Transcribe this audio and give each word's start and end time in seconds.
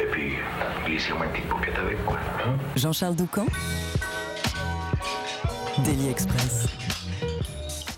Et 0.00 0.06
puis, 0.10 0.32
glissez-moi 0.86 1.26
une 1.26 1.32
petite 1.32 1.78
avec, 1.78 2.04
quoi. 2.04 2.18
hein. 2.44 2.56
Jean-Charles 2.76 3.16
Doucan. 3.16 3.46
Daily 5.84 6.08
Express. 6.08 6.66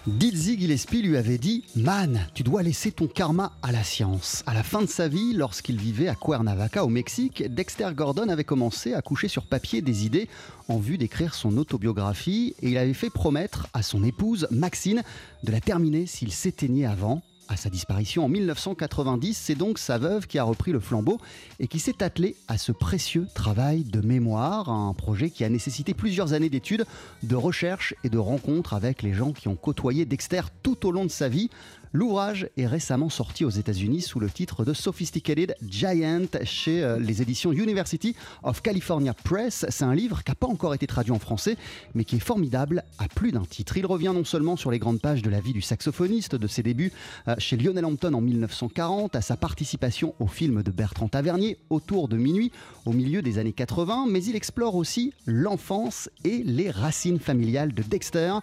Dizzy 0.06 0.58
Gillespie 0.58 1.02
lui 1.02 1.16
avait 1.16 1.36
dit 1.38 1.64
Man, 1.74 2.28
tu 2.32 2.44
dois 2.44 2.62
laisser 2.62 2.92
ton 2.92 3.08
karma 3.08 3.52
à 3.62 3.72
la 3.72 3.82
science. 3.82 4.44
À 4.46 4.54
la 4.54 4.62
fin 4.62 4.80
de 4.80 4.86
sa 4.86 5.08
vie, 5.08 5.32
lorsqu'il 5.34 5.78
vivait 5.78 6.06
à 6.08 6.14
Cuernavaca 6.14 6.84
au 6.84 6.88
Mexique, 6.88 7.42
Dexter 7.52 7.88
Gordon 7.92 8.28
avait 8.28 8.44
commencé 8.44 8.94
à 8.94 9.02
coucher 9.02 9.26
sur 9.26 9.46
papier 9.46 9.82
des 9.82 10.06
idées 10.06 10.28
en 10.68 10.78
vue 10.78 10.96
d'écrire 10.96 11.34
son 11.34 11.56
autobiographie 11.58 12.54
et 12.62 12.70
il 12.70 12.78
avait 12.78 12.94
fait 12.94 13.10
promettre 13.10 13.66
à 13.74 13.82
son 13.82 14.04
épouse 14.04 14.46
Maxine 14.52 15.02
de 15.42 15.50
la 15.52 15.60
terminer 15.60 16.06
s'il 16.06 16.32
s'éteignait 16.32 16.86
avant. 16.86 17.22
À 17.48 17.56
sa 17.56 17.70
disparition 17.70 18.24
en 18.24 18.28
1990, 18.28 19.34
c'est 19.40 19.54
donc 19.54 19.78
sa 19.78 19.98
veuve 19.98 20.26
qui 20.26 20.36
a 20.38 20.42
repris 20.42 20.72
le 20.72 20.80
flambeau 20.80 21.18
et 21.60 21.68
qui 21.68 21.78
s'est 21.78 22.02
attelée 22.02 22.34
à 22.48 22.58
ce 22.58 22.72
précieux 22.72 23.28
travail 23.36 23.84
de 23.84 24.00
mémoire, 24.00 24.68
un 24.68 24.92
projet 24.94 25.30
qui 25.30 25.44
a 25.44 25.48
nécessité 25.48 25.94
plusieurs 25.94 26.32
années 26.32 26.50
d'études, 26.50 26.86
de 27.22 27.36
recherche 27.36 27.94
et 28.02 28.08
de 28.08 28.18
rencontres 28.18 28.74
avec 28.74 29.02
les 29.02 29.14
gens 29.14 29.30
qui 29.32 29.46
ont 29.46 29.54
côtoyé 29.54 30.04
Dexter 30.06 30.42
tout 30.64 30.86
au 30.88 30.90
long 30.90 31.04
de 31.04 31.10
sa 31.10 31.28
vie. 31.28 31.48
L'ouvrage 31.96 32.50
est 32.58 32.66
récemment 32.66 33.08
sorti 33.08 33.46
aux 33.46 33.50
États-Unis 33.50 34.02
sous 34.02 34.20
le 34.20 34.28
titre 34.28 34.66
de 34.66 34.74
Sophisticated 34.74 35.56
Giant 35.66 36.26
chez 36.44 36.84
euh, 36.84 36.98
les 36.98 37.22
éditions 37.22 37.52
University 37.52 38.14
of 38.42 38.60
California 38.60 39.14
Press. 39.14 39.64
C'est 39.70 39.84
un 39.84 39.94
livre 39.94 40.22
qui 40.22 40.30
n'a 40.30 40.34
pas 40.34 40.46
encore 40.46 40.74
été 40.74 40.86
traduit 40.86 41.12
en 41.12 41.18
français, 41.18 41.56
mais 41.94 42.04
qui 42.04 42.16
est 42.16 42.18
formidable 42.18 42.84
à 42.98 43.08
plus 43.08 43.32
d'un 43.32 43.46
titre. 43.46 43.78
Il 43.78 43.86
revient 43.86 44.12
non 44.14 44.24
seulement 44.24 44.56
sur 44.56 44.70
les 44.70 44.78
grandes 44.78 45.00
pages 45.00 45.22
de 45.22 45.30
la 45.30 45.40
vie 45.40 45.54
du 45.54 45.62
saxophoniste, 45.62 46.34
de 46.34 46.46
ses 46.46 46.62
débuts 46.62 46.92
euh, 47.28 47.34
chez 47.38 47.56
Lionel 47.56 47.86
Hampton 47.86 48.12
en 48.12 48.20
1940, 48.20 49.16
à 49.16 49.22
sa 49.22 49.38
participation 49.38 50.14
au 50.20 50.26
film 50.26 50.62
de 50.62 50.70
Bertrand 50.70 51.08
Tavernier, 51.08 51.56
Autour 51.70 52.08
de 52.08 52.18
minuit, 52.18 52.52
au 52.84 52.92
milieu 52.92 53.22
des 53.22 53.38
années 53.38 53.54
80, 53.54 54.04
mais 54.10 54.22
il 54.22 54.36
explore 54.36 54.74
aussi 54.74 55.14
l'enfance 55.24 56.10
et 56.24 56.42
les 56.44 56.70
racines 56.70 57.20
familiales 57.20 57.72
de 57.72 57.82
Dexter. 57.82 58.34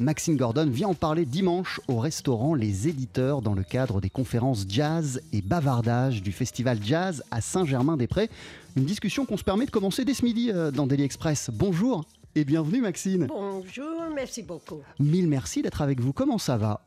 Maxine 0.00 0.36
Gordon 0.38 0.66
vient 0.70 0.88
en 0.88 0.94
parler 0.94 1.26
dimanche 1.26 1.78
au 1.86 1.98
restaurant 1.98 2.54
Les 2.54 2.88
Éditeurs 2.88 3.42
dans 3.42 3.52
le 3.52 3.62
cadre 3.62 4.00
des 4.00 4.08
conférences 4.08 4.64
jazz 4.66 5.20
et 5.34 5.42
bavardage 5.42 6.22
du 6.22 6.32
festival 6.32 6.78
jazz 6.82 7.22
à 7.30 7.42
Saint-Germain-des-Prés. 7.42 8.30
Une 8.76 8.84
discussion 8.84 9.26
qu'on 9.26 9.36
se 9.36 9.44
permet 9.44 9.66
de 9.66 9.70
commencer 9.70 10.06
dès 10.06 10.14
ce 10.14 10.24
midi 10.24 10.50
euh, 10.50 10.70
dans 10.70 10.86
Daily 10.86 11.02
Express. 11.02 11.50
Bonjour 11.52 12.06
et 12.34 12.44
bienvenue 12.46 12.80
Maxine. 12.80 13.26
Bonjour, 13.26 13.84
merci 14.14 14.42
beaucoup. 14.42 14.80
Mille 14.98 15.28
merci 15.28 15.60
d'être 15.60 15.82
avec 15.82 16.00
vous. 16.00 16.14
Comment 16.14 16.38
ça 16.38 16.56
va? 16.56 16.80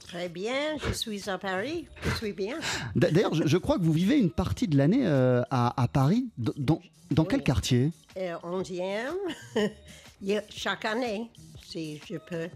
Très 0.00 0.30
bien, 0.30 0.78
je 0.88 0.92
suis 0.94 1.28
à 1.28 1.36
Paris, 1.36 1.86
je 2.02 2.16
suis 2.16 2.32
bien. 2.32 2.56
D'ailleurs, 2.96 3.34
je, 3.34 3.46
je 3.46 3.56
crois 3.58 3.78
que 3.78 3.84
vous 3.84 3.92
vivez 3.92 4.18
une 4.18 4.30
partie 4.30 4.68
de 4.68 4.78
l'année 4.78 5.06
euh, 5.06 5.42
à, 5.50 5.82
à 5.82 5.86
Paris. 5.88 6.28
Dans, 6.38 6.80
dans 7.10 7.24
quel 7.26 7.42
quartier? 7.42 7.90
Et 8.16 8.30
11e, 8.30 9.10
il 10.22 10.28
y 10.28 10.36
a- 10.38 10.42
chaque 10.48 10.84
année, 10.84 11.30
si 11.74 12.00
je 12.08 12.16
peux. 12.18 12.48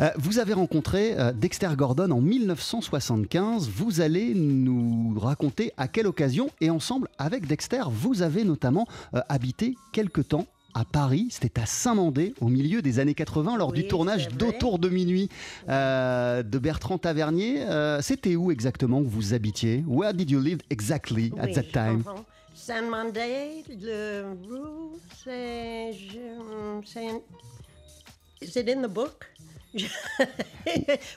Euh, 0.00 0.10
Vous 0.16 0.40
avez 0.40 0.54
rencontré 0.54 1.16
euh, 1.16 1.32
Dexter 1.32 1.68
Gordon 1.76 2.10
en 2.10 2.20
1975. 2.20 3.68
Vous 3.68 4.00
allez 4.00 4.34
nous 4.34 5.16
raconter 5.16 5.72
à 5.76 5.86
quelle 5.86 6.08
occasion. 6.08 6.50
Et 6.60 6.68
ensemble, 6.68 7.08
avec 7.18 7.46
Dexter, 7.46 7.82
vous 7.88 8.22
avez 8.22 8.42
notamment 8.42 8.88
euh, 9.14 9.20
habité 9.28 9.76
quelque 9.92 10.20
temps 10.20 10.46
à 10.76 10.84
Paris, 10.84 11.28
c'était 11.30 11.60
à 11.60 11.66
Saint-Mandé, 11.66 12.34
au 12.40 12.48
milieu 12.48 12.82
des 12.82 12.98
années 12.98 13.14
80, 13.14 13.58
lors 13.58 13.68
Oui, 13.68 13.82
du 13.82 13.86
tournage 13.86 14.26
d'Autour 14.30 14.80
de 14.80 14.88
minuit 14.88 15.28
de 15.68 16.58
Bertrand 16.58 16.98
Tavernier. 16.98 17.64
C'était 18.00 18.34
où 18.34 18.50
exactement 18.50 18.98
où 18.98 19.04
vous 19.06 19.34
habitiez? 19.34 19.84
Where 19.86 20.12
did 20.12 20.32
you 20.32 20.40
live 20.40 20.58
exactly 20.70 21.32
at 21.38 21.46
Oui, 21.46 21.52
that 21.52 21.62
time? 21.72 22.02
comprends. 22.02 22.24
San 22.56 22.88
Mandé, 22.88 23.62
le 23.68 24.24
rue, 24.48 24.98
c'est. 25.22 25.92
Is 28.40 28.56
it 28.56 28.68
in 28.68 28.82
the 28.82 28.88
book? 28.88 29.26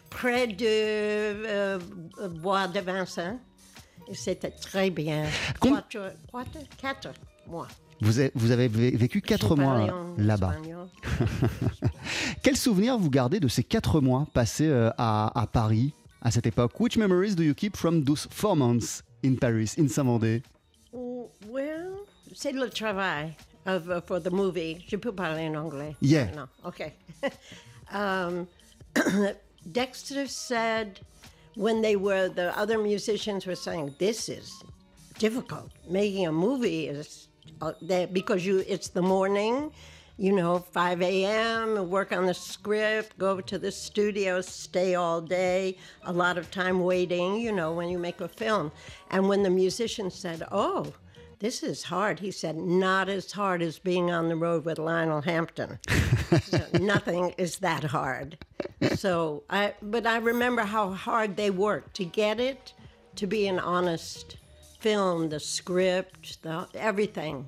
Près 0.10 0.48
de 0.48 0.66
euh, 0.66 1.80
euh, 2.20 2.28
Bois 2.30 2.68
de 2.68 2.80
Vincent. 2.80 3.40
C'était 4.14 4.52
très 4.52 4.90
bien. 4.90 5.26
Com- 5.60 5.82
Quatre, 5.90 6.14
quatre, 6.32 6.68
quatre 6.78 7.10
mois. 7.48 7.68
vous 8.00 8.20
avez, 8.20 8.32
vous 8.36 8.52
avez 8.52 8.68
vé- 8.70 8.96
vécu 8.96 9.22
quatre 9.22 9.56
mois 9.56 10.14
là-bas. 10.18 10.56
Quel 12.44 12.56
souvenir 12.56 12.98
vous 12.98 13.10
gardez 13.10 13.40
de 13.40 13.48
ces 13.48 13.64
quatre 13.64 14.00
mois 14.02 14.26
passés 14.34 14.68
euh, 14.68 14.90
à, 14.98 15.38
à 15.40 15.46
Paris 15.48 15.94
à 16.22 16.32
cette 16.32 16.46
époque? 16.48 16.80
Which 16.80 16.96
memories 16.98 17.36
do 17.36 17.44
you 17.44 17.54
keep 17.54 17.76
from 17.76 18.04
those 18.06 18.28
four 18.32 18.56
months 18.56 19.04
in 19.26 19.36
Paris, 19.36 19.74
in 19.78 19.88
Saint-Mandé 19.90 20.42
Oh, 20.94 21.30
Well, 21.50 21.90
c'est 22.34 22.54
le 22.54 22.70
travail 22.70 23.36
of, 23.68 23.90
uh, 23.90 24.02
for 24.02 24.20
the 24.20 24.32
movie. 24.32 24.84
Je 24.88 24.98
peux 24.98 25.12
parler 25.12 25.48
en 25.48 25.56
anglais. 25.56 25.96
Yeah. 26.00 26.32
No, 26.34 26.48
okay. 26.66 26.94
um, 27.92 28.48
Dexter 29.72 30.28
said 30.28 31.00
when 31.56 31.82
they 31.82 31.96
were, 31.96 32.30
the 32.30 32.58
other 32.58 32.78
musicians 32.78 33.46
were 33.46 33.56
saying, 33.56 33.94
this 34.00 34.30
is 34.30 34.64
difficult. 35.20 35.72
Making 35.90 36.28
a 36.28 36.32
movie 36.32 36.88
is, 36.88 37.28
uh, 37.62 37.74
that 37.84 38.14
because 38.14 38.46
you, 38.46 38.64
it's 38.68 38.90
the 38.90 39.02
morning, 39.02 39.72
you 40.18 40.32
know, 40.32 40.60
5 40.60 41.02
a.m., 41.02 41.90
work 41.90 42.12
on 42.12 42.26
the 42.26 42.34
script, 42.34 43.18
go 43.18 43.42
to 43.42 43.60
the 43.60 43.72
studio, 43.72 44.42
stay 44.42 44.96
all 44.96 45.22
day, 45.22 45.78
a 46.06 46.14
lot 46.14 46.38
of 46.38 46.50
time 46.50 46.80
waiting, 46.80 47.40
you 47.40 47.52
know, 47.52 47.74
when 47.74 47.90
you 47.90 48.00
make 48.00 48.22
a 48.22 48.28
film. 48.28 48.72
And 49.12 49.28
when 49.28 49.44
the 49.44 49.50
musician 49.50 50.10
said, 50.10 50.44
oh, 50.52 50.94
this 51.40 51.62
is 51.62 51.84
hard, 51.84 52.20
he 52.20 52.32
said, 52.32 52.58
not 52.58 53.10
as 53.10 53.32
hard 53.32 53.62
as 53.62 53.80
being 53.80 54.12
on 54.12 54.28
the 54.28 54.36
road 54.36 54.66
with 54.66 54.80
Lionel 54.80 55.22
Hampton. 55.22 55.80
So 56.42 56.62
nothing 56.82 57.34
is 57.38 57.60
that 57.60 57.86
hard. 57.86 58.38
So, 58.96 59.44
I, 59.50 59.76
but 59.82 60.06
I 60.06 60.18
remember 60.18 60.64
how 60.64 60.92
hard 60.92 61.38
they 61.38 61.50
worked 61.50 61.96
to 61.96 62.06
get 62.06 62.42
it 62.42 62.74
to 63.16 63.28
be 63.28 63.48
an 63.48 63.60
honest 63.60 64.36
film, 64.80 65.30
the 65.30 65.40
script, 65.40 66.44
the, 66.44 66.68
everything. 66.74 67.46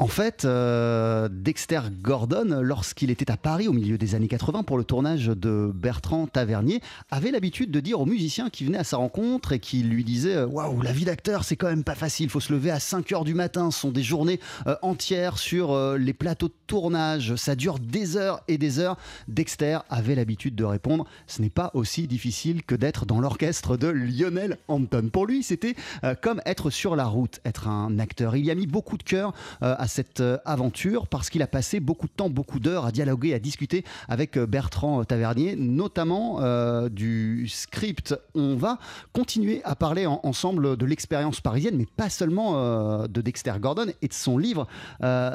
En 0.00 0.08
fait, 0.08 0.44
euh, 0.44 1.28
Dexter 1.30 1.80
Gordon, 2.02 2.60
lorsqu'il 2.62 3.10
était 3.10 3.30
à 3.30 3.36
Paris 3.36 3.68
au 3.68 3.72
milieu 3.72 3.96
des 3.96 4.16
années 4.16 4.28
80 4.28 4.64
pour 4.64 4.76
le 4.76 4.82
tournage 4.82 5.26
de 5.26 5.70
Bertrand 5.72 6.26
Tavernier, 6.26 6.80
avait 7.12 7.30
l'habitude 7.30 7.70
de 7.70 7.78
dire 7.78 8.00
aux 8.00 8.06
musiciens 8.06 8.50
qui 8.50 8.64
venaient 8.64 8.78
à 8.78 8.84
sa 8.84 8.96
rencontre 8.96 9.52
et 9.52 9.60
qui 9.60 9.84
lui 9.84 10.02
disaient 10.02 10.36
euh, 10.36 10.46
Waouh, 10.46 10.82
la 10.82 10.92
vie 10.92 11.04
d'acteur, 11.04 11.44
c'est 11.44 11.54
quand 11.56 11.68
même 11.68 11.84
pas 11.84 11.94
facile, 11.94 12.26
il 12.26 12.30
faut 12.30 12.40
se 12.40 12.52
lever 12.52 12.72
à 12.72 12.80
5 12.80 13.12
heures 13.12 13.24
du 13.24 13.34
matin, 13.34 13.70
ce 13.70 13.80
sont 13.80 13.92
des 13.92 14.02
journées 14.02 14.40
euh, 14.66 14.74
entières 14.82 15.38
sur 15.38 15.74
les 15.96 16.12
plateaux 16.12 16.48
de 16.48 16.54
tournage, 16.66 17.36
ça 17.36 17.54
dure 17.54 17.78
des 17.78 18.16
heures 18.16 18.42
et 18.48 18.58
des 18.58 18.80
heures. 18.80 18.96
Dexter 19.28 19.78
avait 19.90 20.16
l'habitude 20.16 20.56
de 20.56 20.64
répondre 20.64 21.06
Ce 21.28 21.40
n'est 21.40 21.50
pas 21.50 21.70
aussi 21.72 22.08
difficile 22.08 22.62
que 22.64 22.74
d'être 22.74 23.06
dans 23.06 23.20
l'orchestre 23.20 23.76
de 23.76 23.86
Lionel 23.88 24.58
Hampton. 24.68 25.08
Pour 25.12 25.26
lui, 25.26 25.42
c'était 25.42 25.76
comme 26.20 26.42
être 26.46 26.70
sur 26.70 26.96
la 26.96 27.06
route, 27.06 27.40
être 27.44 27.68
un 27.68 27.98
acteur. 27.98 28.36
Il 28.36 28.44
y 28.44 28.50
a 28.50 28.54
mis 28.54 28.66
beaucoup 28.66 28.98
de 28.98 29.02
cœur 29.02 29.23
euh, 29.62 29.74
à 29.78 29.88
cette 29.88 30.20
euh, 30.20 30.38
aventure 30.44 31.06
parce 31.06 31.30
qu'il 31.30 31.42
a 31.42 31.46
passé 31.46 31.80
beaucoup 31.80 32.06
de 32.06 32.12
temps, 32.12 32.30
beaucoup 32.30 32.60
d'heures 32.60 32.84
à 32.86 32.92
dialoguer, 32.92 33.34
à 33.34 33.38
discuter 33.38 33.84
avec 34.08 34.36
euh, 34.36 34.46
Bertrand 34.46 35.04
Tavernier, 35.04 35.56
notamment 35.56 36.40
du 36.88 37.48
script. 37.48 38.14
On 38.34 38.56
va 38.56 38.78
continuer 39.12 39.62
à 39.64 39.74
parler 39.74 40.06
en- 40.06 40.20
ensemble 40.22 40.76
de 40.76 40.86
l'expérience 40.86 41.40
parisienne, 41.40 41.76
mais 41.76 41.86
pas 41.86 42.10
seulement 42.10 43.06
de 43.06 43.20
Dexter 43.20 43.54
Gordon 43.60 43.86
et 44.02 44.08
de 44.08 44.12
son 44.12 44.38
livre 44.38 44.66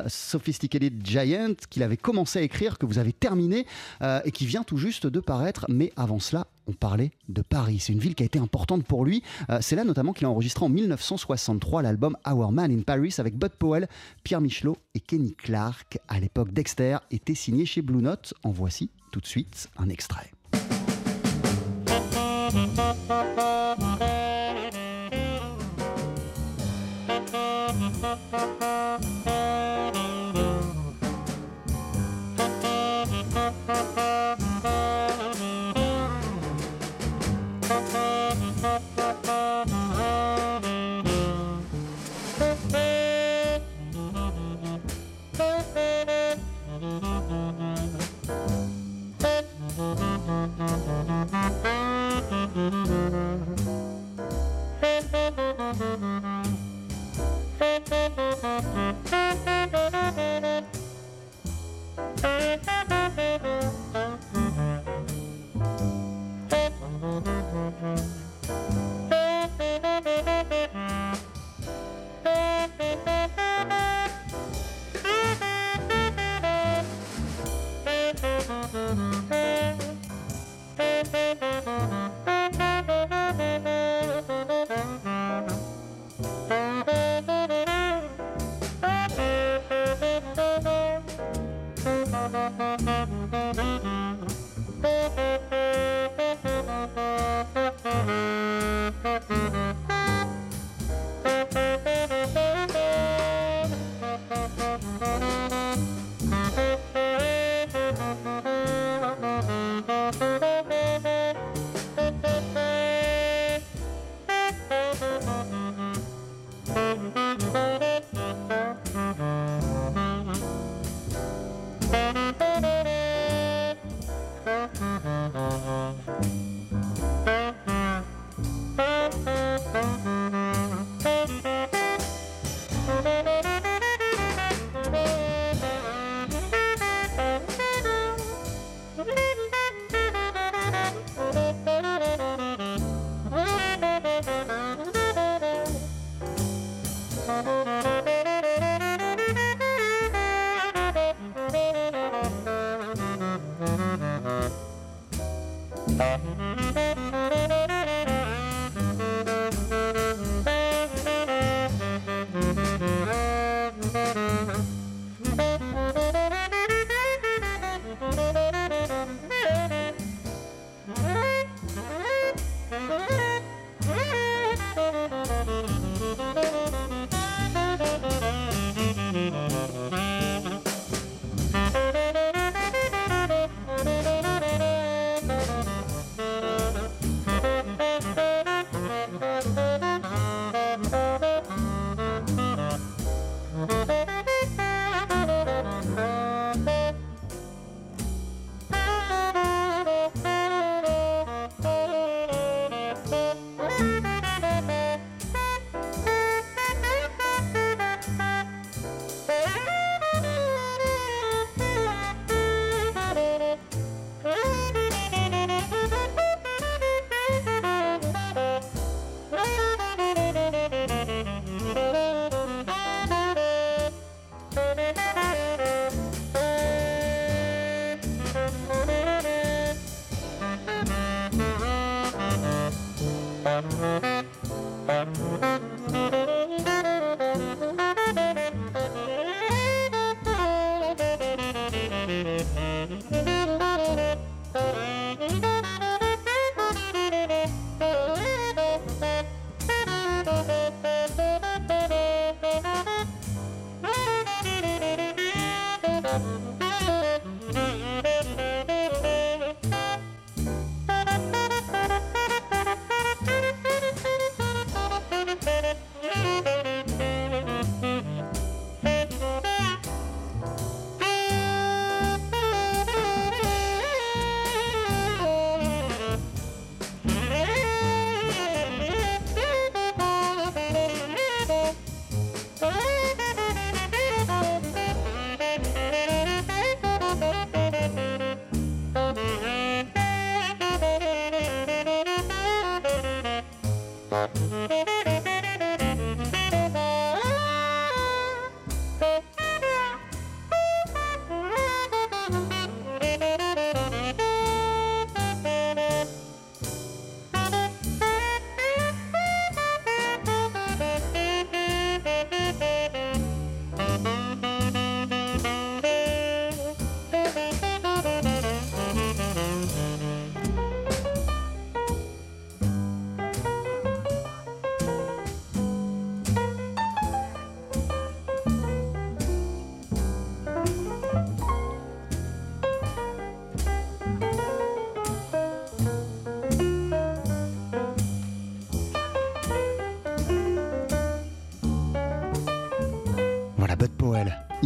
Sophisticated 0.07 1.05
Giant 1.05 1.53
qu'il 1.69 1.83
avait 1.83 1.97
commencé 1.97 2.39
à 2.39 2.41
écrire, 2.41 2.77
que 2.77 2.85
vous 2.85 2.97
avez 2.99 3.13
terminé 3.13 3.65
et 4.25 4.31
qui 4.31 4.45
vient 4.45 4.63
tout 4.63 4.77
juste 4.77 5.07
de 5.07 5.19
paraître. 5.19 5.65
Mais 5.69 5.91
avant 5.95 6.19
cela, 6.19 6.47
on 6.69 6.73
parlait 6.73 7.11
de 7.27 7.41
Paris. 7.41 7.79
C'est 7.79 7.93
une 7.93 7.99
ville 7.99 8.15
qui 8.15 8.23
a 8.23 8.25
été 8.25 8.39
importante 8.39 8.83
pour 8.83 9.03
lui. 9.03 9.23
Euh, 9.49 9.57
c'est 9.61 9.75
là 9.75 9.83
notamment 9.83 10.13
qu'il 10.13 10.27
a 10.27 10.29
enregistré 10.29 10.65
en 10.65 10.69
1963 10.69 11.81
l'album 11.81 12.15
Our 12.29 12.51
Man 12.51 12.71
in 12.71 12.81
Paris 12.81 13.15
avec 13.17 13.35
Bud 13.35 13.51
Powell, 13.57 13.87
Pierre 14.23 14.41
Michelot 14.41 14.77
et 14.93 14.99
Kenny 14.99 15.33
Clark. 15.33 15.97
À 16.07 16.19
l'époque, 16.19 16.53
Dexter 16.53 16.97
était 17.11 17.35
signé 17.35 17.65
chez 17.65 17.81
Blue 17.81 18.01
Note. 18.01 18.33
En 18.43 18.51
voici 18.51 18.91
tout 19.11 19.19
de 19.19 19.25
suite 19.25 19.67
un 19.77 19.89
extrait. 19.89 20.31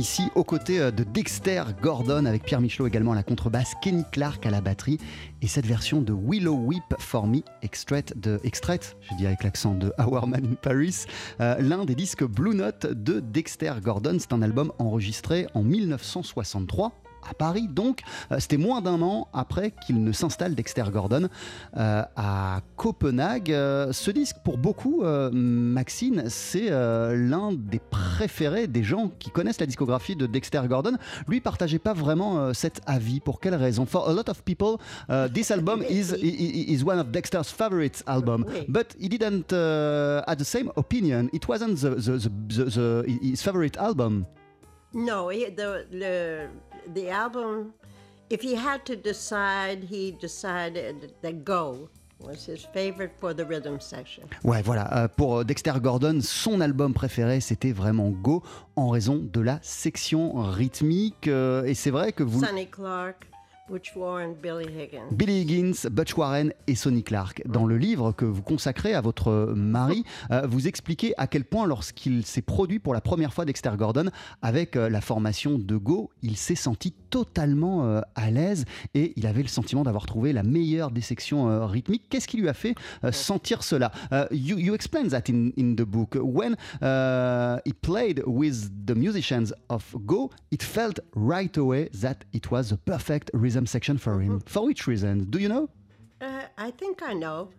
Ici, 0.04 0.24
aux 0.36 0.44
côtés 0.44 0.82
euh, 0.82 0.92
de 0.92 1.06
Dexter 1.06 1.64
Gordon, 1.82 2.26
avec 2.26 2.44
Pierre 2.44 2.60
Michelot 2.60 2.88
également 2.88 3.14
à 3.14 3.16
la 3.16 3.24
contrebasse, 3.24 3.72
Kenny 3.82 4.04
Clark 4.12 4.46
à 4.46 4.50
la 4.50 4.60
batterie, 4.60 4.98
et 5.42 5.48
cette 5.48 5.66
version 5.66 6.02
de 6.02 6.12
Willow 6.12 6.56
Whip 6.56 6.84
for 7.00 7.26
Me, 7.26 7.40
extraite 7.62 8.20
de. 8.20 8.38
Extraite, 8.44 8.98
je 9.00 9.16
dis 9.16 9.26
avec 9.26 9.46
l'accent 9.46 9.76
de 9.76 9.94
Our 9.98 10.28
Man 10.28 10.46
in 10.46 10.56
Paris, 10.56 11.06
euh, 11.40 11.56
l'un 11.62 11.86
des 11.86 11.96
disques 11.96 12.26
Blue 12.26 12.54
Note 12.54 12.86
de 12.86 13.22
Dexter 13.22 13.76
Gordon. 13.82 14.18
C'est 14.20 14.34
un 14.34 14.42
album 14.42 14.74
enregistré 14.78 15.48
en 15.54 15.64
1963 15.64 17.03
à 17.30 17.34
Paris. 17.34 17.68
Donc, 17.70 18.02
euh, 18.32 18.40
c'était 18.40 18.58
moins 18.58 18.82
d'un 18.82 19.02
an 19.02 19.28
après 19.34 19.72
qu'il 19.86 20.04
ne 20.04 20.12
s'installe 20.12 20.56
Dexter 20.56 20.84
Gordon 20.92 21.28
euh, 21.78 22.04
à 22.16 22.62
Copenhague. 22.76 23.52
Euh, 23.52 23.92
ce 23.92 24.12
disque, 24.12 24.38
pour 24.44 24.58
beaucoup, 24.58 25.04
euh, 25.04 25.30
Maxine, 25.32 26.26
c'est 26.28 26.72
euh, 26.72 27.16
l'un 27.16 27.52
des 27.54 27.80
préférés 27.80 28.68
des 28.68 28.84
gens 28.84 29.12
qui 29.20 29.30
connaissent 29.30 29.60
la 29.60 29.66
discographie 29.66 30.16
de 30.16 30.26
Dexter 30.26 30.62
Gordon. 30.68 30.98
Lui, 31.28 31.42
partageait 31.42 31.80
pas 31.80 31.94
vraiment 31.94 32.54
cet 32.54 32.82
avis. 32.86 33.20
Pour 33.20 33.40
quelle 33.40 33.56
raison? 33.56 33.86
For 33.86 34.10
a 34.10 34.14
lot 34.14 34.30
of 34.30 34.44
people, 34.44 34.78
uh, 35.10 35.28
this 35.34 35.52
album 35.52 35.84
is, 35.90 36.14
is 36.22 36.84
one 36.84 37.00
of 37.00 37.12
Dexter's 37.12 37.50
favorite 37.50 38.04
album. 38.08 38.46
Oui. 38.48 38.66
But 38.68 38.96
he 39.00 39.08
didn't 39.10 39.52
uh, 39.52 40.24
have 40.28 40.38
the 40.38 40.44
same 40.44 40.72
opinion. 40.76 41.30
It 41.34 41.48
wasn't 41.48 41.80
the, 41.80 41.92
the, 41.92 42.18
the, 42.18 42.30
the, 42.48 42.66
the, 42.66 43.20
his 43.22 43.42
favorite 43.42 43.78
album. 43.78 44.26
No, 44.94 45.30
he, 45.30 45.50
the 45.50 45.86
the 45.92 46.50
the 46.94 47.10
album. 47.10 47.72
If 48.30 48.42
he 48.42 48.56
had 48.56 48.84
to 48.86 48.96
decide, 48.96 49.84
he 49.90 50.12
decided 50.20 51.14
that 51.22 51.44
"Go" 51.44 51.90
was 52.20 52.46
his 52.48 52.66
favorite 52.74 53.12
for 53.20 53.34
the 53.36 53.44
rhythm 53.46 53.80
section. 53.80 54.24
Ouais, 54.44 54.62
voilà. 54.64 54.88
euh, 54.98 55.08
pour 55.10 55.40
euh, 55.40 55.44
Dexter 55.44 55.74
Gordon, 55.82 56.20
son 56.22 56.62
album 56.62 56.94
préféré, 56.94 57.42
c'était 57.42 57.74
vraiment 57.74 58.10
Go, 58.10 58.42
en 58.78 58.88
raison 58.90 59.18
de 59.22 59.42
la 59.42 59.60
section 59.62 60.34
rythmique. 60.36 61.28
euh, 61.28 61.66
et 61.66 61.74
c'est 61.74 61.92
vrai 61.92 62.14
que 62.14 62.24
vous. 62.24 62.44
Sonny 62.44 62.68
Clark, 62.68 63.28
Billy 64.42 64.66
Higgins. 64.66 65.08
Billy 65.12 65.42
Higgins, 65.42 65.88
Butch 65.90 66.18
Warren 66.18 66.54
et 66.68 66.76
Sonny 66.76 67.02
Clark. 67.02 67.42
Dans 67.46 67.66
le 67.66 67.78
livre 67.78 68.12
que 68.12 68.26
vous 68.26 68.42
consacrez 68.42 68.94
à 68.94 69.00
votre 69.00 69.54
mari, 69.56 70.04
euh, 70.32 70.46
vous 70.46 70.68
expliquez 70.68 71.14
à 71.18 71.28
quel 71.28 71.46
point, 71.46 71.66
lorsqu'il 71.66 72.26
s'est 72.26 72.42
produit 72.42 72.80
pour 72.80 72.94
la 72.94 73.00
première 73.00 73.34
fois 73.34 73.46
Dexter 73.46 73.72
Gordon 73.78 74.10
avec 74.42 74.76
euh, 74.76 74.90
la 74.90 75.00
formation 75.00 75.58
de 75.58 75.78
Go, 75.78 76.10
il 76.22 76.36
s'est 76.36 76.56
senti 76.56 76.94
totalement 77.14 77.86
euh, 77.86 78.02
à 78.16 78.32
l'aise 78.32 78.66
et 78.96 79.14
il 79.18 79.28
avait 79.28 79.44
le 79.44 79.48
sentiment 79.48 79.84
d'avoir 79.84 80.08
trouvé 80.08 80.34
la 80.34 80.42
meilleure 80.42 80.90
des 80.90 81.02
sections 81.02 81.48
euh, 81.48 81.68
rythmiques. 81.68 82.10
Qu'est-ce 82.10 82.28
qui 82.28 82.38
lui 82.38 82.50
a 82.50 82.56
fait 82.56 82.74
euh, 83.04 83.12
sentir 83.12 83.62
cela? 83.62 83.92
You, 84.32 84.58
you 84.58 84.74
explain 84.74 85.10
that 85.10 85.30
in, 85.30 85.52
in 85.56 85.76
the 85.76 85.86
book. 85.86 86.16
When 86.16 86.56
uh, 86.82 87.60
he 87.66 87.74
played 87.74 88.24
with 88.26 88.72
the 88.88 88.96
musicians 88.96 89.54
of 89.70 89.84
Go, 90.08 90.32
it 90.52 90.64
felt 90.64 91.00
right 91.16 91.56
away 91.56 91.90
that 92.02 92.26
it 92.34 92.50
was 92.50 92.70
the 92.70 92.78
perfect 92.78 93.30
rhythm 93.32 93.68
section 93.68 94.00
for 94.00 94.20
him. 94.20 94.42
For 94.48 94.66
which 94.66 94.88
reason? 94.88 95.30
Do 95.30 95.38
you 95.38 95.50
know? 95.50 95.70
Uh, 96.20 96.48
I 96.58 96.72
think 96.72 97.04
I 97.04 97.14
know. 97.14 97.50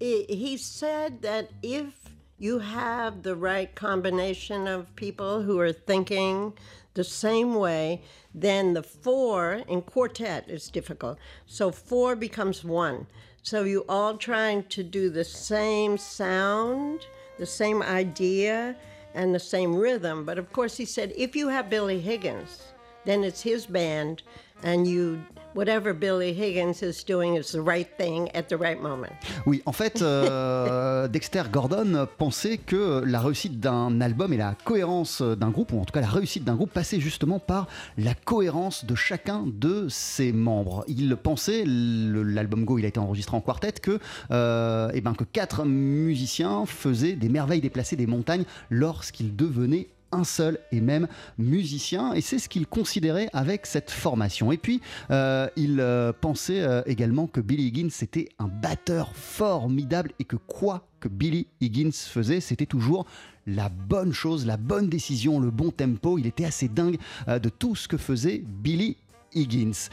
He 0.00 0.56
said 0.56 1.20
that 1.22 1.50
if 1.62 1.92
you 2.38 2.58
have 2.58 3.22
the 3.22 3.36
right 3.36 3.74
combination 3.74 4.66
of 4.66 4.94
people 4.96 5.42
who 5.42 5.60
are 5.60 5.72
thinking 5.72 6.54
the 6.94 7.04
same 7.04 7.54
way, 7.54 8.02
then 8.34 8.74
the 8.74 8.82
four 8.82 9.62
in 9.68 9.82
quartet 9.82 10.48
is 10.48 10.68
difficult. 10.68 11.18
So 11.46 11.70
four 11.70 12.16
becomes 12.16 12.64
one. 12.64 13.06
So 13.42 13.64
you 13.64 13.84
all 13.88 14.16
trying 14.16 14.64
to 14.64 14.82
do 14.82 15.10
the 15.10 15.24
same 15.24 15.98
sound, 15.98 17.00
the 17.38 17.46
same 17.46 17.82
idea, 17.82 18.76
and 19.14 19.34
the 19.34 19.40
same 19.40 19.74
rhythm. 19.76 20.24
But 20.24 20.38
of 20.38 20.52
course, 20.52 20.76
he 20.76 20.84
said 20.84 21.12
if 21.16 21.36
you 21.36 21.48
have 21.48 21.68
Billy 21.68 22.00
Higgins, 22.00 22.72
then 23.04 23.22
it's 23.22 23.42
his 23.42 23.66
band, 23.66 24.22
and 24.62 24.86
you 24.86 25.22
whatever 25.54 25.92
Billy 25.94 26.32
Higgins 26.32 26.82
is 26.82 27.04
doing 27.06 27.36
is 27.36 27.52
the 27.52 27.60
right 27.60 27.88
thing 27.96 28.28
at 28.34 28.44
the 28.48 28.56
right 28.58 28.80
moment. 28.80 29.12
Oui, 29.46 29.62
en 29.66 29.72
fait, 29.72 30.02
euh, 30.02 31.08
Dexter 31.08 31.44
Gordon 31.50 32.06
pensait 32.18 32.58
que 32.58 33.02
la 33.04 33.20
réussite 33.20 33.60
d'un 33.60 34.00
album 34.00 34.32
et 34.32 34.36
la 34.36 34.54
cohérence 34.64 35.22
d'un 35.22 35.50
groupe, 35.50 35.72
ou 35.72 35.80
en 35.80 35.84
tout 35.84 35.92
cas 35.92 36.00
la 36.00 36.08
réussite 36.08 36.44
d'un 36.44 36.56
groupe, 36.56 36.72
passait 36.72 37.00
justement 37.00 37.38
par 37.38 37.68
la 37.98 38.14
cohérence 38.14 38.84
de 38.84 38.94
chacun 38.94 39.44
de 39.46 39.86
ses 39.88 40.32
membres. 40.32 40.84
Il 40.88 41.16
pensait, 41.16 41.64
l'album 41.66 42.64
Go, 42.64 42.78
il 42.78 42.84
a 42.84 42.88
été 42.88 42.98
enregistré 42.98 43.36
en 43.36 43.40
quartet, 43.40 43.72
que, 43.72 43.98
euh, 44.30 44.90
eh 44.94 45.00
ben, 45.00 45.14
que 45.14 45.24
quatre 45.24 45.64
musiciens 45.64 46.66
faisaient 46.66 47.14
des 47.14 47.28
merveilles 47.28 47.60
déplacées 47.60 47.96
des 47.96 48.06
montagnes 48.06 48.44
lorsqu'ils 48.70 49.34
devenaient 49.34 49.88
un 50.14 50.24
seul 50.24 50.58
et 50.72 50.80
même 50.80 51.08
musicien 51.38 52.12
et 52.14 52.20
c'est 52.20 52.38
ce 52.38 52.48
qu'il 52.48 52.66
considérait 52.66 53.28
avec 53.32 53.66
cette 53.66 53.90
formation. 53.90 54.52
Et 54.52 54.58
puis 54.58 54.80
euh, 55.10 55.48
il 55.56 55.80
euh, 55.80 56.12
pensait 56.18 56.62
euh, 56.62 56.82
également 56.86 57.26
que 57.26 57.40
Billy 57.40 57.66
Higgins 57.66 57.90
était 58.02 58.28
un 58.38 58.48
batteur 58.48 59.14
formidable 59.14 60.12
et 60.18 60.24
que 60.24 60.36
quoi 60.36 60.86
que 61.00 61.08
Billy 61.08 61.46
Higgins 61.60 61.92
faisait, 61.92 62.40
c'était 62.40 62.66
toujours 62.66 63.06
la 63.46 63.68
bonne 63.68 64.12
chose, 64.12 64.46
la 64.46 64.56
bonne 64.56 64.88
décision, 64.88 65.38
le 65.38 65.50
bon 65.50 65.70
tempo. 65.70 66.18
Il 66.18 66.26
était 66.26 66.46
assez 66.46 66.68
dingue 66.68 66.96
de 67.26 67.48
tout 67.50 67.76
ce 67.76 67.88
que 67.88 67.98
faisait 67.98 68.42
Billy 68.46 68.96
Higgins. 69.34 69.90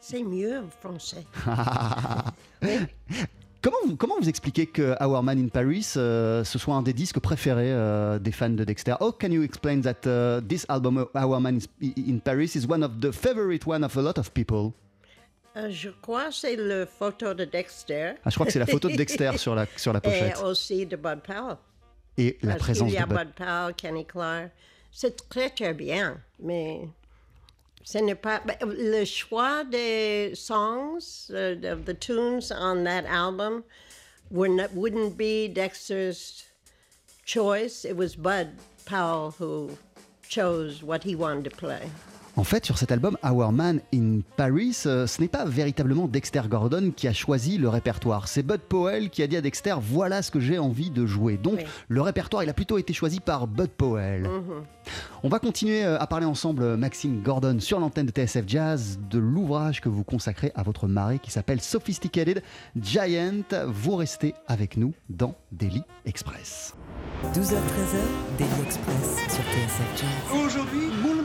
C'est 0.00 0.22
mieux 0.22 0.58
en 0.58 0.68
français. 0.68 1.24
Comment 3.62 3.76
vous, 3.86 3.96
comment 3.96 4.16
vous 4.20 4.28
expliquez 4.28 4.66
que 4.66 4.96
Our 5.00 5.22
Man 5.22 5.38
in 5.38 5.48
Paris 5.48 5.92
euh, 5.96 6.42
ce 6.42 6.58
soit 6.58 6.74
un 6.74 6.82
des 6.82 6.92
disques 6.92 7.20
préférés 7.20 7.70
euh, 7.72 8.18
des 8.18 8.32
fans 8.32 8.50
de 8.50 8.64
Dexter? 8.64 8.94
How 9.00 9.12
can 9.12 9.30
you 9.30 9.42
explain 9.42 9.80
that 9.82 10.04
uh, 10.04 10.40
this 10.46 10.66
album 10.68 11.06
Our 11.14 11.40
Man 11.40 11.60
in 11.80 12.18
Paris 12.18 12.56
is 12.56 12.66
one 12.68 12.82
of 12.82 12.98
the 13.00 13.12
favorite 13.12 13.64
one 13.66 13.84
of 13.84 13.96
a 13.96 14.02
lot 14.02 14.18
of 14.18 14.32
people? 14.32 14.72
Euh, 15.56 15.68
je 15.70 15.90
crois 16.00 16.28
que 16.28 16.34
c'est 16.34 16.56
le 16.56 16.86
photo 16.86 17.34
de 17.34 17.44
Dexter. 17.44 18.14
ah, 18.24 18.30
Je 18.30 18.34
crois 18.34 18.46
que 18.46 18.52
c'est 18.52 18.58
la 18.58 18.66
photo 18.66 18.88
de 18.88 18.96
Dexter 18.96 19.32
sur 19.36 19.54
la, 19.54 19.66
sur 19.76 19.92
la 19.92 19.98
Et 19.98 20.02
pochette 20.02 20.42
aussi 20.42 20.84
de 20.86 20.96
Bud 20.96 21.20
Powell. 21.24 21.56
et 22.18 22.38
la 22.42 22.54
Parce 22.54 22.62
présence 22.64 22.88
qu'il 22.88 22.96
y 22.96 22.98
de 22.98 23.04
a 23.04 23.06
Bud. 23.06 23.18
Bud 23.18 23.34
Powell, 23.36 23.74
Kenny 23.76 24.04
Clark. 24.06 24.50
C'est 24.90 25.28
très 25.28 25.50
très 25.50 25.72
bien, 25.72 26.16
mais 26.40 26.88
ce 27.84 27.98
n'est 27.98 28.14
pas 28.14 28.40
le 28.60 29.04
choix 29.04 29.64
des 29.64 30.34
songs, 30.34 31.30
uh, 31.30 31.56
of 31.64 31.84
the 31.84 31.94
tunes 31.94 32.52
on 32.52 32.84
that 32.84 33.04
album, 33.06 33.64
were 34.30 34.48
not, 34.48 34.72
wouldn't 34.74 35.16
be 35.16 35.48
Dexter's 35.48 36.44
choice. 37.24 37.84
It 37.84 37.96
was 37.96 38.16
Bud 38.16 38.50
Powell 38.84 39.32
who 39.38 39.76
chose 40.28 40.82
what 40.82 41.04
he 41.04 41.14
wanted 41.14 41.44
to 41.44 41.50
play. 41.50 41.90
En 42.34 42.44
fait, 42.44 42.64
sur 42.64 42.78
cet 42.78 42.90
album 42.90 43.18
Our 43.22 43.52
Man 43.52 43.80
in 43.92 44.20
Paris, 44.38 44.74
euh, 44.86 45.06
ce 45.06 45.20
n'est 45.20 45.28
pas 45.28 45.44
véritablement 45.44 46.08
Dexter 46.08 46.40
Gordon 46.48 46.90
qui 46.96 47.06
a 47.06 47.12
choisi 47.12 47.58
le 47.58 47.68
répertoire. 47.68 48.26
C'est 48.26 48.42
Bud 48.42 48.60
Powell 48.62 49.10
qui 49.10 49.22
a 49.22 49.26
dit 49.26 49.36
à 49.36 49.42
Dexter 49.42 49.74
voilà 49.78 50.22
ce 50.22 50.30
que 50.30 50.40
j'ai 50.40 50.58
envie 50.58 50.88
de 50.88 51.04
jouer. 51.04 51.36
Donc 51.36 51.56
Oui. 51.58 51.64
le 51.88 52.00
répertoire, 52.00 52.42
il 52.42 52.48
a 52.48 52.54
plutôt 52.54 52.78
été 52.78 52.94
choisi 52.94 53.20
par 53.20 53.46
Bud 53.46 53.68
Powell. 53.68 54.30
On 55.22 55.28
va 55.28 55.38
continuer 55.40 55.84
euh, 55.84 55.98
à 56.00 56.06
parler 56.06 56.24
ensemble, 56.24 56.62
euh, 56.62 56.76
Maxime 56.78 57.20
Gordon, 57.22 57.60
sur 57.60 57.78
l'antenne 57.78 58.06
de 58.06 58.10
TSF 58.12 58.44
Jazz, 58.46 58.98
de 59.10 59.18
l'ouvrage 59.18 59.82
que 59.82 59.90
vous 59.90 60.02
consacrez 60.02 60.52
à 60.54 60.62
votre 60.62 60.88
marée 60.88 61.18
qui 61.18 61.30
s'appelle 61.30 61.60
Sophisticated 61.60 62.42
Giant. 62.80 63.42
Vous 63.68 63.94
restez 63.96 64.34
avec 64.48 64.78
nous 64.78 64.94
dans 65.10 65.34
Daily 65.52 65.82
Express. 66.06 66.74
12h-13h, 67.34 68.38
Daily 68.38 68.50
Express 68.64 69.16
sur 69.28 69.44
TSF 69.44 70.00
Jazz. 70.00 70.40
Aujourd'hui, 70.44 70.86
moule 71.02 71.21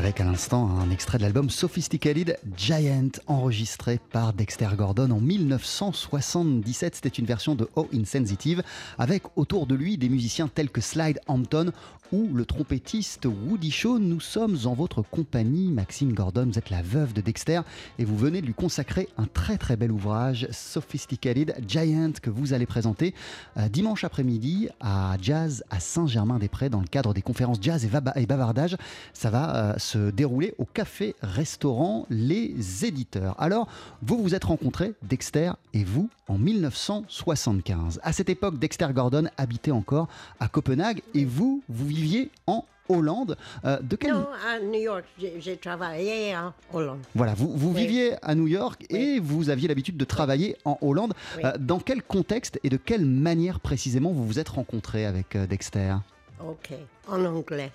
Avec 0.00 0.18
à 0.18 0.24
l'instant 0.24 0.78
un 0.78 0.90
extrait 0.90 1.18
de 1.18 1.24
l'album 1.24 1.50
Sophisticated 1.50 2.38
Giant 2.56 3.10
enregistré 3.26 4.00
par 4.12 4.32
Dexter 4.32 4.70
Gordon 4.74 5.10
en 5.10 5.20
1977. 5.20 6.94
C'était 6.94 7.10
une 7.10 7.26
version 7.26 7.54
de 7.54 7.68
Oh 7.76 7.86
Insensitive 7.92 8.62
avec 8.96 9.24
autour 9.36 9.66
de 9.66 9.74
lui 9.74 9.98
des 9.98 10.08
musiciens 10.08 10.48
tels 10.48 10.70
que 10.70 10.80
Slide 10.80 11.20
Hampton 11.26 11.70
ou 12.12 12.28
le 12.34 12.44
trompettiste 12.44 13.26
Woody 13.26 13.70
Shaw. 13.70 13.98
Nous 13.98 14.20
sommes 14.20 14.56
en 14.64 14.74
votre 14.74 15.02
compagnie, 15.02 15.70
Maxine 15.70 16.12
Gordon. 16.12 16.46
Vous 16.50 16.58
êtes 16.58 16.70
la 16.70 16.82
veuve 16.82 17.12
de 17.12 17.20
Dexter 17.20 17.60
et 17.98 18.04
vous 18.04 18.16
venez 18.16 18.40
de 18.40 18.46
lui 18.46 18.54
consacrer 18.54 19.08
un 19.18 19.26
très 19.26 19.58
très 19.58 19.76
bel 19.76 19.92
ouvrage, 19.92 20.48
Sophisticated 20.50 21.56
Giant, 21.66 22.12
que 22.20 22.30
vous 22.30 22.52
allez 22.52 22.66
présenter 22.66 23.14
euh, 23.56 23.68
dimanche 23.68 24.04
après-midi 24.04 24.68
à 24.80 25.16
Jazz 25.20 25.62
à 25.70 25.78
Saint-Germain-des-Prés 25.78 26.70
dans 26.70 26.80
le 26.80 26.86
cadre 26.86 27.14
des 27.14 27.22
conférences 27.22 27.58
Jazz 27.60 27.84
et 27.84 28.26
Bavardage. 28.26 28.76
Ça 29.12 29.30
va 29.30 29.56
euh, 29.56 29.74
se 29.90 30.10
dérouler 30.10 30.54
au 30.58 30.64
café-restaurant 30.64 32.06
Les 32.10 32.84
Éditeurs. 32.84 33.34
Alors, 33.40 33.66
vous 34.02 34.22
vous 34.22 34.36
êtes 34.36 34.44
rencontrés, 34.44 34.92
Dexter 35.02 35.50
et 35.74 35.82
vous, 35.82 36.08
en 36.28 36.38
1975. 36.38 37.98
À 38.04 38.12
cette 38.12 38.28
époque, 38.28 38.58
Dexter 38.60 38.86
Gordon 38.92 39.24
habitait 39.36 39.72
encore 39.72 40.06
à 40.38 40.46
Copenhague 40.46 41.02
et 41.14 41.24
vous, 41.24 41.62
vous 41.68 41.86
viviez 41.86 42.30
en 42.46 42.64
Hollande. 42.88 43.36
Euh, 43.64 43.80
de 43.80 43.96
quel... 43.96 44.12
Non, 44.12 44.28
à 44.48 44.60
New 44.60 44.80
York, 44.80 45.04
j'ai 45.38 45.56
travaillé 45.56 46.36
en 46.36 46.52
Hollande. 46.72 47.00
Voilà, 47.16 47.34
vous, 47.34 47.52
vous 47.56 47.72
Oui. 47.72 47.82
viviez 47.82 48.14
à 48.22 48.36
New 48.36 48.46
York 48.46 48.86
et 48.90 49.18
vous 49.18 49.50
aviez 49.50 49.66
l'habitude 49.66 49.96
de 49.96 50.04
travailler 50.04 50.56
en 50.64 50.78
Hollande. 50.82 51.14
Oui. 51.36 51.42
Euh, 51.44 51.52
dans 51.58 51.80
quel 51.80 52.02
contexte 52.02 52.60
et 52.62 52.68
de 52.68 52.76
quelle 52.76 53.06
manière 53.06 53.58
précisément 53.58 54.12
vous 54.12 54.24
vous 54.24 54.38
êtes 54.38 54.48
rencontrés 54.50 55.04
avec 55.04 55.34
euh, 55.34 55.46
Dexter? 55.48 55.96
Okay, 56.40 56.78
en 57.08 57.24
anglais. 57.24 57.72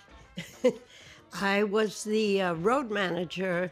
I 1.41 1.63
was 1.63 2.05
the 2.05 2.41
uh, 2.41 2.53
road 2.53 2.89
manager, 2.89 3.69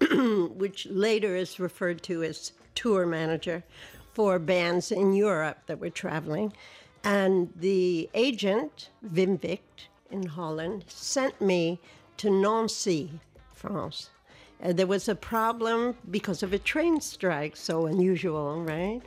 which 0.10 0.86
later 0.86 1.36
is 1.36 1.60
referred 1.60 2.02
to 2.04 2.24
as 2.24 2.52
tour 2.74 3.06
manager, 3.06 3.62
for 4.14 4.38
bands 4.40 4.90
in 4.90 5.12
Europe 5.12 5.58
that 5.66 5.78
were 5.78 5.90
traveling. 5.90 6.52
And 7.04 7.52
the 7.54 8.10
agent, 8.14 8.90
Wim 9.06 9.40
Vict 9.40 9.88
in 10.10 10.26
Holland, 10.26 10.86
sent 10.88 11.40
me 11.40 11.78
to 12.16 12.30
Nancy, 12.30 13.20
France. 13.52 14.10
Uh, 14.62 14.72
there 14.72 14.86
was 14.86 15.08
a 15.08 15.14
problem 15.14 15.96
because 16.10 16.42
of 16.42 16.52
a 16.52 16.58
train 16.58 17.00
strike, 17.00 17.56
so 17.56 17.86
unusual, 17.86 18.60
right? 18.62 19.02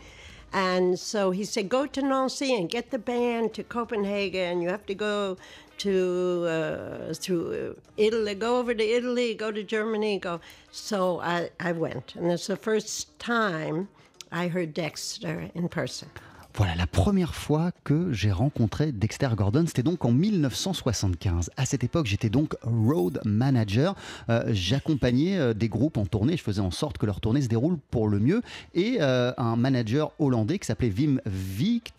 And 0.54 0.98
so 0.98 1.32
he 1.32 1.44
said, 1.44 1.68
go 1.68 1.86
to 1.86 2.02
Nancy 2.02 2.56
and 2.56 2.70
get 2.70 2.92
the 2.92 3.00
band 3.00 3.54
to 3.56 3.64
Copenhagen. 3.64 4.62
You 4.62 4.70
have 4.70 4.86
to 4.86 4.96
go 4.96 5.38
to 5.80 6.46
uh, 6.48 7.14
through 7.14 7.80
Italy, 7.98 8.36
go 8.36 8.60
over 8.60 8.74
to 8.74 8.84
Italy, 8.84 9.34
go 9.34 9.52
to 9.52 9.64
Germany, 9.64 10.20
go. 10.20 10.40
So 10.72 11.20
I, 11.20 11.50
I 11.60 11.72
went, 11.72 12.16
and 12.16 12.32
it's 12.32 12.48
the 12.48 12.58
first 12.58 13.18
time 13.20 13.90
I 14.32 14.48
heard 14.48 14.74
Dexter 14.74 15.50
in 15.54 15.70
person. 15.70 16.10
Voilà, 16.58 16.74
la 16.74 16.88
première 16.88 17.36
fois 17.36 17.72
que 17.84 18.12
j'ai 18.12 18.32
rencontré 18.32 18.92
Dexter 18.92 19.30
Gordon, 19.38 19.66
c'était 19.68 19.84
donc 19.84 20.04
en 20.06 20.12
1975. 20.12 21.52
À 21.56 21.66
cette 21.68 21.84
époque, 21.84 22.08
j'étais 22.08 22.32
donc 22.32 22.56
road 22.64 23.22
manager. 23.26 23.94
Euh, 24.30 24.42
J'accompagnais 24.48 25.38
euh, 25.38 25.54
des 25.54 25.70
groupes 25.70 25.98
en 25.98 26.08
tournée. 26.08 26.36
Je 26.36 26.42
faisais 26.42 26.60
en 26.62 26.72
sorte 26.72 26.98
que 26.98 27.06
leur 27.06 27.22
tournée 27.22 27.44
se 27.44 27.48
déroule 27.48 27.78
pour 27.92 28.08
le 28.08 28.18
mieux. 28.20 28.42
Et 28.74 28.98
euh, 29.02 29.34
un 29.38 29.56
manager 29.56 30.14
hollandais 30.18 30.58
qui 30.58 30.66
s'appelait 30.66 30.92
Wim 30.92 31.22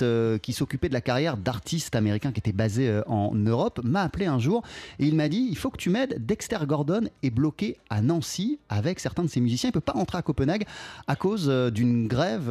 euh, 0.02 0.38
qui 0.38 0.52
s'occupait 0.52 0.88
de 0.88 0.94
la 0.94 1.02
carrière 1.02 1.36
d'artistes 1.36 1.94
américains 1.94 2.32
qui 2.32 2.40
étaient 2.40 2.50
basés 2.50 2.88
euh, 2.88 3.02
en 3.06 3.32
Europe, 3.36 3.80
m'a 3.84 4.02
appelé 4.02 4.26
un 4.26 4.40
jour 4.40 4.64
et 4.98 5.06
il 5.06 5.14
m'a 5.14 5.28
dit 5.28 5.46
il 5.48 5.56
faut 5.56 5.70
que 5.70 5.76
tu 5.76 5.88
m'aides. 5.88 6.26
Dexter 6.26 6.58
Gordon 6.66 7.02
est 7.22 7.30
bloqué 7.30 7.76
à 7.90 8.02
Nancy 8.02 8.58
avec 8.70 8.98
certains 8.98 9.22
de 9.22 9.28
ses 9.28 9.40
musiciens. 9.40 9.70
Il 9.70 9.72
peut 9.72 9.80
pas 9.80 9.92
rentrer 9.92 10.18
à 10.18 10.22
Copenhague 10.22 10.64
à 11.06 11.14
cause 11.14 11.48
d'une 11.72 12.08
grève, 12.08 12.50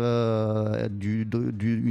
du- 0.90 1.26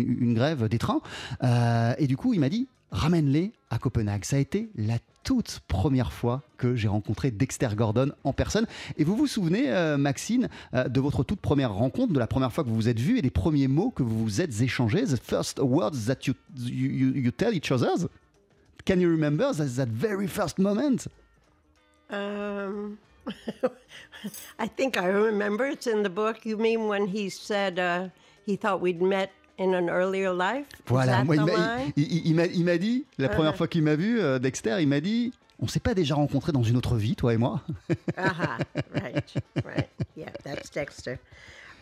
une 0.06 0.34
grève 0.34 0.68
des 0.68 0.78
trains. 0.78 1.00
Euh, 1.42 1.94
et 1.98 2.06
du 2.06 2.16
coup, 2.16 2.34
il 2.34 2.40
m'a 2.40 2.48
dit 2.48 2.68
ramène-les 2.90 3.52
à 3.70 3.78
Copenhague. 3.78 4.24
Ça 4.24 4.36
a 4.36 4.38
été 4.38 4.70
la 4.76 4.98
toute 5.24 5.60
première 5.66 6.12
fois 6.12 6.42
que 6.56 6.76
j'ai 6.76 6.86
rencontré 6.86 7.32
Dexter 7.32 7.70
Gordon 7.74 8.12
en 8.22 8.32
personne. 8.32 8.64
Et 8.96 9.02
vous 9.02 9.16
vous 9.16 9.26
souvenez, 9.26 9.72
euh, 9.72 9.96
Maxine, 9.96 10.48
euh, 10.72 10.88
de 10.88 11.00
votre 11.00 11.24
toute 11.24 11.40
première 11.40 11.72
rencontre, 11.72 12.12
de 12.12 12.18
la 12.18 12.28
première 12.28 12.52
fois 12.52 12.62
que 12.62 12.68
vous 12.68 12.76
vous 12.76 12.88
êtes 12.88 13.00
vus 13.00 13.18
et 13.18 13.22
des 13.22 13.30
premiers 13.30 13.66
mots 13.66 13.90
que 13.90 14.04
vous 14.04 14.22
vous 14.22 14.40
êtes 14.40 14.60
échangés, 14.60 15.02
the 15.02 15.20
first 15.20 15.58
words 15.58 16.06
that 16.06 16.26
you, 16.26 16.34
you, 16.56 17.12
you- 17.12 17.32
tell 17.32 17.52
each 17.54 17.72
other? 17.72 17.88
Can 18.86 19.00
you 19.00 19.10
remember 19.10 19.52
that, 19.52 19.66
that 19.76 19.88
very 19.88 20.28
first 20.28 20.58
moment? 20.60 21.08
Um, 22.10 22.98
I 24.60 24.68
think 24.68 24.96
I 24.96 25.08
remember 25.08 25.66
it's 25.66 25.88
in 25.88 26.04
the 26.04 26.08
book. 26.08 26.46
You 26.46 26.56
mean 26.56 26.86
when 26.86 27.08
he 27.08 27.28
said 27.30 27.80
uh, 27.80 28.10
he 28.46 28.54
thought 28.54 28.80
we'd 28.80 29.02
met 29.02 29.32
in 29.58 29.74
an 29.74 29.88
earlier 29.88 30.32
life? 30.32 30.66
Voilà, 30.86 31.24
moi, 31.24 31.36
il 31.36 31.44
m'a- 32.64 32.78
dit, 32.78 33.04
la 33.18 33.28
première 33.28 33.56
fois 33.56 33.68
qu'il 33.68 33.82
m'a 33.82 33.96
vu, 33.96 34.20
euh, 34.20 34.38
Dexter, 34.38 34.76
il 34.80 34.88
m'a 34.88 35.00
dit 35.00 35.32
on 35.58 35.68
s'est 35.68 35.80
pas 35.80 35.94
déjà 35.94 36.14
rencontrés 36.14 36.52
dans 36.52 36.62
une 36.62 36.76
autre 36.76 36.96
vie, 36.96 37.16
toi 37.16 37.32
et 37.32 37.38
moi 37.38 37.62
Aha, 38.16 38.58
right, 38.94 39.34
right. 39.64 39.88
Yeah, 40.16 40.30
that's 40.44 40.70
Dexter. 40.70 41.18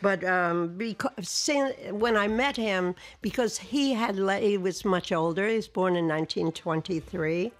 But 0.01 0.23
um, 0.23 0.77
because 0.77 1.51
when 1.93 2.17
I 2.17 2.29
met 2.29 2.57
him, 2.57 2.95
because 3.23 3.59
he 3.59 3.95
had 3.95 4.17
he 4.43 4.59
was 4.59 4.85
much 4.85 5.13
older. 5.13 5.49
He 5.49 5.57
was 5.57 5.69
born 5.69 5.97
in 5.97 6.07
1923, 6.07 7.53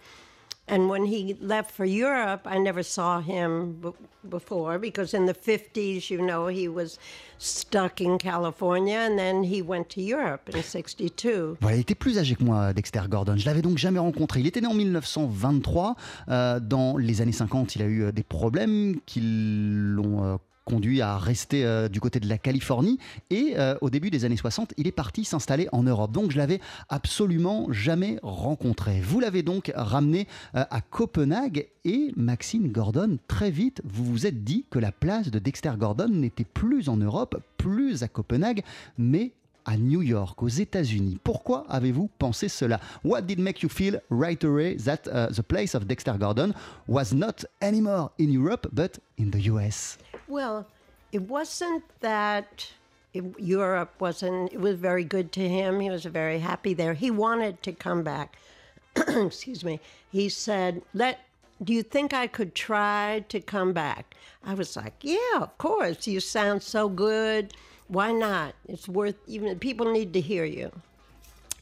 and 0.67 0.89
when 0.89 1.05
he 1.05 1.37
left 1.41 1.71
for 1.71 1.85
Europe, 1.85 2.47
I 2.47 2.59
never 2.59 2.83
saw 2.83 3.21
him 3.21 3.75
b- 3.83 3.91
before 4.29 4.79
because 4.79 5.13
in 5.15 5.27
the 5.27 5.35
50s, 5.35 6.09
you 6.11 6.19
know, 6.23 6.47
he 6.49 6.69
was 6.69 6.99
stuck 7.39 8.01
in 8.01 8.17
California, 8.19 8.99
and 8.99 9.19
then 9.19 9.45
he 9.45 9.61
went 9.61 9.89
to 9.91 10.01
Europe 10.01 10.49
in 10.55 10.63
62. 10.63 11.57
Voilà, 11.61 11.77
il 11.77 11.81
était 11.81 11.95
plus 11.95 12.19
âgé 12.19 12.35
que 12.35 12.45
moi, 12.45 12.73
Dexter 12.73 13.03
Gordon. 13.09 13.37
Je 13.37 13.45
l'avais 13.45 13.61
donc 13.63 13.77
jamais 13.77 13.99
rencontré. 13.99 14.41
Il 14.41 14.47
était 14.47 14.61
né 14.63 14.67
en 14.67 14.75
1923. 14.75 15.97
Euh, 16.29 16.61
dans 16.61 16.97
les 16.97 17.21
années 17.21 17.33
50, 17.33 17.77
il 17.77 17.83
a 17.83 17.87
eu 17.87 18.03
euh, 18.05 18.13
des 18.13 18.23
problèmes 18.23 18.97
qui 19.05 19.21
l'ont 19.23 20.25
euh, 20.25 20.37
conduit 20.65 21.01
à 21.01 21.19
rester 21.19 21.65
euh, 21.65 21.89
du 21.89 22.01
côté 22.01 22.21
de 22.21 22.29
la 22.29 22.39
Californie. 22.39 22.99
Et 23.31 23.55
euh, 23.57 23.77
au 23.81 23.91
début 23.91 24.11
des 24.11 24.25
années 24.25 24.37
60, 24.37 24.75
il 24.77 24.87
est 24.87 24.93
parti 24.93 25.25
s'installer 25.25 25.69
en 25.73 25.83
Europe. 25.83 26.13
Donc 26.13 26.31
je 26.31 26.39
l'avais 26.39 26.61
absolument 26.89 27.73
jamais 27.73 28.19
rencontré. 28.23 29.01
Vous 29.01 29.21
l'avez 29.21 29.43
donc 29.43 29.73
ramené 29.75 30.27
euh, 30.55 30.65
à 30.71 30.81
Copenhague. 30.81 31.69
Et 31.87 32.13
Maxine 32.17 32.73
Gordon, 32.73 33.19
très 33.29 33.51
vite, 33.51 33.83
vous 33.85 34.05
vous 34.05 34.27
êtes 34.27 34.43
dit 34.43 34.65
que 34.71 34.79
la 34.79 34.91
place 34.91 35.31
de 35.31 35.39
Dexter 35.39 35.73
Gordon 35.77 36.09
n'était 36.09 36.45
plus 36.45 36.89
en 36.89 36.97
Europe, 36.97 37.43
plus 37.59 38.03
à 38.03 38.09
Copenhague, 38.09 38.63
mais 38.97 39.33
à 39.67 39.77
New 39.77 40.01
York, 40.01 40.43
aux 40.43 40.49
États-Unis. 40.49 41.19
Pourquoi 41.23 41.67
avez-vous 41.69 42.09
pensé 42.19 42.49
cela? 42.49 42.81
What 43.05 43.23
did 43.23 43.39
make 43.39 43.63
you 43.63 43.69
feel 43.69 44.01
right 44.11 44.43
away 44.45 44.77
that 44.77 45.07
uh, 45.09 45.31
the 45.31 45.43
place 45.43 45.75
of 45.75 45.87
Dexter 45.87 46.15
Gordon 46.19 46.53
was 46.89 47.13
not 47.13 47.45
anymore 47.61 48.11
in 48.19 48.33
Europe 48.33 48.67
but 48.73 48.99
in 49.19 49.31
the 49.31 49.51
US 49.51 49.99
Well, 50.35 50.67
it 51.13 51.23
wasn't 51.23 51.85
that 52.01 52.73
it, 53.13 53.23
Europe 53.39 53.93
wasn't, 54.01 54.53
it 54.53 54.61
was 54.61 54.77
very 54.77 55.05
good 55.05 55.31
to 55.35 55.49
him. 55.49 55.79
He 55.79 55.89
was 55.91 56.05
very 56.07 56.41
happy 56.41 56.75
there. 56.75 56.95
He 56.95 57.09
wanted 57.09 57.63
to 57.63 57.73
come 57.73 58.03
back. 58.03 58.37
Excuse 58.97 59.63
me. 59.63 59.79
He 60.11 60.29
said, 60.29 60.83
Let, 60.93 61.21
do 61.63 61.73
you 61.73 61.85
think 61.85 62.13
I 62.13 62.27
could 62.27 62.57
try 62.57 63.25
to 63.29 63.39
come 63.39 63.73
back? 63.73 64.17
I 64.45 64.55
was 64.55 64.75
like, 64.75 64.95
Yeah, 65.03 65.39
of 65.41 65.57
course. 65.57 66.05
You 66.09 66.19
sound 66.19 66.65
so 66.65 66.89
good. 66.89 67.55
Why 67.87 68.11
not? 68.11 68.57
It's 68.69 68.89
worth, 68.89 69.15
even 69.29 69.57
people 69.61 69.93
need 69.93 70.13
to 70.15 70.21
hear 70.21 70.45
you. 70.45 70.73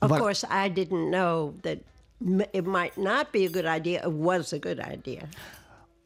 Of 0.01 0.13
Voilà. 0.13 0.19
course, 0.19 0.45
I 0.49 0.71
didn't 0.71 1.11
know 1.11 1.53
that 1.61 1.81
it 2.55 2.65
might 2.65 2.97
not 2.97 3.33
be 3.33 3.45
a 3.45 3.51
good 3.51 3.67
idea. 3.67 4.03
It 4.03 4.13
was 4.13 4.55
a 4.55 4.59
good 4.59 4.81
idea. 4.81 5.29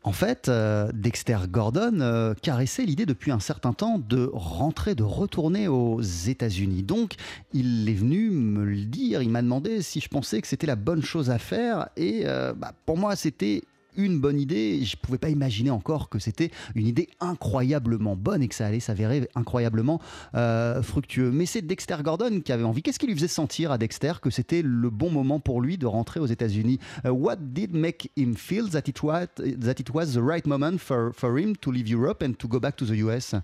En 0.07 0.12
fait, 0.12 0.49
euh, 0.49 0.88
Dexter 0.95 1.37
Gordon 1.49 1.99
euh, 1.99 2.33
caressait 2.40 2.85
l'idée 2.85 3.07
depuis 3.07 3.33
un 3.33 3.40
certain 3.40 3.73
temps 3.73 3.99
de 3.99 4.31
rentrer, 4.33 4.95
de 4.95 5.03
retourner 5.03 5.66
aux 5.66 6.01
États-Unis. 6.01 6.85
Donc, 6.85 7.14
il 7.53 7.88
est 7.88 7.95
venu 7.95 8.31
me 8.31 8.64
le 8.64 8.85
dire, 8.85 9.21
il 9.21 9.31
m'a 9.31 9.42
demandé 9.42 9.83
si 9.83 9.99
je 9.99 10.09
pensais 10.09 10.40
que 10.40 10.47
c'était 10.47 10.69
la 10.69 10.77
bonne 10.77 11.03
chose 11.03 11.29
à 11.29 11.38
faire. 11.40 11.88
Et 11.97 12.23
euh, 12.25 12.53
bah, 12.53 12.73
pour 12.87 12.97
moi, 12.97 13.16
c'était 13.16 13.64
une 13.96 14.20
bonne 14.20 14.40
idée. 14.40 14.85
Je 14.85 14.96
ne 14.96 15.00
pouvais 15.00 15.18
pas 15.18 15.28
imaginer 15.28 15.70
encore 15.70 16.09
que 16.09 16.18
c'était 16.18 16.50
une 16.74 16.87
idée 16.87 17.09
incroyablement 17.20 18.16
bonne 18.16 18.42
et 18.42 18.48
que 18.48 18.54
ça 18.54 18.66
allait 18.66 18.80
s'avérer 18.80 19.28
incroyablement 19.35 20.00
euh, 20.35 20.82
fructueux. 20.82 21.30
Mais 21.30 21.46
c'est 21.46 21.62
Dexter 21.62 21.96
Gordon 22.02 22.40
qui 22.40 22.52
avait 22.52 22.64
envie. 22.64 22.82
Qu'est-ce 22.82 22.98
qui 22.98 23.06
lui 23.06 23.14
faisait 23.14 23.28
sentir 23.28 23.72
à 23.72 23.78
Dexter 23.78 24.14
que 24.20 24.30
c'était 24.30 24.62
le 24.62 24.90
bon 24.90 25.11
moment 25.11 25.40
pour 25.40 25.61
lui 25.61 25.78
de 25.78 25.87
rentrer 25.87 26.20
aux 26.20 26.26
États-Unis? 26.26 26.78
Uh, 27.04 27.11
What 27.11 27.37
did 27.40 27.74
make 27.74 28.11
him 28.16 28.35
feel 28.35 28.68
that 28.70 28.82
it 28.87 29.02
was 29.02 29.26
that 29.37 29.74
the 29.74 30.22
right 30.22 30.46
moment 30.46 30.78
for, 30.78 31.12
for 31.12 31.38
him 31.38 31.56
to 31.56 31.70
leave 31.70 31.88
Europe 31.88 32.22
and 32.22 32.35
to 32.38 32.48
go 32.48 32.61
back 32.61 32.76
to 32.76 32.85
the 32.85 32.96
US 33.04 33.35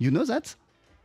You 0.00 0.10
know 0.10 0.24
that? 0.24 0.56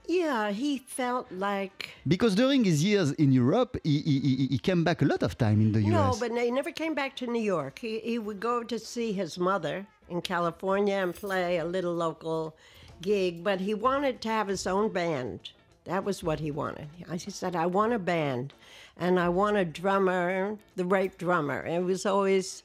Yeah, 0.07 0.51
he 0.51 0.77
felt 0.77 1.31
like 1.31 1.89
Because 2.07 2.35
during 2.35 2.63
his 2.63 2.83
years 2.83 3.11
in 3.13 3.31
Europe, 3.31 3.77
he, 3.83 3.99
he, 4.01 4.19
he- 4.19 4.47
he 4.47 4.57
came 4.57 4.83
back 4.83 5.01
a 5.01 5.05
lot 5.05 5.23
of 5.23 5.37
time 5.37 5.59
in 5.61 5.71
the 5.71 5.81
US. 5.81 5.87
no, 5.87 6.15
but 6.19 6.31
he 6.37 6.51
never 6.51 6.71
came 6.71 6.93
back 6.93 7.15
to 7.17 7.27
New 7.27 7.41
York. 7.41 7.79
He 7.79 7.99
he 7.99 8.19
would 8.19 8.39
go 8.39 8.63
to 8.63 8.77
see 8.79 9.13
his 9.13 9.37
mother 9.37 9.85
in 10.09 10.21
California 10.21 10.95
and 10.95 11.13
play 11.15 11.57
a 11.57 11.65
little 11.65 11.93
local 11.93 12.55
gig, 13.01 13.43
but 13.43 13.59
he 13.61 13.73
wanted 13.73 14.21
to 14.21 14.29
have 14.29 14.47
his 14.47 14.65
own 14.67 14.91
band. 14.91 15.39
That 15.85 16.03
was 16.03 16.23
what 16.23 16.39
he 16.39 16.51
wanted. 16.51 16.87
I- 17.09 17.17
He 17.17 17.31
said, 17.31 17.55
"I 17.55 17.65
want 17.77 17.93
a 17.93 17.99
band, 17.99 18.53
and 18.97 19.19
I 19.19 19.29
want 19.29 19.57
a 19.57 19.65
drummer, 19.65 20.57
the 20.75 20.85
right 20.85 21.15
drummer." 21.17 21.59
And 21.59 21.75
it 21.83 21.85
was 21.85 22.05
always 22.05 22.63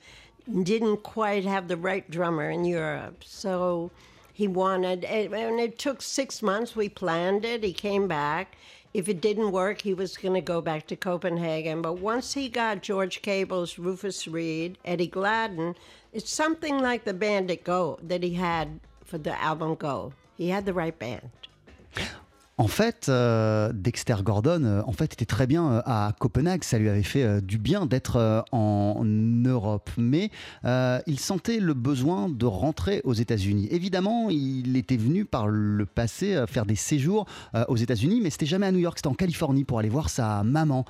didn't 0.62 1.02
quite 1.02 1.44
have 1.44 1.68
the 1.68 1.76
right 1.76 2.10
drummer 2.10 2.48
in 2.50 2.64
Europe, 2.64 3.22
so 3.24 3.90
he 4.40 4.48
wanted. 4.48 5.04
And 5.04 5.60
it 5.60 5.78
took 5.78 6.00
six 6.00 6.40
months. 6.40 6.74
We 6.74 6.88
planned 6.88 7.44
it. 7.44 7.62
He 7.62 7.74
came 7.74 8.08
back. 8.08 8.56
If 8.94 9.06
it 9.06 9.20
didn't 9.20 9.52
work, 9.52 9.82
he 9.82 9.92
was 9.92 10.16
going 10.16 10.32
to 10.32 10.40
go 10.40 10.62
back 10.62 10.86
to 10.86 10.96
Copenhagen. 10.96 11.82
But 11.82 11.98
once 11.98 12.32
he 12.32 12.48
got 12.48 12.80
George 12.80 13.20
Cable's 13.20 13.78
Rufus 13.78 14.26
Reed, 14.26 14.78
Eddie 14.82 15.08
Gladden, 15.08 15.76
it's 16.14 16.32
something 16.32 16.78
like 16.78 17.04
the 17.04 17.12
band 17.12 17.48
Bandit 17.48 17.64
Go 17.64 17.98
that 18.02 18.22
he 18.22 18.32
had 18.32 18.80
for 19.04 19.18
the 19.18 19.38
album 19.38 19.74
Go. 19.74 20.14
He 20.38 20.48
had 20.48 20.64
the 20.64 20.72
right 20.72 20.98
band. 20.98 21.28
En 22.60 22.68
fait, 22.68 23.06
euh, 23.08 23.72
Dexter 23.72 24.16
Gordon, 24.22 24.64
euh, 24.64 24.82
en 24.84 24.92
fait, 24.92 25.14
était 25.14 25.24
très 25.24 25.46
bien 25.46 25.72
euh, 25.72 25.82
à 25.86 26.12
Copenhague. 26.18 26.62
Ça 26.62 26.78
lui 26.78 26.90
avait 26.90 27.02
fait 27.02 27.40
du 27.40 27.56
bien 27.56 27.86
d'être 27.86 28.44
en 28.52 29.02
Europe, 29.02 29.88
mais 29.96 30.30
il 31.06 31.18
sentait 31.18 31.58
le 31.58 31.72
besoin 31.72 32.28
de 32.28 32.44
rentrer 32.44 33.00
aux 33.04 33.14
États-Unis. 33.14 33.68
Évidemment, 33.70 34.28
il 34.28 34.76
était 34.76 34.98
venu 34.98 35.24
par 35.24 35.48
le 35.48 35.86
passé 35.86 36.44
faire 36.48 36.66
des 36.66 36.76
séjours 36.76 37.24
aux 37.68 37.76
États-Unis, 37.76 38.20
mais 38.22 38.28
c'était 38.28 38.44
jamais 38.44 38.66
à 38.66 38.72
New 38.72 38.78
York. 38.78 38.98
C'était 38.98 39.08
en 39.08 39.14
Californie 39.14 39.64
pour 39.64 39.78
aller 39.78 39.88
voir 39.88 40.10
sa 40.10 40.42
maman. 40.42 40.84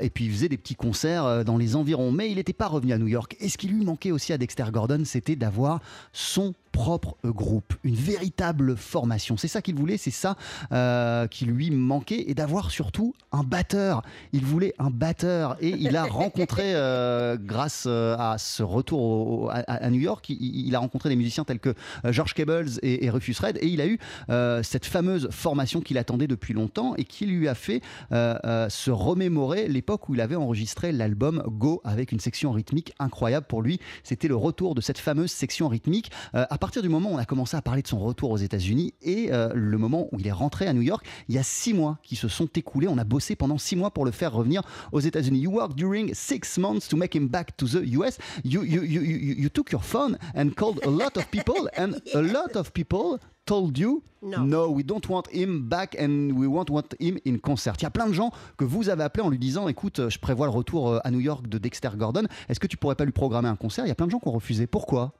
Et 0.00 0.08
puis 0.08 0.24
il 0.24 0.32
faisait 0.32 0.48
des 0.48 0.56
petits 0.56 0.74
concerts 0.74 1.44
dans 1.44 1.58
les 1.58 1.76
environs, 1.76 2.12
mais 2.12 2.30
il 2.30 2.36
n'était 2.36 2.54
pas 2.54 2.68
revenu 2.68 2.94
à 2.94 2.98
New 2.98 3.08
York. 3.08 3.36
Et 3.40 3.50
ce 3.50 3.58
qui 3.58 3.68
lui 3.68 3.84
manquait 3.84 4.12
aussi 4.12 4.32
à 4.32 4.38
Dexter 4.38 4.64
Gordon, 4.72 5.02
c'était 5.04 5.36
d'avoir 5.36 5.80
son 6.12 6.54
propre 6.72 7.16
groupe, 7.24 7.74
une 7.84 7.94
véritable 7.94 8.76
formation. 8.76 9.36
C'est 9.36 9.48
ça 9.48 9.60
qu'il 9.62 9.74
voulait, 9.74 9.96
c'est 9.96 10.10
ça 10.10 10.36
euh, 10.72 11.26
qui 11.26 11.44
lui 11.44 11.70
manquait, 11.70 12.24
et 12.30 12.34
d'avoir 12.34 12.70
surtout 12.70 13.14
un 13.32 13.42
batteur. 13.42 14.02
Il 14.32 14.44
voulait 14.44 14.74
un 14.78 14.90
batteur, 14.90 15.56
et 15.60 15.70
il 15.70 15.96
a 15.96 16.04
rencontré, 16.10 16.74
euh, 16.74 17.36
grâce 17.38 17.84
euh, 17.86 18.16
à 18.18 18.38
ce 18.38 18.62
retour 18.62 19.00
au- 19.00 19.48
à, 19.50 19.54
à 19.58 19.90
New 19.90 20.00
York, 20.00 20.28
il, 20.30 20.38
il 20.66 20.74
a 20.74 20.78
rencontré 20.78 21.08
des 21.08 21.16
musiciens 21.16 21.44
tels 21.44 21.58
que 21.60 21.74
George 22.04 22.34
Cables 22.34 22.70
et, 22.82 23.04
et 23.04 23.10
Rufus 23.10 23.36
Red, 23.40 23.58
et 23.60 23.66
il 23.68 23.80
a 23.80 23.86
eu 23.86 23.98
euh, 24.30 24.62
cette 24.62 24.86
fameuse 24.86 25.28
formation 25.30 25.80
qu'il 25.80 25.98
attendait 25.98 26.26
depuis 26.28 26.54
longtemps 26.54 26.94
et 26.96 27.04
qui 27.04 27.26
lui 27.26 27.48
a 27.48 27.54
fait 27.54 27.80
se 28.12 28.90
remémorer 28.90 29.68
l'époque 29.68 30.08
où 30.08 30.14
il 30.14 30.20
avait 30.20 30.36
enregistré 30.36 30.92
l'album 30.92 31.42
Go 31.46 31.80
avec 31.84 32.12
une 32.12 32.20
section 32.20 32.52
rythmique 32.52 32.92
incroyable 32.98 33.46
pour 33.46 33.62
lui. 33.62 33.80
C'était 34.04 34.28
le 34.28 34.36
retour 34.36 34.74
de 34.74 34.80
cette 34.80 34.98
fameuse 34.98 35.30
section 35.30 35.68
rythmique. 35.68 36.10
À 36.32 36.58
partir 36.60 36.82
du 36.82 36.88
moment 36.88 37.10
où 37.10 37.14
on 37.14 37.18
a 37.18 37.24
commencé 37.24 37.56
à 37.56 37.62
parler 37.62 37.82
de 37.82 37.88
son 37.88 37.98
retour 37.98 38.30
aux 38.30 38.36
États-Unis 38.36 38.94
et 39.02 39.32
euh, 39.32 39.50
le 39.54 39.78
moment 39.78 40.08
où 40.12 40.20
il 40.20 40.26
est 40.26 40.32
rentré 40.32 40.66
à 40.66 40.72
New 40.72 40.82
York, 40.82 41.04
il 41.28 41.34
y 41.34 41.38
a 41.38 41.42
six 41.42 41.74
mois 41.74 41.98
qui 42.04 42.14
se 42.14 42.28
sont 42.28 42.48
écoulés. 42.54 42.86
On 42.86 42.98
a 42.98 43.04
bossé 43.04 43.34
pendant 43.34 43.58
six 43.58 43.74
mois 43.74 43.90
pour 43.90 44.04
le 44.04 44.12
faire 44.12 44.32
revenir 44.32 44.62
aux 44.92 45.00
États-Unis. 45.00 45.40
You 45.40 45.50
worked 45.50 45.76
during 45.76 46.14
six 46.14 46.58
months 46.58 46.86
to 46.88 46.96
make 46.96 47.16
him 47.16 47.26
back 47.26 47.56
to 47.56 47.66
the 47.66 47.82
US. 47.96 48.18
You, 48.44 48.62
you, 48.62 48.82
you, 48.82 49.02
you, 49.02 49.34
you 49.34 49.48
took 49.48 49.72
your 49.72 49.82
phone 49.82 50.18
and 50.36 50.50
called 50.54 50.80
a 50.84 50.90
lot 50.90 51.16
of 51.16 51.26
people, 51.30 51.68
and 51.76 51.94
a 52.14 52.22
lot 52.22 52.54
of 52.54 52.72
people 52.72 53.18
told 53.46 53.76
you 53.76 54.02
No. 54.22 54.70
we 54.70 54.84
don't 54.84 55.08
want 55.08 55.28
him 55.32 55.66
back 55.68 55.96
and 55.98 56.32
we 56.32 56.46
won't 56.46 56.68
want 56.68 56.94
him 57.00 57.18
in 57.24 57.38
concert. 57.38 57.72
Il 57.78 57.84
y 57.84 57.86
a 57.86 57.90
plein 57.90 58.06
de 58.06 58.12
gens 58.12 58.30
que 58.58 58.64
vous 58.64 58.90
avez 58.90 59.02
appelés 59.02 59.24
en 59.24 59.30
lui 59.30 59.38
disant 59.38 59.66
écoute, 59.66 60.10
je 60.10 60.18
prévois 60.18 60.46
le 60.46 60.52
retour 60.52 60.90
euh, 60.90 60.98
à 61.04 61.10
New 61.10 61.20
York 61.20 61.48
de 61.48 61.56
Dexter 61.56 61.88
Gordon. 61.96 62.24
Est-ce 62.48 62.60
que 62.60 62.66
tu 62.66 62.76
pourrais 62.76 62.96
pas 62.96 63.06
lui 63.06 63.12
programmer 63.12 63.48
un 63.48 63.56
concert? 63.56 63.86
Il 63.86 63.88
y 63.88 63.92
a 63.92 63.94
plein 63.94 64.06
de 64.06 64.10
gens 64.10 64.18
qui 64.18 64.28
ont 64.28 64.32
refusé. 64.32 64.66
Pourquoi? 64.66 65.14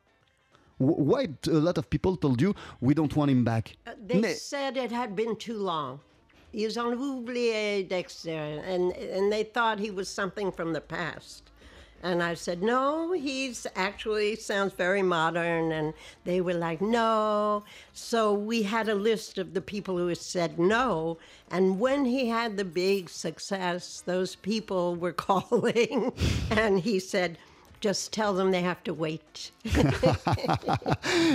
Why 0.80 1.28
a 1.46 1.50
lot 1.68 1.76
of 1.76 1.90
people 1.90 2.16
told 2.16 2.40
you 2.40 2.54
we 2.80 2.94
don't 2.94 3.14
want 3.14 3.30
him 3.30 3.44
back 3.44 3.76
Uh, 3.86 3.92
They 4.06 4.34
said 4.34 4.76
it 4.76 4.90
had 4.90 5.14
been 5.14 5.36
too 5.36 5.58
long. 5.58 6.00
Ils 6.52 6.76
ont 6.78 6.94
oublié 6.96 7.86
Dexter, 7.88 8.62
and, 8.66 8.92
and 9.16 9.30
they 9.30 9.44
thought 9.44 9.78
he 9.78 9.90
was 9.92 10.08
something 10.08 10.50
from 10.50 10.72
the 10.72 10.80
past. 10.80 11.42
And 12.02 12.22
I 12.22 12.34
said, 12.34 12.62
no, 12.62 13.12
he's 13.12 13.66
actually 13.76 14.34
sounds 14.36 14.72
very 14.72 15.02
modern. 15.02 15.70
And 15.70 15.92
they 16.24 16.40
were 16.40 16.54
like, 16.54 16.80
no. 16.80 17.62
So 17.92 18.32
we 18.32 18.62
had 18.62 18.88
a 18.88 18.94
list 18.94 19.36
of 19.38 19.52
the 19.52 19.60
people 19.60 19.98
who 19.98 20.14
said 20.14 20.58
no. 20.58 21.18
And 21.50 21.78
when 21.78 22.06
he 22.06 22.28
had 22.28 22.56
the 22.56 22.64
big 22.64 23.10
success, 23.10 24.02
those 24.06 24.34
people 24.34 24.96
were 24.96 25.12
calling. 25.28 26.12
and 26.50 26.80
he 26.80 26.98
said, 27.00 27.36
just 27.80 28.12
tell 28.12 28.34
them 28.34 28.50
they 28.50 28.62
have 28.64 28.82
to 28.84 28.92
wait. 28.92 29.52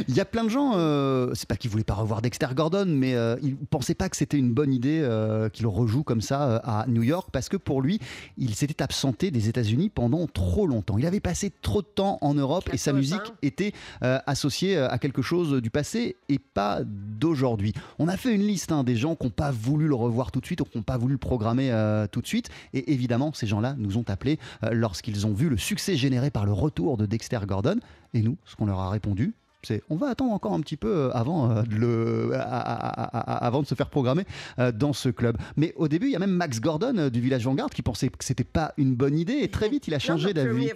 Il 0.07 0.15
y 0.15 0.19
a 0.19 0.25
plein 0.25 0.43
de 0.43 0.49
gens, 0.49 0.73
euh, 0.75 1.31
c'est 1.33 1.47
pas 1.47 1.55
qu'ils 1.55 1.69
voulaient 1.69 1.83
pas 1.83 1.93
revoir 1.93 2.21
Dexter 2.21 2.47
Gordon, 2.55 2.85
mais 2.87 3.15
euh, 3.15 3.35
ils 3.41 3.55
pensaient 3.55 3.95
pas 3.95 4.09
que 4.09 4.17
c'était 4.17 4.37
une 4.37 4.53
bonne 4.53 4.73
idée 4.73 5.01
euh, 5.01 5.49
qu'il 5.49 5.67
rejoue 5.67 6.03
comme 6.03 6.21
ça 6.21 6.43
euh, 6.43 6.59
à 6.63 6.85
New 6.87 7.03
York, 7.03 7.29
parce 7.31 7.49
que 7.49 7.57
pour 7.57 7.81
lui, 7.81 7.99
il 8.37 8.55
s'était 8.55 8.81
absenté 8.81 9.31
des 9.31 9.49
États-Unis 9.49 9.89
pendant 9.89 10.27
trop 10.27 10.67
longtemps. 10.67 10.97
Il 10.97 11.05
avait 11.05 11.19
passé 11.19 11.51
trop 11.61 11.81
de 11.81 11.87
temps 11.87 12.17
en 12.21 12.33
Europe 12.33 12.69
et 12.73 12.77
sa 12.77 12.91
14 12.91 12.95
musique 12.95 13.33
était 13.41 13.73
euh, 14.03 14.19
associée 14.25 14.77
euh, 14.77 14.89
à 14.89 14.97
quelque 14.97 15.21
chose 15.21 15.61
du 15.61 15.69
passé 15.69 16.15
et 16.29 16.39
pas 16.39 16.81
d'aujourd'hui. 16.83 17.73
On 17.99 18.07
a 18.07 18.17
fait 18.17 18.33
une 18.33 18.45
liste 18.45 18.71
hein, 18.71 18.83
des 18.83 18.95
gens 18.95 19.15
qui 19.15 19.25
n'ont 19.25 19.31
pas 19.31 19.51
voulu 19.51 19.87
le 19.87 19.95
revoir 19.95 20.31
tout 20.31 20.41
de 20.41 20.45
suite 20.45 20.61
ou 20.61 20.65
qui 20.65 20.77
n'ont 20.77 20.83
pas 20.83 20.97
voulu 20.97 21.13
le 21.13 21.19
programmer 21.19 21.71
tout 22.11 22.21
de 22.21 22.27
suite, 22.27 22.49
et 22.73 22.91
évidemment, 22.93 23.31
ces 23.33 23.47
gens-là 23.47 23.75
nous 23.77 23.97
ont 23.97 24.03
appelés 24.07 24.39
lorsqu'ils 24.71 25.25
ont 25.25 25.33
vu 25.33 25.49
le 25.49 25.57
succès 25.57 25.95
généré 25.95 26.29
par 26.35 26.45
le 26.45 26.51
retour 26.51 26.97
de 26.97 27.05
Dexter 27.05 27.39
Gordon. 27.47 27.77
Et 28.13 28.21
nous, 28.21 28.35
ce 28.45 28.57
qu'on 28.57 28.65
leur 28.65 28.79
a 28.79 28.89
répondu, 28.89 29.33
c'est 29.63 29.81
on 29.89 29.95
va 29.95 30.09
attendre 30.09 30.33
encore 30.33 30.53
un 30.53 30.59
petit 30.59 30.75
peu 30.75 31.09
avant, 31.13 31.49
euh, 31.49 31.61
de 31.63 31.75
le, 31.75 32.31
à- 32.35 32.41
à- 32.41 33.03
à- 33.03 33.19
à- 33.19 33.45
avant 33.47 33.61
de 33.61 33.67
se 33.67 33.73
faire 33.73 33.89
programmer 33.89 34.25
euh, 34.59 34.73
dans 34.73 34.91
ce 34.91 35.07
club. 35.07 35.37
Mais 35.55 35.73
au 35.77 35.87
début, 35.87 36.07
il 36.07 36.11
y 36.11 36.15
a 36.17 36.19
même 36.19 36.31
Max 36.43 36.59
Gordon 36.59 36.97
euh, 36.97 37.09
du 37.09 37.21
Village 37.21 37.45
Vanguard 37.45 37.69
qui 37.69 37.81
pensait 37.81 38.09
que 38.09 38.23
c'était 38.25 38.43
pas 38.43 38.73
une 38.75 38.95
bonne 38.95 39.17
idée 39.17 39.39
et 39.43 39.47
très 39.49 39.69
vite 39.69 39.87
il 39.87 39.93
a 39.93 39.99
changé 39.99 40.33
d'avis. 40.33 40.71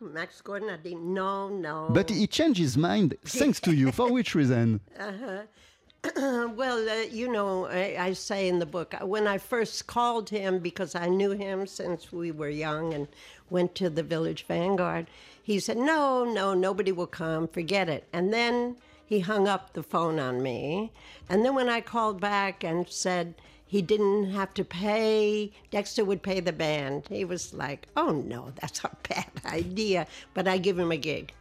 Max 0.00 0.42
Gordon 0.42 0.68
a 0.72 0.78
dit 0.78 0.96
non, 0.96 1.50
non. 1.50 1.90
But 1.90 2.10
he 2.10 2.26
changed 2.26 2.56
his 2.58 2.78
mind 2.78 3.14
thanks 3.26 3.60
to 3.60 3.72
you. 3.72 3.92
For 3.92 4.10
which 4.10 4.34
reason? 4.34 4.80
well, 6.56 6.86
uh, 6.88 7.06
you 7.10 7.28
know, 7.32 7.66
I, 7.66 7.96
I 8.08 8.12
say 8.14 8.48
in 8.48 8.58
the 8.58 8.66
book, 8.66 8.94
when 9.02 9.26
I 9.26 9.38
first 9.38 9.86
called 9.86 10.28
him, 10.28 10.58
because 10.58 10.94
I 10.94 11.08
knew 11.08 11.30
him 11.32 11.66
since 11.66 12.12
we 12.12 12.30
were 12.30 12.50
young 12.50 12.92
and 12.92 13.06
went 13.50 13.74
to 13.76 13.90
the 13.90 14.02
Village 14.02 14.46
Vanguard, 14.46 15.06
he 15.42 15.60
said, 15.60 15.76
No, 15.76 16.24
no, 16.24 16.54
nobody 16.54 16.92
will 16.92 17.06
come, 17.06 17.48
forget 17.48 17.88
it. 17.88 18.08
And 18.12 18.32
then 18.32 18.76
he 19.06 19.20
hung 19.20 19.46
up 19.46 19.74
the 19.74 19.82
phone 19.82 20.18
on 20.18 20.42
me. 20.42 20.92
And 21.28 21.44
then 21.44 21.54
when 21.54 21.68
I 21.68 21.80
called 21.80 22.20
back 22.20 22.64
and 22.64 22.88
said, 22.88 23.34
he 23.66 23.82
didn't 23.82 24.30
have 24.30 24.54
to 24.54 24.64
pay. 24.64 25.50
Dexter 25.72 26.04
would 26.04 26.22
pay 26.22 26.40
the 26.40 26.52
band. 26.52 27.02
He 27.08 27.24
was 27.24 27.52
like, 27.52 27.88
"Oh 27.96 28.12
no, 28.12 28.52
that's 28.60 28.84
a 28.84 28.90
bad 29.08 29.26
idea." 29.52 30.06
But 30.32 30.46
I 30.46 30.58
give 30.58 30.78
him 30.78 30.92
a 30.92 30.96
gig. 30.96 31.32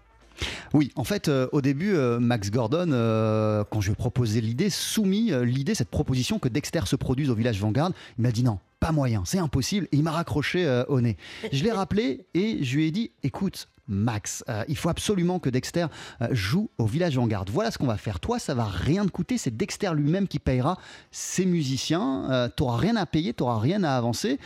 Oui, 0.73 0.91
en 0.95 1.03
fait, 1.03 1.27
euh, 1.27 1.47
au 1.51 1.61
début, 1.61 1.93
euh, 1.93 2.19
Max 2.19 2.49
Gordon, 2.49 2.89
euh, 2.91 3.63
quand 3.69 3.81
je 3.81 3.89
lui 3.89 3.93
ai 3.93 3.95
proposé 3.95 4.41
l'idée, 4.41 4.71
soumis 4.71 5.31
euh, 5.31 5.45
l'idée, 5.45 5.75
cette 5.75 5.89
proposition 5.89 6.39
que 6.39 6.49
Dexter 6.49 6.81
se 6.85 6.95
produise 6.95 7.29
au 7.29 7.35
village 7.35 7.59
Vanguard, 7.59 7.91
il 8.17 8.23
m'a 8.23 8.31
dit 8.31 8.43
non, 8.43 8.57
moyen, 8.91 9.23
c'est 9.25 9.39
impossible, 9.39 9.87
il 9.91 10.03
m'a 10.03 10.11
raccroché 10.11 10.65
euh, 10.65 10.83
au 10.87 11.01
nez. 11.01 11.17
Je 11.51 11.63
l'ai 11.63 11.71
rappelé 11.71 12.25
et 12.33 12.63
je 12.63 12.75
lui 12.75 12.87
ai 12.87 12.91
dit, 12.91 13.11
écoute, 13.23 13.67
Max, 13.87 14.43
euh, 14.47 14.63
il 14.67 14.77
faut 14.77 14.89
absolument 14.89 15.39
que 15.39 15.49
Dexter 15.49 15.87
euh, 16.21 16.27
joue 16.31 16.69
au 16.77 16.85
village 16.85 17.17
Vanguard. 17.17 17.45
Voilà 17.49 17.71
ce 17.71 17.77
qu'on 17.77 17.87
va 17.87 17.97
faire. 17.97 18.19
Toi, 18.19 18.39
ça 18.39 18.53
va 18.53 18.65
rien 18.65 19.05
te 19.05 19.11
coûter, 19.11 19.37
c'est 19.37 19.55
Dexter 19.55 19.91
lui-même 19.93 20.27
qui 20.27 20.39
payera 20.39 20.77
ses 21.11 21.45
musiciens. 21.45 22.31
Euh, 22.31 22.49
t'auras 22.49 22.77
rien 22.77 22.95
à 22.95 23.05
payer, 23.05 23.33
t'auras 23.33 23.59
rien 23.59 23.83
à 23.83 23.95
avancer. 23.95 24.39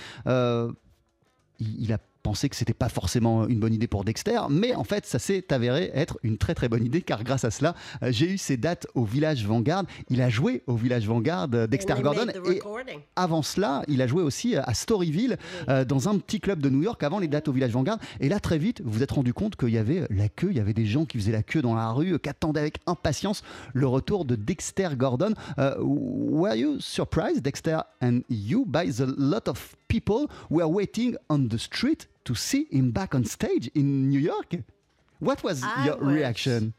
Il 1.59 1.93
a 1.93 1.97
pensé 2.27 2.49
que 2.49 2.57
c'était 2.57 2.73
pas 2.73 2.89
forcément 2.89 3.47
une 3.47 3.61
bonne 3.61 3.73
idée 3.73 3.87
pour 3.87 4.03
Dexter, 4.03 4.41
mais 4.49 4.75
en 4.75 4.83
fait, 4.83 5.05
ça 5.05 5.17
s'est 5.17 5.53
avéré 5.53 5.91
être 5.93 6.19
une 6.23 6.37
très 6.37 6.53
très 6.53 6.67
bonne 6.67 6.83
idée 6.83 7.01
car 7.01 7.23
grâce 7.23 7.45
à 7.45 7.51
cela, 7.51 7.73
euh, 8.03 8.11
j'ai 8.11 8.29
eu 8.33 8.37
ses 8.37 8.57
dates 8.57 8.85
au 8.95 9.05
Village 9.05 9.45
Vanguard. 9.45 9.85
Il 10.09 10.21
a 10.21 10.27
joué 10.27 10.61
au 10.67 10.75
Village 10.75 11.07
Vanguard, 11.07 11.47
euh, 11.53 11.67
Dexter 11.67 11.95
Gordon, 12.01 12.27
et 12.51 12.59
avant 13.15 13.41
cela, 13.41 13.83
il 13.87 14.01
a 14.01 14.07
joué 14.07 14.23
aussi 14.23 14.57
à 14.57 14.73
Storyville, 14.73 15.37
euh, 15.69 15.85
dans 15.85 16.09
un 16.09 16.17
petit 16.17 16.41
club 16.41 16.59
de 16.59 16.69
New 16.69 16.83
York, 16.83 17.01
avant 17.01 17.19
les 17.19 17.29
dates 17.29 17.47
au 17.47 17.53
Village 17.53 17.71
Vanguard. 17.71 17.97
Et 18.19 18.27
là, 18.27 18.41
très 18.41 18.57
vite, 18.57 18.81
vous 18.83 18.91
vous 18.91 19.03
êtes 19.03 19.11
rendu 19.11 19.33
compte 19.33 19.55
qu'il 19.55 19.69
y 19.69 19.77
avait 19.77 20.05
la 20.09 20.27
queue, 20.27 20.49
il 20.51 20.57
y 20.57 20.59
avait 20.59 20.73
des 20.73 20.85
gens 20.85 21.05
qui 21.05 21.17
faisaient 21.17 21.31
la 21.31 21.43
queue 21.43 21.61
dans 21.61 21.75
la 21.75 21.91
rue, 21.91 22.13
euh, 22.13 22.17
qui 22.17 22.27
attendaient 22.27 22.59
avec 22.59 22.79
impatience 22.87 23.41
le 23.73 23.87
retour 23.87 24.25
de 24.25 24.35
Dexter 24.35 24.89
Gordon. 24.97 25.33
Euh, 25.59 25.75
were 25.79 26.55
you 26.55 26.79
surprised, 26.81 27.41
Dexter 27.41 27.79
and 28.01 28.21
you, 28.29 28.65
by 28.65 28.91
the 28.91 29.05
lot 29.17 29.47
of 29.47 29.77
people 29.87 30.27
who 30.49 30.57
were 30.57 30.67
waiting 30.67 31.15
on 31.29 31.47
the 31.47 31.57
street? 31.57 32.07
To 32.27 32.35
see 32.35 32.67
him 32.69 32.91
back 32.91 33.15
on 33.15 33.23
stage 33.25 33.67
in 33.73 34.09
New 34.09 34.19
York? 34.19 34.51
What 35.19 35.43
was 35.43 35.63
I 35.63 35.85
your 35.85 35.97
was- 35.97 36.13
reaction? 36.15 36.73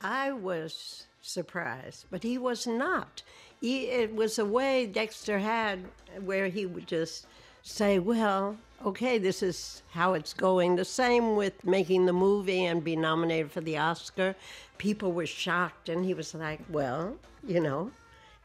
I 0.00 0.32
was 0.32 1.06
surprised, 1.20 2.06
but 2.10 2.22
he 2.22 2.38
was 2.38 2.66
not. 2.66 3.22
he, 3.60 3.86
it 4.02 4.14
was 4.14 4.38
a 4.38 4.44
way 4.44 4.86
Dexter 4.86 5.38
had 5.38 5.78
where 6.24 6.48
he 6.48 6.66
would 6.66 6.86
just 6.88 7.26
say, 7.62 7.98
well, 8.00 8.56
okay, 8.84 9.18
this 9.18 9.42
is 9.42 9.82
how 9.92 10.14
it's 10.14 10.34
going. 10.34 10.74
The 10.76 10.84
same 10.84 11.36
with 11.36 11.64
making 11.64 12.06
the 12.06 12.12
movie 12.12 12.64
and 12.64 12.82
be 12.82 12.96
nominated 12.96 13.52
for 13.52 13.60
the 13.60 13.78
Oscar. 13.78 14.34
People 14.78 15.12
were 15.12 15.26
shocked, 15.26 15.88
and 15.88 16.04
he 16.04 16.14
was 16.14 16.34
like, 16.34 16.60
well, 16.68 17.16
you 17.46 17.60
know, 17.60 17.90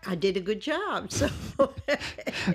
I 0.10 0.16
did 0.16 0.38
a 0.38 0.42
good 0.42 0.62
job. 0.62 1.08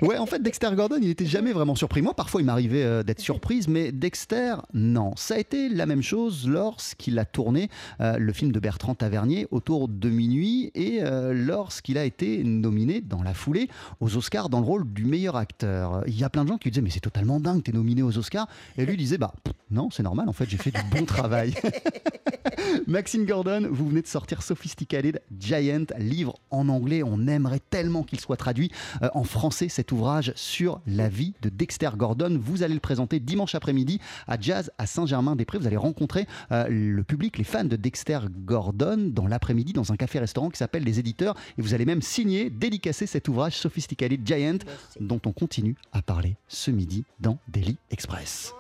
Ouais, 0.00 0.16
en 0.16 0.26
fait, 0.26 0.42
Dexter 0.42 0.70
Gordon, 0.74 0.96
il 1.00 1.08
n'était 1.08 1.26
jamais 1.26 1.52
vraiment 1.52 1.74
surpris. 1.74 2.02
Moi, 2.02 2.14
parfois, 2.14 2.40
il 2.40 2.44
m'arrivait 2.44 2.82
euh, 2.82 3.02
d'être 3.02 3.20
surprise, 3.20 3.68
mais 3.68 3.92
Dexter, 3.92 4.54
non. 4.72 5.12
Ça 5.16 5.34
a 5.34 5.38
été 5.38 5.68
la 5.68 5.86
même 5.86 6.02
chose 6.02 6.48
lorsqu'il 6.48 7.18
a 7.18 7.24
tourné 7.24 7.68
euh, 8.00 8.16
le 8.18 8.32
film 8.32 8.52
de 8.52 8.60
Bertrand 8.60 8.94
Tavernier 8.94 9.46
autour 9.50 9.88
de 9.88 10.08
minuit 10.08 10.70
et 10.74 11.00
euh, 11.02 11.34
lorsqu'il 11.34 11.98
a 11.98 12.04
été 12.04 12.42
nominé 12.42 13.00
dans 13.00 13.22
la 13.22 13.34
foulée 13.34 13.68
aux 14.00 14.16
Oscars 14.16 14.48
dans 14.48 14.60
le 14.60 14.66
rôle 14.66 14.90
du 14.90 15.04
meilleur 15.04 15.36
acteur. 15.36 16.04
Il 16.06 16.18
y 16.18 16.24
a 16.24 16.30
plein 16.30 16.44
de 16.44 16.48
gens 16.48 16.58
qui 16.58 16.70
disaient, 16.70 16.82
mais 16.82 16.90
c'est 16.90 17.00
totalement 17.00 17.38
dingue, 17.38 17.62
t'es 17.62 17.72
nominé 17.72 18.02
aux 18.02 18.16
Oscars. 18.16 18.48
Et 18.78 18.86
lui 18.86 18.96
disait, 18.96 19.18
bah 19.18 19.34
non, 19.70 19.90
c'est 19.90 20.02
normal, 20.02 20.28
en 20.28 20.32
fait, 20.32 20.48
j'ai 20.48 20.58
fait 20.58 20.70
du 20.70 20.82
bon 20.90 21.04
travail. 21.04 21.54
Maxine 22.86 23.24
Gordon, 23.24 23.68
vous 23.70 23.88
venez 23.88 24.02
de 24.02 24.06
sortir 24.06 24.42
Sophisticated 24.42 25.20
Giant, 25.38 25.86
livre 25.98 26.34
en 26.50 26.68
anglais. 26.68 27.02
On 27.02 27.26
aimerait 27.42 27.61
tellement 27.70 28.05
qu'il 28.05 28.20
soit 28.20 28.37
traduit 28.37 28.70
euh, 29.02 29.11
en 29.14 29.24
français, 29.24 29.68
cet 29.68 29.90
ouvrage 29.92 30.33
sur 30.37 30.81
la 30.87 31.09
vie 31.09 31.35
de 31.42 31.48
Dexter 31.48 31.90
Gordon. 31.96 32.38
Vous 32.40 32.62
allez 32.62 32.74
le 32.74 32.81
présenter 32.81 33.18
dimanche 33.18 33.55
après-midi 33.55 34.00
à 34.28 34.40
Jazz 34.40 34.70
à 34.78 34.87
Saint-Germain-des-Prés. 34.87 35.59
Vous 35.59 35.66
allez 35.66 35.76
rencontrer 35.76 36.26
euh, 36.52 36.66
le 36.68 37.02
public, 37.02 37.38
les 37.38 37.44
fans 37.44 37.64
de 37.64 37.76
Dexter 37.76 38.20
Gordon, 38.44 39.11
dans 39.12 39.26
l'après-midi, 39.26 39.72
dans 39.72 39.92
un 39.92 39.96
café-restaurant 39.96 40.50
qui 40.50 40.59
s'appelle 40.59 40.85
Les 40.85 41.00
Éditeurs. 41.00 41.35
Et 41.59 41.62
vous 41.62 41.74
allez 41.74 41.85
même 41.85 42.02
signer, 42.02 42.48
dédicacer 42.48 43.07
cet 43.07 43.28
ouvrage 43.28 43.57
Sophisticated 43.57 44.24
Giant, 44.24 44.59
dont 45.00 45.20
on 45.26 45.33
continue 45.33 45.76
à 45.92 46.02
parler 46.02 46.37
ce 46.46 46.70
midi 46.70 47.05
dans 47.18 47.38
Daily 47.48 47.76
Express. 47.90 48.55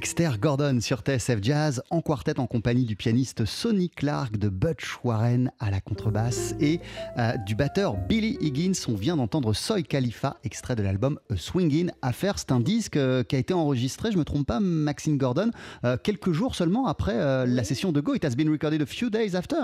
Dexter 0.00 0.30
Gordon 0.40 0.80
sur 0.80 1.00
TSF 1.00 1.40
Jazz 1.42 1.82
en 1.90 2.00
quartet 2.00 2.40
en 2.40 2.46
compagnie 2.46 2.86
du 2.86 2.96
pianiste 2.96 3.44
Sonny 3.44 3.90
Clark, 3.90 4.38
de 4.38 4.48
Butch 4.48 4.96
Warren 5.04 5.52
à 5.60 5.70
la 5.70 5.82
contrebasse 5.82 6.54
et 6.58 6.80
euh, 7.18 7.36
du 7.44 7.54
batteur 7.54 7.98
Billy 8.08 8.38
Higgins. 8.40 8.72
On 8.88 8.94
vient 8.94 9.18
d'entendre 9.18 9.52
Soy 9.52 9.82
Khalifa, 9.82 10.38
extrait 10.42 10.74
de 10.74 10.82
l'album 10.82 11.20
A 11.30 11.36
Swingin' 11.36 11.92
Affair. 12.00 12.38
C'est 12.38 12.50
un 12.50 12.60
disque 12.60 12.96
euh, 12.96 13.22
qui 13.24 13.36
a 13.36 13.38
été 13.38 13.52
enregistré, 13.52 14.10
je 14.10 14.16
me 14.16 14.24
trompe 14.24 14.46
pas, 14.46 14.58
Maxine 14.58 15.18
Gordon, 15.18 15.50
euh, 15.84 15.98
quelques 16.02 16.32
jours 16.32 16.54
seulement 16.54 16.86
après 16.86 17.46
la 17.46 17.62
session 17.62 17.92
de 17.92 18.00
Go. 18.00 18.14
It 18.14 18.24
has 18.24 18.34
been 18.34 18.48
recorded 18.48 18.80
a 18.80 18.86
few 18.86 19.10
days 19.10 19.36
after. 19.36 19.56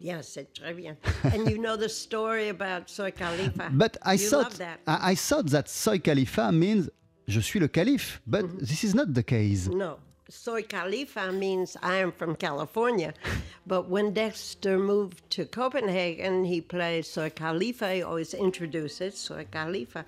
Yes, 0.00 0.28
c'est 0.32 0.54
très 0.54 0.72
bien. 0.72 0.96
and 1.24 1.50
you 1.50 1.58
know 1.58 1.76
the 1.76 1.90
story 1.90 2.48
about 2.48 2.84
Soy 2.86 3.12
Khalifa. 3.12 3.68
But 3.72 3.98
I 4.06 4.14
you 4.14 4.26
thought 4.30 4.44
love 4.44 4.58
that. 4.58 4.78
I, 4.86 5.12
I 5.12 5.14
thought 5.14 5.50
that 5.50 5.68
Soy 5.68 5.98
Khalifa 5.98 6.50
means 6.50 6.88
je 7.30 7.40
suis 7.40 7.60
le 7.60 7.68
calife, 7.68 8.20
but 8.26 8.44
mm-hmm. 8.44 8.58
this 8.58 8.84
is 8.84 8.94
not 8.94 9.14
the 9.14 9.22
case. 9.22 9.68
No. 9.68 9.98
Soy 10.28 10.62
Khalifa 10.62 11.32
means 11.32 11.76
I 11.82 11.96
am 11.96 12.12
from 12.12 12.36
California. 12.36 13.14
But 13.66 13.88
when 13.88 14.12
Dexter 14.12 14.78
moved 14.78 15.28
to 15.30 15.44
Copenhagen, 15.44 16.44
he 16.44 16.60
played 16.60 17.04
Soy 17.04 17.30
Khalifa. 17.30 17.94
He 17.94 18.02
always 18.02 18.32
introduced 18.32 19.00
it, 19.00 19.16
Soy 19.16 19.46
Khalifa. 19.50 20.04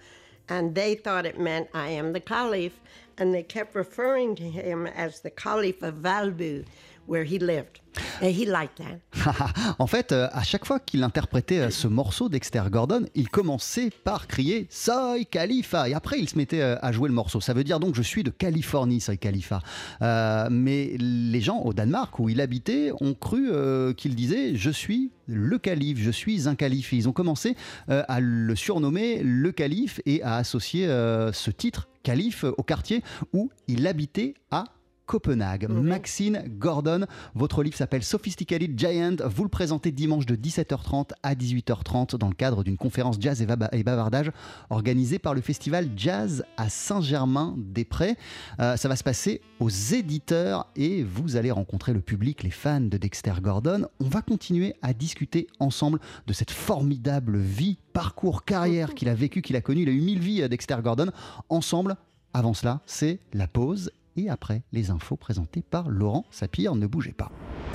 And 0.49 0.77
they 0.77 0.95
thought 0.95 1.27
it 1.27 1.41
meant 1.41 1.71
I 1.75 1.89
am 1.89 2.13
the 2.13 2.21
Caliph. 2.21 2.79
And 3.19 3.35
they 3.35 3.43
kept 3.43 3.75
referring 3.75 4.37
to 4.37 4.45
him 4.45 4.87
as 4.87 5.21
the 5.21 5.31
Caliph 5.31 5.83
of 5.83 5.97
Valbu, 5.97 6.65
where 7.07 7.25
he 7.25 7.39
lived. 7.39 7.81
And 8.23 8.31
he 8.31 8.47
liked 8.47 8.79
that. 8.79 9.01
en 9.79 9.87
fait, 9.87 10.13
euh, 10.13 10.29
à 10.33 10.43
chaque 10.43 10.65
fois 10.65 10.81
qu'il 10.81 11.03
interprétait 11.03 11.59
euh, 11.59 11.71
ce 11.71 11.89
morceau 11.89 12.29
Dexter 12.29 12.63
Gordon, 12.71 13.05
il 13.15 13.29
commençait 13.29 13.91
par 14.05 14.27
crier 14.27 14.67
Soy 14.71 15.27
Khalifa 15.27 15.89
et 15.89 15.95
après 15.95 16.19
il 16.19 16.29
se 16.29 16.37
mettait 16.39 16.63
euh, 16.63 16.77
à 16.81 16.93
jouer 16.93 17.09
le 17.09 17.15
morceau. 17.15 17.41
Ça 17.41 17.53
veut 17.53 17.65
dire 17.65 17.81
donc 17.81 17.95
je 17.95 18.03
suis 18.03 18.23
de 18.23 18.31
Californie, 18.31 19.01
Soy 19.01 19.19
Khalifa. 19.19 19.61
Mais 20.01 20.97
les 20.99 21.41
gens 21.41 21.61
au 21.61 21.73
Danemark 21.73 22.19
où 22.19 22.29
il 22.29 22.41
habitait 22.41 22.93
ont 23.01 23.15
cru 23.15 23.51
qu'il 23.97 24.15
disait 24.15 24.57
je 24.57 24.71
suis 24.71 25.11
le 25.27 25.59
calife, 25.59 25.99
je 25.99 26.11
suis 26.11 26.49
un 26.49 26.55
calife. 26.55 26.93
Et 26.93 26.97
ils 26.97 27.09
ont 27.09 27.13
commencé 27.13 27.57
à 27.89 28.21
le 28.21 28.55
surnommer 28.57 29.21
le 29.23 29.53
calife 29.53 30.01
et 30.07 30.23
à 30.23 30.37
associer 30.37 30.87
ce 30.87 31.51
titre 31.51 31.89
calife 32.03 32.45
au 32.45 32.63
quartier 32.63 33.03
où 33.33 33.51
il 33.69 33.87
habitait 33.87 34.35
à 34.51 34.65
Copenhague. 35.07 35.69
Maxine 35.69 36.45
Gordon, 36.59 37.07
votre 37.35 37.63
livre 37.63 37.77
s'appelle 37.77 38.03
Sophisticated 38.03 38.79
Giant. 38.79 39.17
Vous 39.27 39.43
le 39.43 39.49
présentez 39.49 39.91
dimanche 39.93 40.27
de 40.27 40.37
17h30 40.37 41.11
à 41.23 41.35
18h30 41.35 42.17
dans 42.17 42.29
le 42.29 42.35
cadre 42.35 42.63
d'une 42.65 42.77
conférence 42.77 43.17
jazz 43.21 43.43
et, 43.43 43.47
va- 43.47 43.69
et 43.73 43.83
bavardage 43.83 44.31
organisée 44.71 45.19
par 45.19 45.35
le 45.35 45.41
festival 45.41 45.89
Jazz 45.97 46.45
à 46.57 46.69
Saint-Germain-des-Prés. 46.69 48.17
Euh, 48.61 48.77
ça 48.77 48.89
va 48.89 48.97
se 48.97 49.05
passer 49.05 49.41
aux 49.61 49.71
éditeurs 49.71 50.67
et 50.77 51.03
vous 51.03 51.37
allez 51.37 51.51
rencontrer 51.51 51.93
le 51.93 52.01
public, 52.01 52.43
les 52.43 52.51
fans 52.51 52.81
de 52.81 52.97
Dexter 52.97 53.35
Gordon. 53.41 53.87
On 54.01 54.09
va 54.09 54.23
continuer 54.23 54.75
à 54.83 54.93
discuter 54.93 55.47
ensemble 55.61 55.99
de 56.27 56.33
cette 56.33 56.51
formidable 56.51 57.39
vie, 57.39 57.79
parcours, 57.93 58.45
carrière 58.45 58.95
qu'il 58.95 59.09
a 59.09 59.15
vécu, 59.15 59.43
qu'il 59.43 59.57
a 59.57 59.61
connu. 59.61 59.83
Il 59.83 59.89
a 59.89 59.93
eu 59.93 60.01
mille 60.01 60.19
vies, 60.21 60.43
euh, 60.43 60.49
Dexter 60.49 60.77
Gordon. 60.83 61.11
Ensemble, 61.49 61.97
avant 62.35 62.55
cela, 62.55 62.81
c'est 62.87 63.19
la 63.33 63.47
pause 63.47 63.91
et 64.17 64.29
après 64.29 64.63
les 64.73 64.91
infos 64.91 65.17
présentées 65.17 65.63
par 65.63 65.89
Laurent 65.89 66.27
Sapir. 66.31 66.75
Ne 66.75 66.87
bougez 66.87 67.13
pas. 67.13 67.31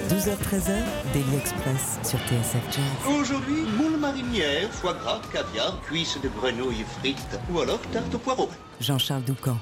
12h-13h, 0.09 0.83
Daily 1.13 1.35
Express 1.37 1.99
sur 2.03 2.19
TSF 2.19 2.63
Jazz. 2.71 3.19
Aujourd'hui, 3.19 3.63
moule 3.77 3.99
marinière, 3.99 4.69
foie 4.71 4.93
gras, 4.93 5.21
caviar, 5.33 5.81
cuisses 5.81 6.19
de 6.21 6.29
grenouille 6.29 6.85
frites 6.99 7.39
ou 7.51 7.59
alors 7.59 7.81
tarte 7.91 8.13
au 8.13 8.19
poireau. 8.19 8.49
Jean-Charles 8.79 9.23
Doucan. 9.23 9.57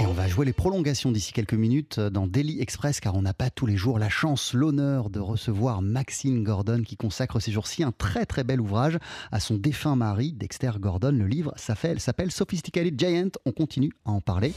Et 0.00 0.06
on 0.06 0.12
va 0.12 0.26
jouer 0.26 0.44
les 0.44 0.52
prolongations 0.52 1.12
d'ici 1.12 1.32
quelques 1.32 1.54
minutes 1.54 2.00
dans 2.00 2.26
Daily 2.26 2.60
Express 2.60 2.98
car 2.98 3.14
on 3.14 3.22
n'a 3.22 3.32
pas 3.32 3.48
tous 3.48 3.64
les 3.64 3.76
jours 3.76 4.00
la 4.00 4.08
chance, 4.08 4.54
l'honneur 4.54 5.08
de 5.08 5.20
recevoir 5.20 5.82
Maxine 5.82 6.42
Gordon 6.42 6.82
qui 6.82 6.96
consacre 6.96 7.38
ces 7.38 7.52
jours-ci 7.52 7.84
un 7.84 7.92
très 7.92 8.26
très 8.26 8.42
bel 8.42 8.60
ouvrage 8.60 8.98
à 9.30 9.38
son 9.38 9.54
défunt 9.54 9.94
mari 9.94 10.32
Dexter 10.32 10.72
Gordon. 10.80 11.12
Le 11.12 11.26
livre 11.26 11.52
s'appelle 11.56 12.00
s'appelle 12.00 12.32
Sophisticated 12.32 12.98
Giant. 12.98 13.30
On 13.46 13.52
continue 13.52 13.92
à 14.04 14.10
en 14.10 14.20
parler. 14.20 14.52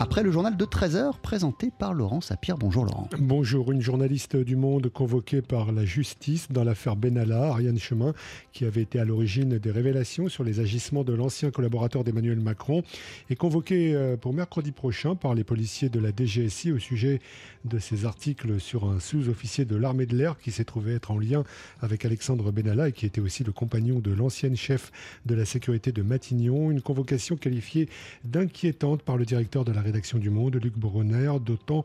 Après 0.00 0.22
le 0.22 0.32
journal 0.32 0.56
de 0.56 0.64
13h 0.64 1.18
présenté 1.22 1.70
par 1.76 1.94
Laurent 1.94 2.20
Sapir. 2.20 2.58
Bonjour 2.58 2.84
Laurent. 2.84 3.08
Bonjour, 3.18 3.70
une 3.70 3.80
journaliste 3.80 4.36
du 4.36 4.56
Monde 4.56 4.88
convoquée 4.88 5.40
par 5.40 5.70
la 5.72 5.84
justice 5.84 6.50
dans 6.50 6.64
l'affaire 6.64 6.96
Benalla, 6.96 7.48
Ariane 7.48 7.78
Chemin, 7.78 8.12
qui 8.52 8.64
avait 8.64 8.82
été 8.82 8.98
à 8.98 9.04
l'origine 9.04 9.58
des 9.58 9.70
révélations 9.70 10.28
sur 10.28 10.42
les 10.42 10.60
agissements 10.60 11.04
de 11.04 11.12
l'ancien 11.12 11.50
collaborateur 11.50 12.02
d'Emmanuel 12.02 12.40
Macron, 12.40 12.82
est 13.30 13.36
convoquée 13.36 13.94
euh, 13.94 14.16
pour 14.16 14.32
mercredi 14.34 14.72
prochain 14.72 15.14
par 15.14 15.34
les 15.34 15.44
policiers 15.44 15.88
de 15.88 16.00
la 16.00 16.10
DGSI 16.10 16.72
au 16.72 16.78
sujet 16.78 17.20
de 17.64 17.78
ces 17.78 18.04
articles 18.04 18.60
sur 18.60 18.84
un 18.84 19.00
sous-officier 19.00 19.64
de 19.64 19.76
l'armée 19.76 20.06
de 20.06 20.16
l'air 20.16 20.38
qui 20.38 20.50
s'est 20.50 20.64
trouvé 20.64 20.94
être 20.94 21.10
en 21.10 21.18
lien 21.18 21.44
avec 21.80 22.04
Alexandre 22.04 22.52
Benalla 22.52 22.88
et 22.88 22.92
qui 22.92 23.06
était 23.06 23.20
aussi 23.20 23.44
le 23.44 23.52
compagnon 23.52 24.00
de 24.00 24.12
l'ancienne 24.12 24.56
chef 24.56 24.92
de 25.24 25.34
la 25.34 25.44
sécurité 25.44 25.92
de 25.92 26.02
Matignon. 26.02 26.70
Une 26.70 26.82
convocation 26.82 27.36
qualifiée 27.36 27.88
d'inquiétante 28.24 29.02
par 29.02 29.16
le 29.16 29.24
directeur 29.24 29.63
de 29.64 29.72
la 29.72 29.80
rédaction 29.80 30.18
du 30.18 30.30
Monde, 30.30 30.56
Luc 30.62 30.78
Bronner, 30.78 31.32
d'autant 31.44 31.84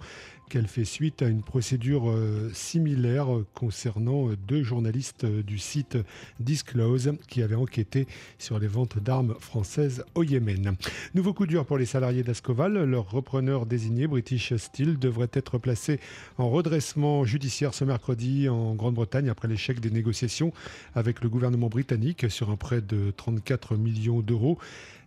qu'elle 0.49 0.67
fait 0.67 0.85
suite 0.85 1.21
à 1.21 1.27
une 1.27 1.43
procédure 1.43 2.09
euh, 2.09 2.49
similaire 2.53 3.27
concernant 3.53 4.29
euh, 4.29 4.35
deux 4.35 4.63
journalistes 4.63 5.23
euh, 5.23 5.43
du 5.43 5.59
site 5.59 5.97
Disclose 6.39 7.13
qui 7.27 7.43
avaient 7.43 7.55
enquêté 7.55 8.07
sur 8.39 8.57
les 8.57 8.67
ventes 8.67 8.97
d'armes 8.97 9.35
françaises 9.39 10.03
au 10.15 10.23
Yémen. 10.23 10.75
Nouveau 11.13 11.33
coup 11.33 11.45
dur 11.45 11.65
pour 11.65 11.77
les 11.77 11.85
salariés 11.85 12.23
d'Ascoval. 12.23 12.83
Leur 12.83 13.11
repreneur 13.11 13.67
désigné, 13.67 14.07
British 14.07 14.55
Steel, 14.55 14.97
devrait 14.97 15.29
être 15.33 15.59
placé 15.59 15.99
en 16.37 16.49
redressement 16.49 17.23
judiciaire 17.25 17.73
ce 17.73 17.85
mercredi 17.85 18.49
en 18.49 18.73
Grande-Bretagne 18.73 19.29
après 19.29 19.47
l'échec 19.47 19.79
des 19.79 19.91
négociations 19.91 20.51
avec 20.95 21.21
le 21.21 21.29
gouvernement 21.29 21.69
britannique 21.69 22.29
sur 22.29 22.49
un 22.49 22.55
prêt 22.55 22.81
de 22.81 23.11
34 23.11 23.75
millions 23.75 24.21
d'euros. 24.21 24.57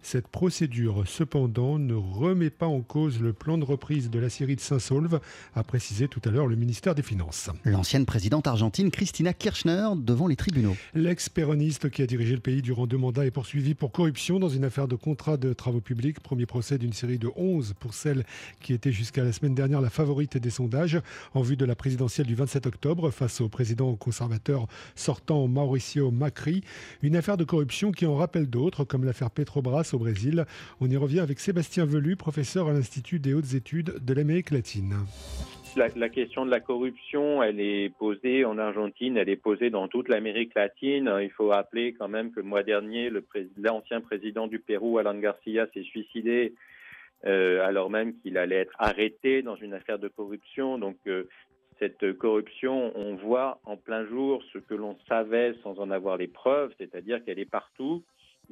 Cette 0.03 0.26
procédure, 0.26 1.05
cependant, 1.07 1.78
ne 1.78 1.94
remet 1.94 2.50
pas 2.50 2.66
en 2.66 2.80
cause 2.80 3.20
le 3.20 3.32
plan 3.32 3.57
de 3.57 3.64
reprise 3.64 4.11
de 4.11 4.18
la 4.18 4.28
Syrie 4.28 4.57
de 4.57 4.61
Saint-Saulve, 4.61 5.20
a 5.55 5.62
précisé 5.62 6.09
tout 6.09 6.20
à 6.24 6.30
l'heure 6.30 6.48
le 6.48 6.57
ministère 6.57 6.96
des 6.96 7.03
Finances. 7.03 7.50
L'ancienne 7.64 8.05
présidente 8.05 8.48
argentine 8.48 8.90
Christina 8.90 9.32
Kirchner 9.32 9.90
devant 9.96 10.26
les 10.26 10.34
tribunaux. 10.34 10.76
L'ex-péroniste 10.94 11.88
qui 11.88 12.03
a 12.03 12.07
dirigé 12.07 12.34
le 12.34 12.40
pays 12.40 12.62
durant 12.62 12.88
deux 12.88 12.96
mandats 12.96 13.24
est 13.24 13.30
poursuivi 13.30 13.74
pour 13.74 13.92
corruption 13.92 14.40
dans 14.40 14.48
une 14.48 14.64
affaire 14.64 14.88
de 14.88 14.96
contrat 14.96 15.36
de 15.36 15.53
travaux 15.53 15.80
publics. 15.80 16.20
Premier 16.20 16.46
procès 16.46 16.78
d'une 16.78 16.92
série 16.92 17.18
de 17.18 17.30
11 17.36 17.74
pour 17.78 17.94
celle 17.94 18.24
qui 18.61 18.72
était 18.72 18.92
jusqu'à 18.92 19.22
la 19.22 19.32
semaine 19.32 19.55
dernière 19.55 19.80
la 19.80 19.90
favorite 19.90 20.36
des 20.36 20.50
sondages 20.50 21.00
en 21.32 21.42
vue 21.42 21.57
de 21.57 21.64
la 21.64 21.76
présidentielle 21.76 22.26
du 22.26 22.34
27 22.34 22.66
octobre 22.66 23.11
face 23.11 23.40
au 23.40 23.48
président 23.48 23.94
conservateur 23.94 24.66
sortant 24.96 25.46
Mauricio 25.46 26.11
Macri. 26.11 26.64
Une 27.03 27.14
affaire 27.14 27.36
de 27.36 27.44
corruption 27.44 27.92
qui 27.92 28.05
en 28.05 28.16
rappelle 28.16 28.50
d'autres 28.50 28.84
comme 28.84 29.05
l'affaire 29.05 29.30
Petrobras 29.30 29.91
au 29.95 29.99
Brésil. 29.99 30.45
On 30.80 30.88
y 30.88 30.97
revient 30.97 31.20
avec 31.20 31.40
Sébastien 31.40 31.86
Velu, 31.86 32.16
professeur 32.16 32.68
à 32.68 32.72
l'Institut 32.72 33.18
des 33.18 33.34
hautes 33.34 33.55
études 33.55 33.95
de 34.05 34.14
l'Amérique 34.14 34.51
latine. 34.51 34.95
La, 35.74 36.09
question 36.11 36.45
de 36.45 36.51
la 36.51 36.61
corruption, 36.61 37.43
elle 37.43 37.59
est 37.59 37.88
posée 37.99 38.45
en 38.45 38.59
Argentine, 38.59 39.16
elle 39.16 39.30
est 39.30 39.36
posée 39.36 39.70
dans 39.70 39.88
toute 39.88 40.09
l'Amérique 40.09 40.55
latine. 40.55 41.11
Il 41.22 41.30
faut 41.30 41.49
rappeler 41.49 41.95
quand 41.95 42.09
même 42.09 42.30
que 42.30 42.40
le 42.40 42.47
mois 42.47 42.62
dernier, 42.62 43.11
l'ancien 43.57 44.03
président 44.03 44.49
du 44.49 44.59
Pérou, 44.59 44.99
Alan 44.99 45.14
Garcia, 45.14 45.66
s'est 45.72 45.82
suicidé 45.82 46.53
euh, 47.24 47.64
alors 47.64 47.88
même 47.88 48.18
qu'il 48.18 48.36
allait 48.36 48.57
être 48.57 48.74
arrêté 48.78 49.43
dans 49.43 49.57
une 49.57 49.74
affaire 49.74 49.99
de 49.99 50.09
corruption. 50.09 50.78
Donc 50.78 50.97
euh, 51.07 51.28
cette 51.78 52.18
corruption, 52.18 52.93
on 52.97 53.14
voit 53.16 53.61
en 53.64 53.76
plein 53.76 54.05
jour 54.07 54.43
ce 54.53 54.59
que 54.59 54.74
l'on 54.74 54.97
savait 55.09 55.55
sans 55.62 55.78
en 55.78 55.90
avoir 55.90 56.16
les 56.16 56.28
preuves, 56.28 56.72
c'est-à-dire 56.78 57.24
qu'elle 57.24 57.38
est 57.38 57.51
partout 57.51 58.03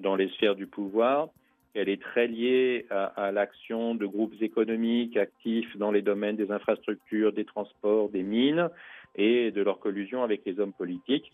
dans 0.00 0.16
les 0.16 0.28
sphères 0.30 0.54
du 0.54 0.66
pouvoir. 0.66 1.28
Elle 1.74 1.88
est 1.88 2.02
très 2.02 2.26
liée 2.26 2.86
à, 2.90 3.30
l'action 3.30 3.94
de 3.94 4.04
groupes 4.04 4.34
économiques 4.40 5.16
actifs 5.16 5.76
dans 5.76 5.92
les 5.92 6.02
domaines 6.02 6.36
des 6.36 6.50
infrastructures, 6.50 7.32
des 7.32 7.44
transports, 7.44 8.08
des 8.08 8.24
mines 8.24 8.68
et 9.14 9.52
de 9.52 9.62
leur 9.62 9.78
collusion 9.78 10.24
avec 10.24 10.42
les 10.44 10.58
hommes 10.58 10.72
politiques. 10.72 11.32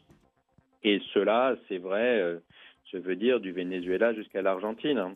Et 0.84 1.00
cela, 1.14 1.56
c'est 1.68 1.78
vrai, 1.78 2.20
euh, 2.20 2.38
je 2.92 2.98
veux 2.98 3.16
dire, 3.16 3.40
du 3.40 3.52
Venezuela 3.52 4.12
jusqu'à 4.12 4.42
l'Argentine. 4.42 5.14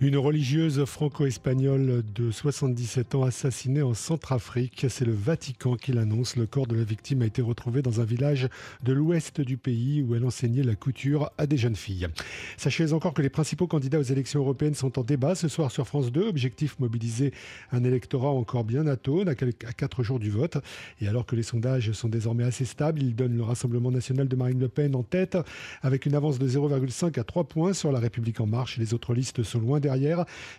Une 0.00 0.16
religieuse 0.16 0.84
franco-espagnole 0.84 2.04
de 2.14 2.30
77 2.30 3.16
ans 3.16 3.24
assassinée 3.24 3.82
en 3.82 3.94
Centrafrique. 3.94 4.86
C'est 4.88 5.04
le 5.04 5.12
Vatican 5.12 5.74
qui 5.74 5.90
l'annonce. 5.90 6.36
Le 6.36 6.46
corps 6.46 6.68
de 6.68 6.76
la 6.76 6.84
victime 6.84 7.22
a 7.22 7.26
été 7.26 7.42
retrouvé 7.42 7.82
dans 7.82 8.00
un 8.00 8.04
village 8.04 8.48
de 8.84 8.92
l'ouest 8.92 9.40
du 9.40 9.56
pays 9.56 10.00
où 10.02 10.14
elle 10.14 10.24
enseignait 10.24 10.62
la 10.62 10.76
couture 10.76 11.32
à 11.36 11.48
des 11.48 11.56
jeunes 11.56 11.74
filles. 11.74 12.06
Sachez 12.56 12.92
encore 12.92 13.12
que 13.12 13.22
les 13.22 13.28
principaux 13.28 13.66
candidats 13.66 13.98
aux 13.98 14.04
élections 14.04 14.38
européennes 14.38 14.74
sont 14.74 15.00
en 15.00 15.02
débat 15.02 15.34
ce 15.34 15.48
soir 15.48 15.72
sur 15.72 15.88
France 15.88 16.12
2. 16.12 16.28
Objectif 16.28 16.78
mobiliser 16.78 17.32
un 17.72 17.82
électorat 17.82 18.30
encore 18.30 18.62
bien 18.62 18.86
atone 18.86 19.28
à 19.28 19.34
quatre 19.34 20.04
jours 20.04 20.20
du 20.20 20.30
vote. 20.30 20.58
Et 21.00 21.08
alors 21.08 21.26
que 21.26 21.34
les 21.34 21.42
sondages 21.42 21.90
sont 21.90 22.08
désormais 22.08 22.44
assez 22.44 22.66
stables, 22.66 23.02
ils 23.02 23.16
donnent 23.16 23.36
le 23.36 23.42
Rassemblement 23.42 23.90
national 23.90 24.28
de 24.28 24.36
Marine 24.36 24.60
Le 24.60 24.68
Pen 24.68 24.94
en 24.94 25.02
tête 25.02 25.36
avec 25.82 26.06
une 26.06 26.14
avance 26.14 26.38
de 26.38 26.48
0,5 26.48 27.18
à 27.18 27.24
3 27.24 27.48
points 27.48 27.72
sur 27.72 27.90
la 27.90 27.98
République 27.98 28.40
en 28.40 28.46
marche. 28.46 28.78
Les 28.78 28.94
autres 28.94 29.12
listes 29.12 29.42
sont 29.42 29.58
loin 29.58 29.80
derrière 29.80 29.87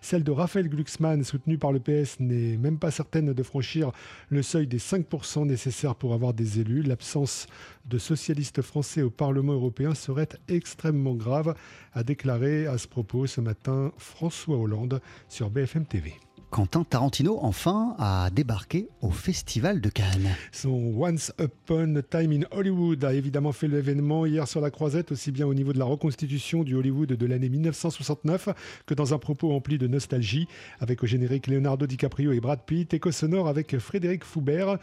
Celle 0.02 0.24
de 0.24 0.32
Raphaël 0.32 0.70
Glucksmann, 0.70 1.24
soutenue 1.24 1.58
par 1.58 1.72
le 1.72 1.80
PS, 1.80 2.20
n'est 2.20 2.58
même 2.58 2.78
pas 2.80 2.92
certaine 2.92 3.34
de 3.34 3.44
franchir 3.44 3.92
le 4.30 4.42
seuil 4.42 4.68
des 4.68 4.80
5% 4.80 5.46
nécessaires 5.46 5.96
pour 5.96 6.14
avoir 6.14 6.34
des 6.34 6.60
élus. 6.60 6.84
L'absence 6.84 7.48
de 7.86 7.98
socialistes 7.98 8.62
français 8.62 9.02
au 9.02 9.10
Parlement 9.10 9.54
européen 9.54 9.96
serait 9.96 10.30
extrêmement 10.48 11.16
grave, 11.16 11.56
a 11.94 12.04
déclaré 12.04 12.68
à 12.68 12.78
ce 12.78 12.88
propos 12.88 13.28
ce 13.28 13.42
matin 13.42 13.92
François 13.98 14.58
Hollande 14.58 15.02
sur 15.28 15.50
BFM 15.50 15.86
TV. 15.86 16.14
Quentin 16.52 16.84
Tarantino, 16.84 17.38
enfin, 17.42 17.96
a 18.00 18.30
débarqué 18.32 18.90
au 19.02 19.12
Festival 19.12 19.82
de 19.82 19.90
Cannes. 19.90 20.36
Son 20.52 20.94
Once 20.98 21.32
Upon 21.40 21.96
a 21.96 22.02
Time 22.02 22.32
in 22.32 22.58
Hollywood 22.58 23.04
a 23.06 23.14
évidemment 23.14 23.52
fait 23.52 23.68
l'événement 23.68 24.26
hier 24.26 24.48
sur 24.48 24.60
la 24.60 24.72
croisette, 24.72 25.12
aussi 25.12 25.32
bien 25.32 25.46
au 25.46 25.54
niveau 25.54 25.74
de 25.74 25.80
la 25.80 25.86
reconstitution 25.86 26.64
du 26.64 26.76
Hollywood 26.76 27.10
de 27.10 27.26
l'année 27.28 27.50
1969 27.50 28.82
que 28.88 28.96
dans 28.96 29.14
un 29.14 29.20
propos 29.20 29.54
empli 29.54 29.78
de 29.78 29.86
nostalgie, 29.86 30.48
avec 30.80 31.04
au 31.04 31.06
générique 31.06 31.46
Leonardo 31.46 31.86
DiCaprio 31.86 32.32
et 32.32 32.40
Brad 32.40 32.62
Pitt, 32.66 32.94
éco 32.96 33.12
sonore 33.12 33.48
avec 33.48 33.78
Frédéric 33.78 34.24
Foubert 34.24 34.80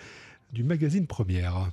du 0.52 0.62
magazine 0.62 1.08
Première. 1.08 1.70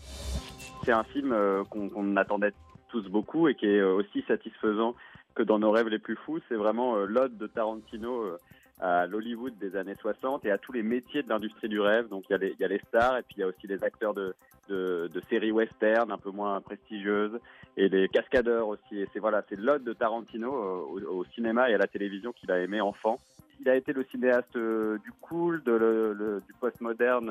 C'est 0.85 0.91
un 0.91 1.03
film 1.03 1.31
euh, 1.33 1.63
qu'on 1.65 2.17
attendait 2.17 2.53
tous 2.89 3.07
beaucoup 3.09 3.47
et 3.47 3.53
qui 3.55 3.67
est 3.67 3.79
euh, 3.79 3.93
aussi 3.93 4.23
satisfaisant 4.27 4.95
que 5.35 5.43
dans 5.43 5.59
nos 5.59 5.71
rêves 5.71 5.87
les 5.87 5.99
plus 5.99 6.15
fous. 6.15 6.39
C'est 6.49 6.55
vraiment 6.55 6.95
euh, 6.95 7.05
l'ode 7.05 7.37
de 7.37 7.47
Tarantino 7.47 8.37
à 8.83 9.07
l'Hollywood 9.07 9.57
des 9.59 9.77
années 9.77 9.95
60 9.95 10.43
et 10.43 10.51
à 10.51 10.57
tous 10.57 10.73
les 10.73 10.83
métiers 10.83 11.23
de 11.23 11.29
l'industrie 11.29 11.69
du 11.69 11.79
rêve. 11.79 12.09
Donc 12.09 12.25
il 12.29 12.53
y, 12.59 12.63
a 12.65 12.67
les, 12.67 12.81
stars 12.89 13.17
et 13.17 13.21
puis 13.21 13.35
il 13.37 13.39
y 13.39 13.43
a 13.43 13.47
aussi 13.47 13.65
les 13.65 13.81
acteurs 13.81 14.13
de, 14.13 14.35
de, 14.67 15.21
séries 15.29 15.53
western 15.53 16.11
un 16.11 16.17
peu 16.17 16.31
moins 16.31 16.59
prestigieuses 16.59 17.39
et 17.77 17.87
les 17.87 18.09
cascadeurs 18.09 18.67
aussi. 18.67 18.99
Et 18.99 19.07
c'est 19.13 19.19
voilà, 19.19 19.41
c'est 19.47 19.57
l'ode 19.57 19.85
de 19.85 19.93
Tarantino 19.93 20.51
au, 20.51 20.99
au, 20.99 21.23
cinéma 21.33 21.69
et 21.69 21.75
à 21.75 21.77
la 21.77 21.87
télévision 21.87 22.33
qu'il 22.33 22.51
a 22.51 22.59
aimé 22.59 22.81
enfant. 22.81 23.19
Il 23.61 23.69
a 23.69 23.75
été 23.77 23.93
le 23.93 24.03
cinéaste 24.03 24.57
euh, 24.57 24.97
du 24.97 25.13
cool, 25.21 25.63
de 25.63 25.71
le, 25.71 26.13
le, 26.13 26.41
du 26.45 26.51
postmoderne. 26.59 27.29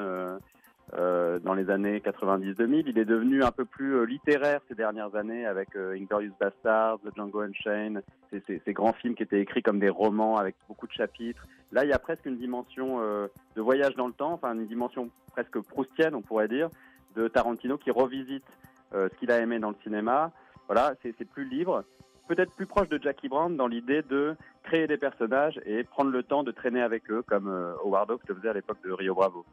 Euh, 0.95 1.39
dans 1.39 1.55
les 1.55 1.71
années 1.71 2.01
90-2000. 2.01 2.85
Il 2.87 2.99
est 2.99 3.07
devenu 3.07 3.43
un 3.43 3.51
peu 3.51 3.65
plus 3.65 3.95
euh, 3.95 4.05
littéraire 4.05 4.61
ces 4.69 4.75
dernières 4.75 5.15
années 5.15 5.47
avec 5.47 5.75
euh, 5.75 5.95
Inglorious 5.95 6.35
Bastards, 6.39 6.99
The 6.99 7.17
Django 7.17 7.41
Unchained, 7.41 8.03
ces, 8.31 8.61
ces, 8.63 8.73
grands 8.75 8.93
films 8.93 9.15
qui 9.15 9.23
étaient 9.23 9.41
écrits 9.41 9.63
comme 9.63 9.79
des 9.79 9.89
romans 9.89 10.37
avec 10.37 10.55
beaucoup 10.69 10.87
de 10.87 10.93
chapitres. 10.93 11.47
Là, 11.71 11.85
il 11.85 11.89
y 11.89 11.95
a 11.95 11.99
presque 11.99 12.27
une 12.27 12.37
dimension 12.37 13.01
euh, 13.01 13.29
de 13.57 13.63
voyage 13.63 13.95
dans 13.95 14.07
le 14.07 14.13
temps, 14.13 14.33
enfin 14.33 14.53
une 14.53 14.67
dimension 14.67 15.09
presque 15.31 15.59
proustienne, 15.61 16.15
on 16.15 16.21
pourrait 16.21 16.49
dire, 16.49 16.69
de 17.17 17.27
Tarantino 17.27 17.79
qui 17.79 17.91
revisite 17.91 18.45
ce 18.93 19.09
qu'il 19.19 19.31
a 19.31 19.39
aimé 19.39 19.59
dans 19.59 19.71
le 19.71 19.77
cinéma. 19.83 20.31
Voilà, 20.67 20.95
c'est 21.03 21.25
plus 21.25 21.49
libre, 21.49 21.85
peut-être 22.29 22.53
plus 22.55 22.67
proche 22.67 22.91
de 22.91 23.01
Jackie 23.03 23.31
Brown 23.31 23.57
dans 23.57 23.67
l'idée 23.67 24.03
de 24.03 24.37
créer 24.63 24.87
des 24.87 24.99
personnages 24.99 25.59
et 25.65 25.85
prendre 25.85 26.11
le 26.11 26.23
temps 26.23 26.43
de 26.43 26.51
traîner 26.51 26.83
avec 26.83 27.11
eux, 27.11 27.23
comme 27.27 27.49
Howard 27.83 28.11
Hawks 28.11 28.29
le 28.29 28.35
faisait 28.35 28.51
à 28.51 28.53
l'époque 28.53 28.83
de 28.85 28.93
Rio 28.93 29.15
Bravo. 29.15 29.47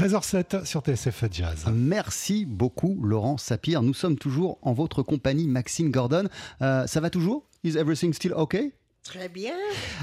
13h07 0.00 0.66
sur 0.66 0.82
TSF 0.82 1.24
Jazz. 1.30 1.64
Merci 1.72 2.44
beaucoup 2.44 3.00
Laurent 3.02 3.38
Sapir. 3.38 3.80
Nous 3.80 3.94
sommes 3.94 4.18
toujours 4.18 4.58
en 4.60 4.74
votre 4.74 5.02
compagnie, 5.02 5.48
Maxime 5.48 5.90
Gordon. 5.90 6.24
Euh, 6.60 6.86
ça 6.86 7.00
va 7.00 7.08
toujours? 7.08 7.48
Is 7.64 7.78
everything 7.78 8.12
still 8.12 8.34
okay? 8.34 8.74
Très 9.04 9.28
bien, 9.30 9.54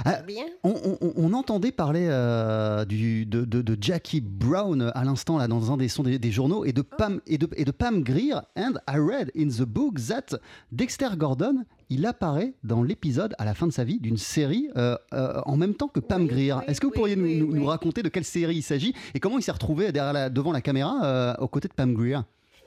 très 0.04 0.20
Euh, 0.20 0.22
bien. 0.24 0.46
On, 0.64 0.74
on- 1.00 1.14
on 1.18 1.34
entendait 1.34 1.72
parler 1.74 2.08
euh, 2.10 2.86
du, 2.86 3.26
de, 3.28 3.44
de- 3.46 3.62
de 3.62 3.78
Jackie 3.80 4.22
Brown 4.22 4.92
à 4.96 5.04
l'instant 5.04 5.38
là 5.38 5.48
dans 5.48 5.72
un 5.72 5.78
des 5.78 5.90
sons 5.90 6.04
des, 6.04 6.18
des 6.18 6.32
journaux 6.32 6.64
et 6.66 6.72
de 6.74 6.82
Pam 6.82 7.20
et 7.28 7.38
de, 7.38 7.48
et 7.56 7.66
de 7.66 7.72
Pam 7.72 8.02
Grier. 8.02 8.36
And 8.58 8.76
I 8.90 8.98
read 8.98 9.30
in 9.38 9.50
the 9.50 9.64
book 9.68 10.00
that 10.08 10.38
Dexter 10.72 11.10
Gordon 11.18 11.66
il 11.94 12.06
apparaît 12.06 12.54
dans 12.64 12.82
l'épisode 12.84 13.34
à 13.38 13.46
la 13.46 13.54
fin 13.54 13.68
de 13.68 13.72
sa 13.72 13.84
vie 13.84 14.00
d'une 14.00 14.18
série 14.18 14.70
euh, 14.78 14.98
euh, 15.14 15.42
en 15.46 15.56
même 15.58 15.76
temps 15.76 15.88
que 15.88 16.00
Pam 16.00 16.26
Grier. 16.28 16.56
Est-ce 16.68 16.82
que 16.82 16.88
vous 16.88 16.94
pourriez 16.94 17.16
nous, 17.16 17.28
nous- 17.28 17.54
nous 17.56 17.66
raconter 17.66 18.02
de 18.04 18.10
quelle 18.10 18.24
série 18.26 18.56
il 18.58 18.62
s'agit 18.64 18.94
et 19.14 19.20
comment 19.20 19.38
il 19.38 19.44
s'est 19.44 19.52
retrouvé 19.52 19.92
derrière 19.92 20.14
la- 20.14 20.30
devant 20.30 20.52
la 20.52 20.62
caméra 20.62 21.00
euh, 21.04 21.34
aux 21.40 21.48
côtés 21.48 21.68
de 21.68 21.74
Pam 21.74 21.94
Grier? 21.94 22.20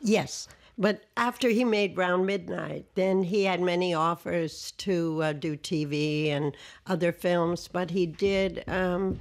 Yes, 0.04 0.48
but 0.78 0.98
after 1.16 1.48
he 1.48 1.64
made 1.64 1.96
Round 1.96 2.24
Midnight, 2.26 2.84
then 2.94 3.22
he 3.24 3.46
had 3.46 3.60
many 3.60 3.94
offers 3.94 4.72
to 4.78 5.22
uh, 5.22 5.32
do 5.32 5.56
TV 5.56 6.30
and 6.30 6.52
other 6.86 7.12
films, 7.12 7.68
but 7.72 7.90
he 7.90 8.06
did 8.06 8.62
um, 8.68 9.16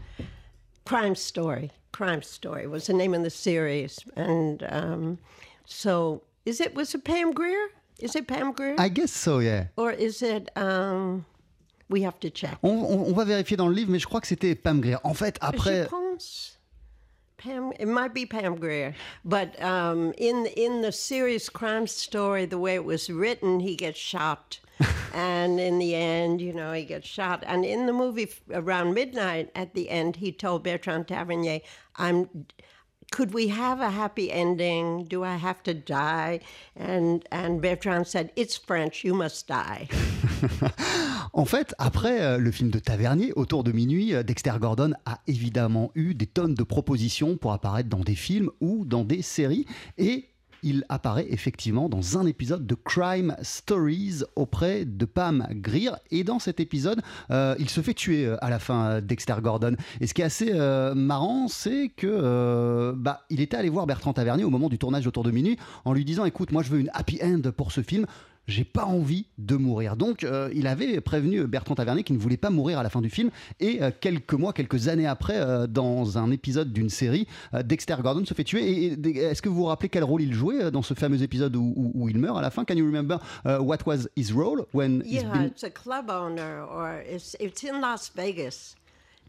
Crime 0.86 1.16
Story. 1.16 1.72
Crime 1.91 2.22
Story 2.22 2.68
was 2.68 2.86
the 2.88 2.93
name 2.93 3.14
of 3.16 3.24
the 3.24 3.30
series, 3.30 3.99
and 4.18 4.64
um, 4.70 5.18
so 5.66 6.22
is 6.45 6.60
it 6.60 6.76
was 6.76 6.93
it 6.93 7.03
Pam 7.06 7.32
Greer? 7.34 7.70
Is 8.00 8.16
it 8.16 8.28
Pam 8.28 8.52
Greer? 8.52 8.76
I 8.78 8.89
guess 8.89 9.12
so, 9.12 9.39
yeah. 9.39 9.68
Or 9.78 9.91
is 9.91 10.22
it? 10.22 10.50
Um, 10.58 11.26
we 11.89 12.02
have 12.02 12.20
to 12.20 12.30
check. 12.30 12.58
On, 12.64 12.70
on- 12.84 13.06
on 13.10 13.14
va 13.14 13.24
vérifier 13.26 13.56
dans 13.58 13.68
le 13.70 13.74
livre, 13.76 13.91
mais 13.91 14.00
je 14.00 14.06
crois 14.08 14.20
que 14.22 14.28
c'était 14.28 14.56
Pam 14.56 14.82
Grier. 14.82 14.98
En 15.04 15.14
fait, 15.14 15.38
après. 15.41 15.84
Je 15.84 15.89
pense 15.89 16.58
Pam. 17.38 17.72
It 17.80 17.88
might 17.88 18.14
be 18.14 18.26
Pam 18.26 18.56
Greer, 18.56 18.96
but 19.24 19.62
um, 19.62 20.14
in 20.18 20.46
in 20.58 20.82
the 20.82 20.91
series 20.91 21.50
Crime 21.50 21.86
Story, 21.88 22.46
the 22.46 22.58
way 22.58 22.76
it 22.76 22.84
was 22.86 23.10
written, 23.10 23.60
he 23.60 23.76
gets 23.76 24.00
shot, 24.00 24.60
and 25.14 25.60
in 25.60 25.78
the 25.80 25.93
end, 25.96 26.41
you 26.41 26.54
know, 26.54 26.74
he 26.74 26.84
gets 26.86 27.08
shot. 27.08 27.43
And 27.46 27.64
in 27.66 27.86
the 27.86 27.93
movie 27.93 28.28
around 28.52 28.93
midnight, 28.93 29.52
at 29.54 29.74
the 29.74 29.89
end, 29.89 30.16
he 30.18 30.32
told 30.32 30.64
Bertrand 30.64 31.08
Tavernier, 31.08 31.60
"I'm." 31.98 32.30
Could 33.12 33.34
we 33.34 33.49
have 33.49 33.82
a 33.82 33.89
happy 33.89 34.32
ending? 34.32 35.06
Do 35.06 35.24
I 35.24 35.38
have 35.38 35.64
to 35.64 35.74
die? 35.74 36.39
And 36.78 37.22
and 37.32 37.60
Bertrand 37.62 38.08
said, 38.08 38.32
"It's 38.36 38.58
French. 38.58 39.03
You 39.03 39.16
must 39.16 39.47
die." 39.47 39.88
En 41.38 41.43
fait, 41.43 41.76
après 41.80 42.22
euh, 42.22 42.38
le 42.38 42.49
film 42.49 42.70
de 42.70 42.80
Tavernier, 42.80 43.34
autour 43.36 43.66
de 43.66 43.74
minuit, 43.74 44.14
euh, 44.14 44.24
Dexter 44.24 44.53
Gordon 44.58 44.93
a 45.06 45.20
évidemment 45.28 45.91
eu 45.93 46.14
des 46.14 46.28
tonnes 46.28 46.53
de 46.53 46.64
propositions 46.64 47.36
pour 47.36 47.51
apparaître 47.51 47.89
dans 47.89 47.99
des 47.99 48.16
films 48.16 48.49
ou 48.62 48.86
dans 48.86 49.03
des 49.03 49.22
séries. 49.22 49.66
Et 49.97 50.30
il 50.66 50.84
apparaît 50.89 51.28
effectivement 51.30 51.88
dans 51.88 52.18
un 52.18 52.26
épisode 52.26 52.66
de 52.66 52.76
Crime 52.76 53.36
Stories 53.43 54.24
auprès 54.36 54.84
de 54.84 55.05
Pam 55.05 55.47
Grier. 55.51 55.91
Et 56.09 56.24
dans 56.24 56.39
cet 56.39 56.59
épisode, 56.59 57.01
euh, 57.30 57.55
il 57.59 57.70
se 57.70 57.82
fait 57.82 57.93
tuer 57.93 58.26
euh, 58.26 58.43
à 58.43 58.49
la 58.49 58.57
fin, 58.57 58.86
euh, 58.86 59.01
Dexter 59.01 59.36
Gordon. 59.41 59.76
Et 60.01 60.07
ce 60.07 60.16
qui 60.16 60.24
est 60.24 60.26
assez 60.26 60.51
marrant, 60.95 61.47
c'est 61.47 61.89
que 61.95 62.93
bah, 62.97 63.22
il 63.30 63.41
était 63.41 63.55
allé 63.55 63.70
voir 63.70 63.86
Bertrand 63.86 64.13
Tavernier 64.13 64.43
au 64.43 64.49
moment 64.49 64.68
du 64.68 64.80
tournage 64.80 65.03
d'Autour 65.03 65.24
de 65.24 65.32
minuit 65.32 65.57
en 65.86 65.93
lui 65.93 66.03
disant 66.03 66.26
écoute, 66.26 66.51
moi 66.51 66.63
je 66.63 66.72
veux 66.72 66.80
une 66.80 66.89
happy 66.93 67.20
end 67.24 67.51
pour 67.55 67.72
ce 67.72 67.82
film 67.82 68.07
j'ai 68.48 68.64
pas 68.64 68.86
envie 68.86 69.26
de 69.38 69.56
mourir. 69.56 69.96
Donc, 69.96 70.24
euh, 70.24 70.50
il 70.54 70.68
avait 70.68 71.02
prévenu 71.02 71.46
Bertrand 71.48 71.76
Tavernier 71.76 72.04
qu'il 72.04 72.16
ne 72.16 72.22
voulait 72.22 72.38
pas 72.38 72.50
mourir 72.50 72.80
à 72.80 72.84
la 72.84 72.89
fin 72.89 73.02
du 73.02 73.10
film. 73.10 73.30
Et 73.60 73.82
euh, 73.82 73.91
quelques 74.00 74.34
mois, 74.34 74.54
quelques 74.54 74.88
années 74.88 75.08
après, 75.08 75.38
euh, 75.38 75.68
dans 75.68 76.18
un 76.18 76.32
épisode 76.32 76.72
d'une 76.72 76.89
série, 76.89 77.28
Dexter 77.64 77.96
Gordon 78.02 78.26
se 78.26 78.34
fait 78.34 78.43
tuer. 78.43 78.86
Et, 78.86 78.93
et 78.93 79.18
est-ce 79.20 79.41
que 79.41 79.50
vous 79.50 79.56
vous 79.56 79.66
rappelez 79.66 79.89
quel 79.89 80.04
rôle 80.04 80.22
il 80.22 80.34
jouait 80.34 80.72
dans 80.72 80.82
ce 80.82 80.93
fameux 80.93 81.22
épisode 81.24 81.56
où, 81.56 81.74
où- 81.76 81.91
où 81.96 82.10
il 82.10 82.18
meurt 82.18 82.38
à 82.38 82.41
la 82.41 82.52
fin? 82.52 82.66
Can 82.66 82.76
you 82.76 82.86
remember 82.86 83.20
uh, 83.46 83.58
what 83.60 83.80
was 83.86 84.08
his 84.16 84.32
role 84.34 84.66
when 84.74 85.02
he's 85.06 85.24
Yeah, 85.24 85.32
been 85.34 85.43
it's 85.48 85.64
a 85.64 85.70
club 85.70 86.10
owner, 86.10 86.64
or 86.70 87.02
it's 87.10 87.36
it's 87.39 87.64
in 87.64 87.82
Las 87.82 88.12
Vegas, 88.16 88.76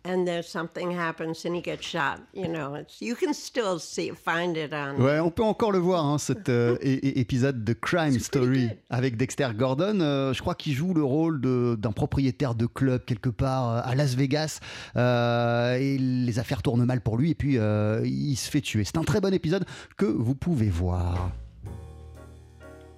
and 0.06 0.24
there's 0.24 0.48
something 0.48 0.96
happens 0.96 1.44
and 1.44 1.54
he 1.54 1.60
gets 1.60 1.86
shot. 1.86 2.20
You 2.32 2.48
know, 2.48 2.74
it's 2.74 3.00
you 3.00 3.14
can 3.14 3.32
still 3.32 3.78
see 3.78 4.12
find 4.12 4.56
it 4.56 4.72
on. 4.72 5.00
Ouais, 5.00 5.20
on 5.20 5.30
peut 5.30 5.42
encore 5.42 5.72
le 5.72 5.78
voir, 5.78 6.04
hein, 6.04 6.18
cet 6.18 6.48
euh, 6.48 6.76
épisode 6.82 7.64
de 7.64 7.72
Crime 7.72 8.18
Story 8.18 8.70
avec 8.90 9.16
Dexter 9.16 9.48
Gordon. 9.54 10.00
Euh, 10.00 10.32
je 10.32 10.40
crois 10.40 10.54
qu'il 10.54 10.72
joue 10.74 10.94
le 10.94 11.04
rôle 11.04 11.40
d'un 11.40 11.92
propriétaire 11.92 12.54
de 12.54 12.66
club 12.66 13.04
quelque 13.04 13.30
part 13.30 13.70
euh, 13.70 13.80
à 13.84 13.94
Las 13.94 14.14
Vegas. 14.14 14.60
Euh, 14.96 15.76
et 15.76 15.98
les 15.98 16.38
affaires 16.38 16.62
tournent 16.62 16.84
mal 16.84 17.00
pour 17.00 17.18
lui 17.18 17.30
et 17.30 17.34
puis 17.34 17.54
il 17.56 18.36
se 18.36 18.50
fait 18.50 18.60
tuer. 18.60 18.84
C'est 18.84 18.98
un 18.98 19.04
très 19.04 19.20
bon 19.20 19.32
épisode 19.34 19.64
que 19.96 20.06
vous 20.06 20.34
pouvez 20.34 20.68
voir. 20.68 21.30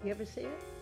You 0.05 0.13
ever 0.13 0.25
see 0.25 0.43
it? 0.43 0.78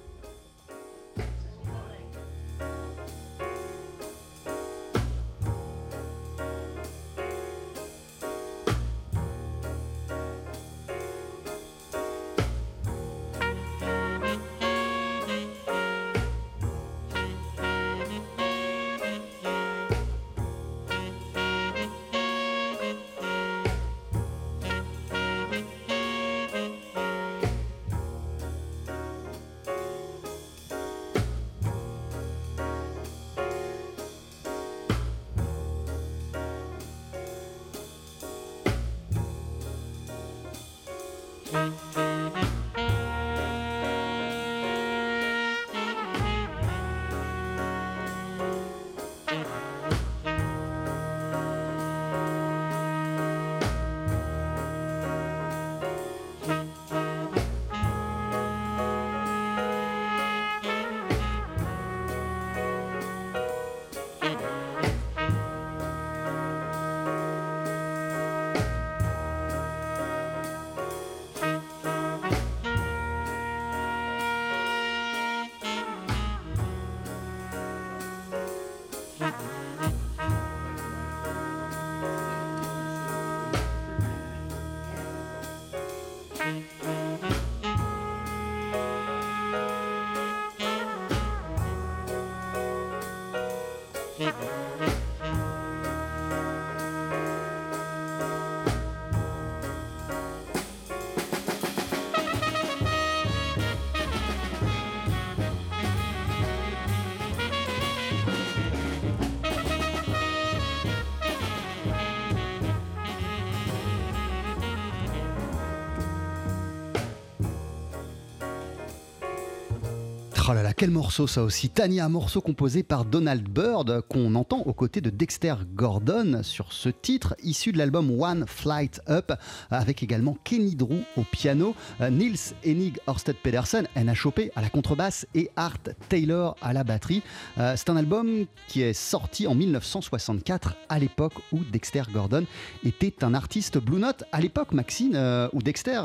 Oh 120.49 120.53
là 120.53 120.63
là, 120.63 120.73
quel 120.73 120.93
morceau 120.93 121.27
ça 121.27 121.43
aussi. 121.43 121.71
Tania, 121.71 122.09
morceau 122.09 122.41
composé 122.41 122.85
par 122.85 123.05
Donald 123.05 123.49
Byrd 123.49 124.03
qu'on 124.03 124.37
entend 124.37 124.61
aux 124.61 124.73
côtés 124.73 125.01
de 125.01 125.11
Dexter 125.11 125.57
Gordon 125.75 126.43
sur 126.45 126.73
ce 126.73 126.89
titre 126.89 127.35
issu 127.43 127.73
de 127.73 127.79
l'album 127.79 128.13
One 128.21 128.45
Flight 128.47 129.01
Up 129.09 129.33
avec 129.73 130.05
également 130.05 130.39
Kenny 130.45 130.77
Drew 130.77 131.01
au 131.17 131.23
piano, 131.23 131.75
euh, 132.01 132.11
Nils 132.11 132.55
Hennig 132.65 132.97
Orsted 133.09 133.35
Pedersen, 133.43 133.89
NHOP 133.97 134.53
à 134.55 134.63
la 134.63 134.71
contrebasse 134.71 135.27
et 135.35 135.51
Art 135.57 135.83
Taylor 136.09 136.55
à 136.63 136.73
la 136.73 136.85
batterie. 136.85 137.25
Euh, 137.59 137.75
c'est 137.77 137.91
un 137.91 137.97
album 137.97 138.47
qui 138.69 138.83
est 138.83 138.93
sorti 138.93 139.49
en 139.49 139.57
1964 139.57 140.77
à 140.89 141.01
l'époque 141.01 141.35
où 141.51 141.59
Dexter 141.73 142.05
Gordon 142.13 142.45
était 142.85 143.25
un 143.25 143.35
artiste 143.35 143.79
Blue 143.79 143.99
Note. 143.99 144.23
À 144.31 144.41
l'époque, 144.41 144.71
Maxine, 144.71 145.17
euh, 145.17 145.49
où 145.53 145.61
Dexter 145.61 146.03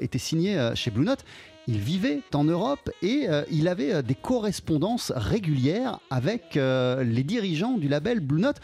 était 0.00 0.18
signé 0.18 0.72
chez 0.74 0.90
Blue 0.90 1.04
Note, 1.04 1.24
il 1.66 1.78
vivait 1.78 2.22
en 2.34 2.44
Europe 2.44 2.90
et 3.02 3.28
euh, 3.28 3.44
il 3.50 3.68
avait 3.68 3.92
euh, 3.92 4.02
des 4.02 4.14
correspondances 4.14 5.12
régulières 5.14 5.98
avec 6.10 6.56
euh, 6.56 7.02
les 7.02 7.22
dirigeants 7.22 7.78
du 7.78 7.88
label 7.88 8.20
Blue 8.20 8.40
Note. 8.40 8.60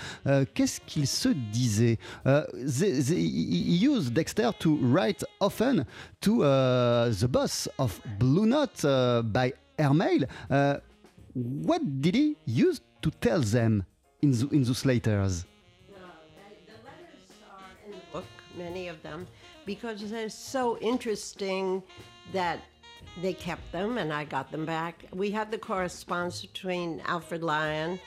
Qu'est-ce 0.54 0.80
qu'il 0.86 1.06
se 1.06 1.28
disait? 1.28 1.98
He 2.26 3.82
used 3.82 4.12
Dexter 4.12 4.50
to 4.58 4.78
write 4.82 5.24
often 5.40 5.84
to 6.20 6.40
the 6.40 7.26
boss 7.28 7.68
of 7.78 8.00
Blue 8.18 8.46
Note 8.46 8.82
by 9.24 9.52
airmail. 9.78 10.26
what 11.34 11.80
did 12.00 12.14
he 12.14 12.36
use 12.46 12.80
to 13.00 13.10
tell 13.20 13.40
them 13.40 13.84
in, 14.22 14.32
the, 14.32 14.48
in 14.52 14.62
those 14.62 14.84
letters? 14.84 15.46
many 18.58 18.88
of 18.88 19.02
them, 19.02 19.26
because 19.64 20.10
they're 20.10 20.28
so 20.28 20.76
interesting 20.80 21.82
that 22.32 22.58
they 23.20 23.32
kept 23.32 23.72
them 23.72 23.98
and 23.98 24.12
I 24.12 24.24
got 24.24 24.50
them 24.50 24.64
back. 24.64 25.04
We 25.12 25.30
had 25.30 25.50
the 25.50 25.58
correspondence 25.58 26.42
between 26.42 27.00
Alfred 27.06 27.42
Lyon 27.42 27.98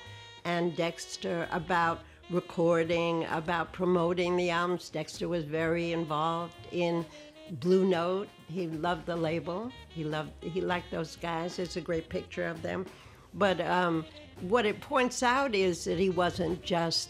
and 0.45 0.76
Dexter 0.76 1.47
about 1.51 2.01
recording, 2.30 3.26
about 3.26 3.74
promoting 3.74 4.36
the 4.36 4.49
albums. 4.49 4.89
Dexter 4.89 5.28
was 5.28 5.43
very 5.43 5.91
involved 5.91 6.56
in 6.72 7.06
Blue 7.51 7.86
Note. 7.86 8.30
He 8.47 8.68
loved 8.68 9.06
the 9.06 9.16
label. 9.16 9.72
He 9.89 10.04
loved 10.04 10.32
he 10.41 10.62
liked 10.62 10.91
those 10.91 11.16
guys. 11.18 11.58
There's 11.58 11.78
a 11.78 11.82
great 11.82 12.10
picture 12.10 12.47
of 12.47 12.62
them. 12.62 12.86
But 13.34 13.60
um, 13.62 14.06
what 14.41 14.66
it 14.66 14.80
points 14.80 15.24
out 15.24 15.56
is 15.56 15.86
that 15.86 15.99
he 15.99 16.10
wasn't 16.10 16.62
just 16.64 17.10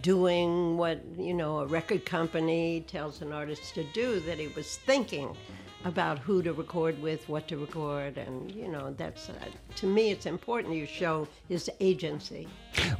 doing 0.00 0.76
what 0.76 1.00
you 1.16 1.34
know 1.34 1.60
a 1.60 1.66
record 1.66 2.04
company 2.04 2.84
tells 2.86 3.22
an 3.22 3.32
artist 3.32 3.74
to 3.74 3.84
do. 3.92 4.20
That 4.20 4.38
he 4.38 4.48
was 4.48 4.76
thinking 4.76 5.36
about 5.84 6.18
who 6.18 6.42
to 6.42 6.52
record 6.52 7.00
with, 7.02 7.28
what 7.28 7.48
to 7.48 7.56
record, 7.56 8.16
and 8.18 8.50
you 8.52 8.68
know 8.68 8.94
that's 8.96 9.28
uh, 9.28 9.34
to 9.76 9.86
me 9.86 10.10
it's 10.10 10.26
important 10.26 10.74
you 10.74 10.86
show 10.86 11.26
his 11.48 11.70
agency. 11.80 12.46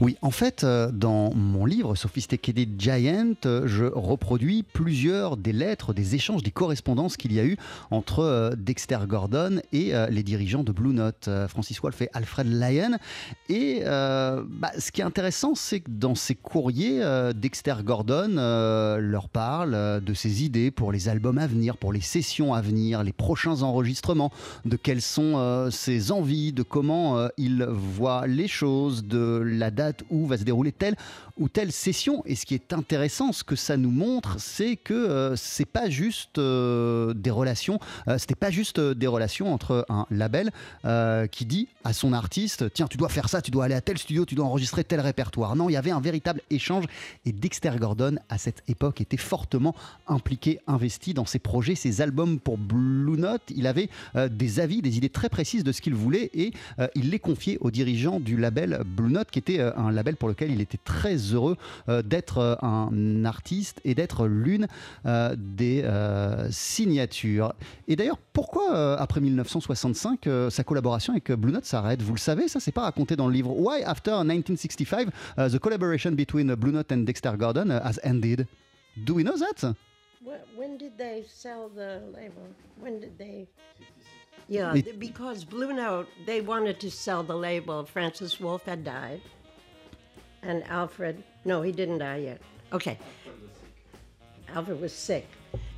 Oui, 0.00 0.16
en 0.22 0.30
fait, 0.30 0.64
euh, 0.64 0.90
dans 0.92 1.32
mon 1.34 1.64
livre 1.64 1.94
Sophisticated 1.94 2.70
Giant, 2.78 3.34
euh, 3.46 3.66
je 3.66 3.84
reproduis 3.84 4.62
plusieurs 4.62 5.36
des 5.36 5.52
lettres, 5.52 5.92
des 5.94 6.14
échanges, 6.14 6.42
des 6.42 6.50
correspondances 6.50 7.16
qu'il 7.16 7.32
y 7.32 7.40
a 7.40 7.44
eu 7.44 7.56
entre 7.90 8.20
euh, 8.20 8.50
Dexter 8.56 8.98
Gordon 9.06 9.60
et 9.72 9.92
les 10.10 10.22
dirigeants 10.22 10.64
de 10.64 10.72
Blue 10.72 10.92
Note, 10.92 11.28
Francis 11.48 11.80
Wolff 11.80 12.02
et 12.02 12.08
Alfred 12.12 12.46
Lyon. 12.46 12.98
Et 13.48 13.82
bah, 13.84 14.70
ce 14.78 14.90
qui 14.90 15.00
est 15.00 15.04
intéressant, 15.04 15.54
c'est 15.54 15.80
que 15.80 15.90
dans 15.90 16.14
ces 16.14 16.34
courriers, 16.34 17.02
Dexter 17.34 17.76
Gordon 17.84 18.34
leur 18.98 19.28
parle 19.28 20.02
de 20.02 20.14
ses 20.14 20.44
idées 20.44 20.70
pour 20.70 20.92
les 20.92 21.08
albums 21.08 21.38
à 21.38 21.46
venir, 21.46 21.76
pour 21.76 21.92
les 21.92 22.00
sessions 22.00 22.54
à 22.54 22.60
venir, 22.60 23.02
les 23.02 23.12
prochains 23.12 23.62
enregistrements, 23.62 24.30
de 24.64 24.76
quelles 24.76 25.02
sont 25.02 25.68
ses 25.70 26.12
envies, 26.12 26.52
de 26.52 26.62
comment 26.62 27.28
il 27.36 27.64
voit 27.64 28.26
les 28.26 28.48
choses, 28.48 29.04
de 29.04 29.42
la 29.44 29.61
date 29.70 30.02
où 30.10 30.26
va 30.26 30.36
se 30.36 30.44
dérouler 30.44 30.72
telle 30.72 30.96
ou 31.38 31.48
telle 31.48 31.72
session. 31.72 32.22
Et 32.26 32.34
ce 32.34 32.46
qui 32.46 32.54
est 32.54 32.72
intéressant, 32.72 33.32
ce 33.32 33.44
que 33.44 33.56
ça 33.56 33.76
nous 33.76 33.90
montre, 33.90 34.36
c'est 34.38 34.76
que 34.76 34.94
euh, 34.94 35.36
c'est 35.36 35.66
pas 35.66 35.88
juste 35.90 36.38
euh, 36.38 37.14
des 37.14 37.30
relations, 37.30 37.78
euh, 38.08 38.18
c'était 38.18 38.34
pas 38.34 38.50
juste 38.50 38.80
des 38.80 39.06
relations 39.06 39.52
entre 39.52 39.86
un 39.88 40.06
label 40.10 40.50
qui 41.30 41.44
dit 41.44 41.68
à 41.84 41.92
son 41.92 42.12
artiste 42.12 42.72
tiens, 42.72 42.86
tu 42.86 42.96
dois 42.96 43.08
faire 43.08 43.28
ça, 43.28 43.42
tu 43.42 43.50
dois 43.50 43.64
aller 43.64 43.74
à 43.74 43.80
tel 43.80 43.98
studio, 43.98 44.24
tu 44.24 44.34
dois 44.34 44.46
enregistrer 44.46 44.84
tel 44.84 45.00
répertoire. 45.00 45.56
Non, 45.56 45.68
il 45.68 45.72
y 45.72 45.76
avait 45.76 45.90
un 45.90 46.00
véritable 46.00 46.40
échange 46.50 46.84
et 47.24 47.32
Dexter 47.32 47.72
Gordon 47.78 48.16
à 48.28 48.38
cette 48.38 48.62
époque 48.68 49.00
était 49.00 49.16
fortement 49.16 49.74
impliqué, 50.06 50.60
investi 50.66 51.14
dans 51.14 51.24
ses 51.24 51.38
projets, 51.38 51.74
ses 51.74 52.00
albums 52.00 52.38
pour 52.38 52.58
Blue 52.58 53.18
Note. 53.18 53.42
Il 53.54 53.66
avait 53.66 53.88
des 54.30 54.60
avis, 54.60 54.82
des 54.82 54.96
idées 54.96 55.08
très 55.08 55.28
précises 55.28 55.64
de 55.64 55.72
ce 55.72 55.80
qu'il 55.80 55.94
voulait 55.94 56.30
et 56.34 56.52
il 56.94 57.10
les 57.10 57.18
confiait 57.18 57.58
aux 57.60 57.70
dirigeants 57.70 58.20
du 58.20 58.36
label 58.36 58.82
Blue 58.84 59.12
Note 59.12 59.30
qui 59.30 59.38
était 59.38 59.51
un 59.61 59.90
label 59.90 60.16
pour 60.16 60.28
lequel 60.28 60.50
il 60.50 60.61
était 60.61 60.78
très 60.84 61.16
heureux 61.16 61.57
euh, 61.88 62.03
d'être 62.03 62.38
euh, 62.38 62.55
un 62.62 63.24
artiste 63.24 63.80
et 63.84 63.94
d'être 63.94 64.26
l'une 64.26 64.66
euh, 65.07 65.34
des 65.36 65.84
signatures. 66.50 67.55
Et 67.88 67.96
d'ailleurs, 67.96 68.18
pourquoi 68.32 68.98
après 68.98 69.20
1965 69.20 70.28
sa 70.50 70.64
collaboration 70.64 71.12
avec 71.12 71.32
Blue 71.32 71.53
Note 71.53 71.64
s'arrête? 71.64 72.03
Vous 72.03 72.14
le 72.14 72.18
savez, 72.18 72.48
ça 72.48 72.61
c'est 72.61 72.72
pas 72.72 72.82
raconté 72.82 73.16
dans 73.16 73.26
le 73.26 73.32
livre. 73.32 73.50
Why 73.50 73.82
after 73.84 74.22
1965 74.24 75.09
the 75.36 75.59
collaboration 75.59 76.12
between 76.12 76.55
Blue 76.55 76.72
Note 76.72 76.92
and 76.92 76.98
Dexter 76.98 77.32
Gordon 77.36 77.70
has 77.70 77.98
ended? 78.03 78.46
Do 78.96 79.14
we 79.14 79.24
know 79.24 79.36
that? 79.36 79.74
When 80.57 80.78
did 80.78 80.96
they 80.96 81.24
sell 81.26 81.68
the 81.68 82.00
label? 82.14 82.46
When 82.80 83.00
did 83.00 83.18
they? 83.18 83.48
Yeah, 84.48 84.74
because 84.98 85.44
Blue 85.44 85.72
Note, 85.72 86.09
they 86.26 86.40
wanted 86.40 86.78
to 86.80 86.90
sell 86.90 87.22
the 87.22 87.36
label. 87.36 87.84
Francis 87.84 88.38
Wolff 88.40 88.64
had 88.64 88.84
died. 88.84 89.20
And 90.43 90.64
Alfred, 90.64 91.22
no, 91.45 91.62
he 91.62 91.72
didn't 91.72 91.99
die 91.99 92.18
yet. 92.18 92.40
Okay. 92.72 92.99
Alfred 94.55 94.80
was 94.80 94.93
sick. 94.93 95.26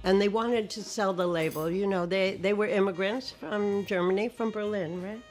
And 0.05 0.21
they 0.21 0.29
wanted 0.29 0.69
to 0.71 0.83
sell 0.83 1.13
the 1.13 1.27
label. 1.27 1.71
You 1.71 1.87
know, 1.87 2.07
they, 2.07 2.37
they 2.37 2.53
were 2.53 2.67
immigrants 2.67 3.31
from 3.31 3.87
Germany, 3.87 4.29
from 4.29 4.51
Berlin, 4.51 5.03
right? 5.03 5.23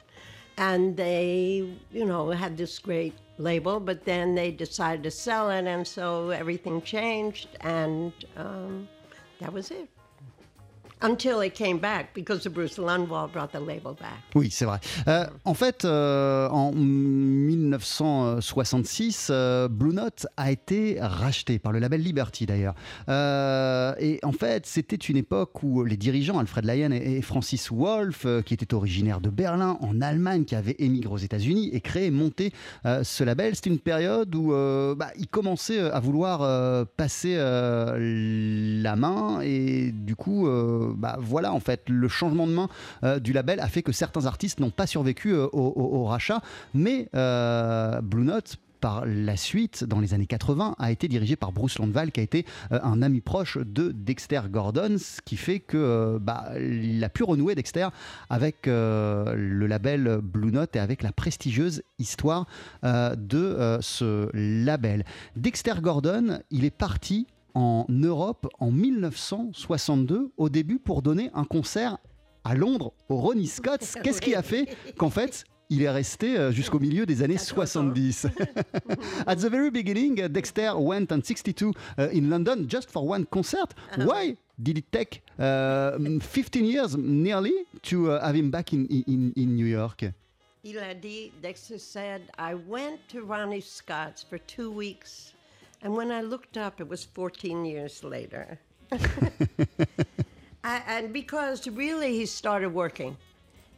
And 0.56 0.96
they, 0.96 1.68
you 1.92 2.04
know, 2.04 2.30
had 2.30 2.56
this 2.56 2.78
great 2.78 3.14
label, 3.38 3.80
but 3.80 4.04
then 4.04 4.34
they 4.34 4.50
decided 4.50 5.02
to 5.02 5.10
sell 5.10 5.50
it, 5.50 5.66
and 5.66 5.86
so 5.86 6.30
everything 6.30 6.80
changed, 6.82 7.48
and 7.60 8.12
um, 8.36 8.88
that 9.40 9.52
was 9.52 9.70
it. 9.70 9.88
Until 11.06 11.42
it 11.42 11.52
came 11.52 11.76
back 11.76 12.14
because 12.14 12.48
Bruce 12.48 12.78
Lundwall 12.78 13.30
brought 13.30 13.52
the 13.52 13.60
label 13.60 13.92
back. 13.92 14.22
Oui, 14.34 14.48
c'est 14.50 14.64
vrai. 14.64 14.80
Euh, 15.06 15.26
en 15.44 15.52
fait, 15.52 15.84
euh, 15.84 16.48
en 16.48 16.72
1966, 16.72 19.28
euh, 19.30 19.68
Blue 19.68 19.92
Note 19.92 20.26
a 20.38 20.50
été 20.50 20.96
racheté 20.98 21.58
par 21.58 21.72
le 21.72 21.78
label 21.78 22.00
Liberty 22.00 22.46
d'ailleurs. 22.46 22.74
et 24.00 24.18
en 24.22 24.32
fait, 24.32 24.64
c'était 24.64 24.96
une 24.96 25.18
époque 25.18 25.62
où 25.62 25.84
les 25.84 25.98
dirigeants 25.98 26.38
Alfred 26.38 26.64
Lyon 26.64 26.92
et, 26.92 27.20
Francis 27.20 27.70
Wolff, 27.70 28.26
qui 28.46 28.54
étaient 28.54 28.72
originaires 28.72 29.20
de 29.20 29.28
Berlin, 29.28 29.76
en 29.82 30.00
Allemagne, 30.00 30.46
qui 30.46 30.54
avaient 30.54 30.76
émigré 30.78 31.12
aux 31.12 31.18
États-Unis 31.18 31.68
et 31.74 31.82
créé, 31.82 32.10
monté 32.10 32.50
ce 32.84 33.24
label. 33.24 33.54
C'était 33.54 33.68
une 33.68 33.78
période 33.78 34.34
où 34.34 34.54
bah, 34.96 35.10
ils 35.18 35.28
commençaient 35.28 35.80
à 35.80 36.00
vouloir 36.00 36.86
passer 36.96 37.36
la 37.36 38.96
main 38.96 39.42
et 39.42 39.92
du 39.92 40.16
coup 40.16 40.48
bah, 40.94 41.16
voilà, 41.20 41.52
en 41.52 41.60
fait, 41.60 41.82
le 41.88 42.08
changement 42.08 42.46
de 42.46 42.52
main 42.52 42.68
euh, 43.02 43.18
du 43.18 43.32
label 43.32 43.60
a 43.60 43.68
fait 43.68 43.82
que 43.82 43.92
certains 43.92 44.26
artistes 44.26 44.60
n'ont 44.60 44.70
pas 44.70 44.86
survécu 44.86 45.32
euh, 45.32 45.46
au, 45.52 46.04
rachat, 46.04 46.40
mais 46.74 47.08
euh, 47.14 48.00
Blue 48.00 48.24
Note 48.24 48.56
par 48.80 49.06
la 49.06 49.38
suite, 49.38 49.84
dans 49.84 49.98
les 49.98 50.12
années 50.12 50.26
80, 50.26 50.74
a 50.78 50.92
été 50.92 51.08
dirigé 51.08 51.36
par 51.36 51.52
Bruce 51.52 51.78
Landval, 51.78 52.12
qui 52.12 52.20
a 52.20 52.22
été 52.22 52.44
un 52.70 53.00
ami 53.00 53.22
proche 53.22 53.56
de 53.56 53.92
Dexter 53.92 54.42
Gordon, 54.50 54.96
ce 54.98 55.22
qui 55.22 55.38
fait 55.38 55.58
que 55.58 56.18
bah, 56.20 56.50
il 56.60 57.02
a 57.02 57.08
pu 57.08 57.22
renouer 57.22 57.54
Dexter 57.54 57.88
avec 58.28 58.66
le 58.66 59.66
label 59.66 60.18
Blue 60.22 60.52
Note 60.52 60.76
et 60.76 60.80
avec 60.80 61.02
la 61.02 61.12
prestigieuse 61.12 61.82
histoire 61.98 62.44
de 62.82 63.78
ce 63.80 64.28
label. 64.34 65.06
Dexter 65.34 65.80
Gordon, 65.80 66.40
il 66.50 66.66
est 66.66 66.70
parti 66.70 67.26
en 67.54 67.86
Europe 67.88 68.48
en 68.58 68.70
1962, 68.70 70.32
au 70.36 70.48
début 70.48 70.78
pour 70.78 71.02
donner 71.02 71.30
un 71.34 71.44
concert 71.44 71.98
à 72.44 72.54
Londres 72.54 72.92
au 73.08 73.16
Ronnie 73.16 73.46
Scott. 73.46 73.80
Qu'est-ce 74.02 74.20
qui 74.20 74.34
a 74.34 74.42
fait 74.42 74.68
qu'en 74.96 75.10
fait, 75.10 75.44
il 75.70 75.82
est 75.82 75.90
resté 75.90 76.36
euh, 76.36 76.52
jusqu'au 76.52 76.78
milieu 76.78 77.06
des 77.06 77.22
années 77.22 77.38
70. 77.38 78.26
At 79.26 79.36
the 79.36 79.48
very 79.50 79.70
beginning, 79.70 80.22
uh, 80.22 80.28
Dexter 80.28 80.72
went 80.76 81.10
on 81.10 81.22
62 81.22 81.68
uh, 81.68 81.72
in 82.12 82.28
London 82.28 82.66
just 82.68 82.90
for 82.90 83.08
one 83.08 83.24
concert. 83.26 83.74
Uh-huh. 83.92 84.06
Why 84.06 84.36
did 84.58 84.78
it 84.78 84.90
take 84.92 85.22
15 85.38 85.42
uh, 85.42 86.66
years 86.66 86.96
nearly 86.96 87.66
to 87.82 88.10
have 88.10 88.36
him 88.36 88.50
back 88.50 88.72
in, 88.72 88.86
in, 88.86 89.32
in 89.36 89.56
New 89.56 89.66
York? 89.66 90.04
Il 90.66 90.78
a 90.78 90.94
dit, 90.94 91.30
Dexter 91.42 91.78
said, 91.78 92.22
I 92.38 92.54
went 92.54 92.98
to 93.08 93.22
Ronnie 93.22 93.60
Scott's 93.60 94.22
for 94.22 94.38
two 94.38 94.70
weeks. 94.70 95.33
And 95.84 95.94
when 95.94 96.10
I 96.10 96.22
looked 96.22 96.56
up, 96.56 96.80
it 96.80 96.88
was 96.88 97.04
14 97.04 97.66
years 97.66 98.02
later. 98.02 98.58
I, 100.64 100.82
and 100.86 101.12
because 101.12 101.68
really 101.68 102.16
he 102.16 102.24
started 102.24 102.70
working. 102.70 103.18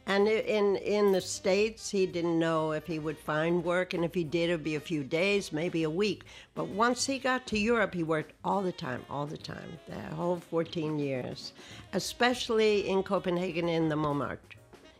And 0.05 0.25
in 0.29 0.77
in 0.77 1.11
the 1.11 1.19
states, 1.19 1.89
he 1.89 2.05
didn't 2.05 2.39
know 2.39 2.71
if 2.71 2.87
he 2.87 2.97
would 2.97 3.17
find 3.17 3.61
work, 3.61 3.93
and 3.93 4.05
if 4.05 4.13
he 4.13 4.23
did, 4.23 4.49
it'd 4.49 4.63
be 4.63 4.75
a 4.75 4.79
few 4.79 5.03
days, 5.03 5.51
maybe 5.51 5.83
a 5.83 5.89
week. 5.89 6.23
But 6.55 6.69
once 6.69 7.05
he 7.05 7.19
got 7.19 7.45
to 7.47 7.59
Europe, 7.59 7.93
he 7.93 8.03
worked 8.03 8.31
all 8.41 8.61
the 8.61 8.71
time, 8.71 9.03
all 9.09 9.25
the 9.25 9.37
time, 9.37 9.77
the 9.89 10.15
whole 10.15 10.37
14 10.37 10.97
years, 10.97 11.51
especially 11.91 12.87
in 12.87 13.03
Copenhagen 13.03 13.67
in 13.67 13.89
the 13.89 13.97
Montmartre. 13.97 14.55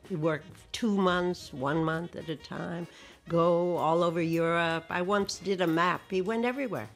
He 0.10 0.18
worked 0.18 0.47
two 0.74 0.97
months, 0.97 1.53
one 1.53 1.86
month 1.86 2.18
at 2.18 2.28
a 2.28 2.36
time, 2.36 2.86
go 3.30 3.78
all 3.78 4.03
over 4.03 4.21
Europe. 4.21 4.86
I 4.89 5.01
once 5.01 5.39
did 5.43 5.61
a 5.61 5.67
map. 5.67 6.01
He 6.11 6.21
went 6.21 6.43
everywhere. 6.45 6.88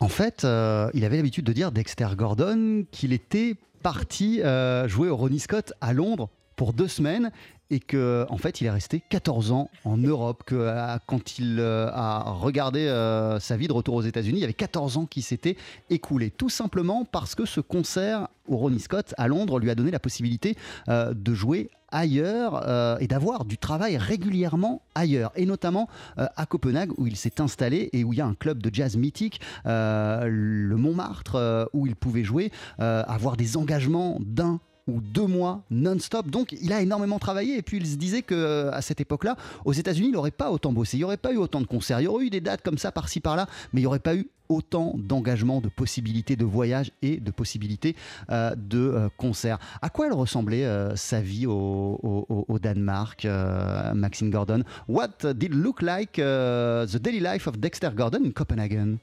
En 0.00 0.08
fait, 0.08 0.44
euh, 0.44 0.90
il 0.94 1.04
avait 1.04 1.16
l'habitude 1.16 1.44
de 1.44 1.52
dire, 1.52 1.72
Dexter 1.72 2.08
Gordon, 2.16 2.84
qu'il 2.90 3.12
était 3.12 3.56
parti 3.82 4.42
euh, 4.42 4.86
jouer 4.88 5.08
au 5.08 5.16
Ronnie 5.16 5.40
Scott 5.40 5.72
à 5.80 5.92
Londres 5.92 6.28
pour 6.56 6.72
deux 6.72 6.88
semaines 6.88 7.30
et 7.70 7.80
que 7.80 8.26
en 8.28 8.36
fait 8.36 8.60
il 8.60 8.66
est 8.66 8.70
resté 8.70 9.02
14 9.08 9.52
ans 9.52 9.70
en 9.84 9.96
Europe 9.96 10.42
que 10.46 10.54
euh, 10.54 10.96
quand 11.06 11.38
il 11.38 11.58
euh, 11.58 11.88
a 11.92 12.30
regardé 12.30 12.80
euh, 12.80 13.40
sa 13.40 13.56
vie 13.56 13.66
de 13.66 13.72
retour 13.72 13.94
aux 13.94 14.02
États-Unis 14.02 14.38
il 14.38 14.40
y 14.40 14.44
avait 14.44 14.52
14 14.52 14.98
ans 14.98 15.06
qui 15.06 15.22
s'étaient 15.22 15.56
écoulés. 15.90 16.30
Tout 16.30 16.48
simplement 16.48 17.04
parce 17.04 17.34
que 17.34 17.44
ce 17.44 17.60
concert 17.60 18.28
au 18.46 18.56
Ronnie 18.56 18.80
Scott 18.80 19.14
à 19.16 19.26
Londres 19.26 19.58
lui 19.58 19.70
a 19.70 19.74
donné 19.74 19.90
la 19.90 19.98
possibilité 19.98 20.54
de 20.88 21.34
jouer 21.34 21.70
ailleurs 21.90 23.00
et 23.00 23.08
d'avoir 23.08 23.44
du 23.44 23.58
travail 23.58 23.96
régulièrement 23.96 24.82
ailleurs 24.94 25.32
et 25.34 25.46
notamment 25.46 25.88
à 26.16 26.46
Copenhague 26.46 26.92
où 26.96 27.06
il 27.08 27.16
s'est 27.16 27.40
installé 27.40 27.90
et 27.92 28.04
où 28.04 28.12
il 28.12 28.18
y 28.18 28.22
a 28.22 28.26
un 28.26 28.34
club 28.34 28.62
de 28.62 28.72
jazz 28.72 28.96
mythique 28.96 29.40
le 29.64 30.74
Montmartre 30.76 31.68
où 31.72 31.88
il 31.88 31.96
pouvait 31.96 32.24
jouer 32.24 32.52
avoir 32.78 33.36
des 33.36 33.56
engagements 33.56 34.18
d'un 34.20 34.60
ou 34.86 35.00
deux 35.00 35.26
mois 35.26 35.62
non-stop. 35.70 36.28
Donc, 36.28 36.52
il 36.52 36.72
a 36.72 36.80
énormément 36.80 37.18
travaillé. 37.18 37.56
Et 37.58 37.62
puis, 37.62 37.78
il 37.78 37.86
se 37.86 37.96
disait 37.96 38.22
que 38.22 38.70
à 38.72 38.82
cette 38.82 39.00
époque-là, 39.00 39.36
aux 39.64 39.72
États-Unis, 39.72 40.08
il 40.08 40.12
n'aurait 40.12 40.30
pas 40.30 40.50
autant 40.50 40.72
bossé. 40.72 40.96
Il 40.96 41.00
n'y 41.00 41.04
aurait 41.04 41.16
pas 41.16 41.32
eu 41.32 41.36
autant 41.36 41.60
de 41.60 41.66
concerts. 41.66 42.00
Il 42.00 42.04
y 42.04 42.08
aurait 42.08 42.26
eu 42.26 42.30
des 42.30 42.40
dates 42.40 42.62
comme 42.62 42.78
ça 42.78 42.92
par-ci 42.92 43.20
par-là, 43.20 43.46
mais 43.72 43.80
il 43.80 43.84
n'y 43.84 43.88
aurait 43.88 43.98
pas 43.98 44.14
eu 44.14 44.28
autant 44.48 44.94
d'engagement, 44.96 45.60
de 45.60 45.68
possibilités 45.68 46.36
de 46.36 46.44
voyage 46.44 46.92
et 47.02 47.18
de 47.18 47.30
possibilités 47.30 47.96
euh, 48.30 48.54
de 48.56 48.78
euh, 48.78 49.08
concerts. 49.16 49.58
À 49.82 49.90
quoi 49.90 50.06
elle 50.06 50.12
ressemblait 50.12 50.64
euh, 50.64 50.94
sa 50.96 51.20
vie 51.20 51.46
au, 51.46 52.58
Danemark, 52.62 53.24
euh, 53.24 53.92
Maxine 53.94 54.30
Gordon? 54.30 54.62
What 54.88 55.32
did 55.34 55.52
look 55.52 55.82
like 55.82 56.18
uh, 56.18 56.86
the 56.86 56.98
daily 57.00 57.20
life 57.20 57.46
of 57.46 57.58
Dexter 57.58 57.90
Gordon 57.90 58.24
in 58.24 58.30
Copenhagen? 58.32 58.98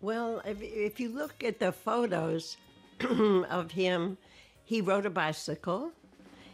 Well, 0.00 0.40
if, 0.44 0.56
if 0.60 0.98
you 0.98 1.10
look 1.10 1.44
at 1.44 1.58
the 1.60 1.72
photos 1.72 2.56
of 3.50 3.70
him, 3.70 4.16
he 4.72 4.80
rode 4.80 5.04
a 5.04 5.10
bicycle. 5.10 5.92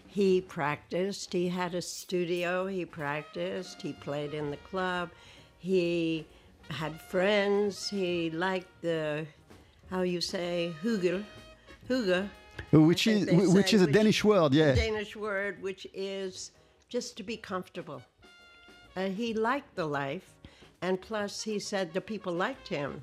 He 0.09 0.41
practiced. 0.41 1.33
He 1.33 1.49
had 1.49 1.73
a 1.77 1.81
studio. 1.81 2.67
He 2.67 2.85
practiced. 2.85 3.81
He 3.81 3.93
played 3.93 4.35
in 4.35 4.51
the 4.51 4.57
club. 4.57 5.11
He 5.61 6.27
had 6.69 7.01
friends. 7.01 7.89
He 7.89 8.31
liked 8.31 8.83
the, 8.83 9.25
how 9.89 10.03
you 10.03 10.21
say, 10.21 10.73
hygge, 10.83 11.25
hygge. 11.89 12.29
Which 12.73 13.07
is 13.07 13.21
which 13.55 13.71
say, 13.71 13.77
is 13.77 13.83
a 13.83 13.87
Danish 13.87 14.25
word, 14.25 14.53
yeah. 14.53 14.75
Danish 14.75 15.15
word, 15.15 15.63
which 15.63 15.87
is 15.95 16.51
just 16.89 17.17
to 17.19 17.23
be 17.23 17.37
comfortable. 17.37 18.03
Uh, 18.97 19.11
he 19.11 19.33
liked 19.33 19.77
the 19.77 19.87
life, 19.87 20.35
and 20.83 21.01
plus, 21.01 21.41
he 21.45 21.61
said 21.61 21.95
the 21.95 22.01
people 22.01 22.33
liked 22.33 22.67
him. 22.67 23.01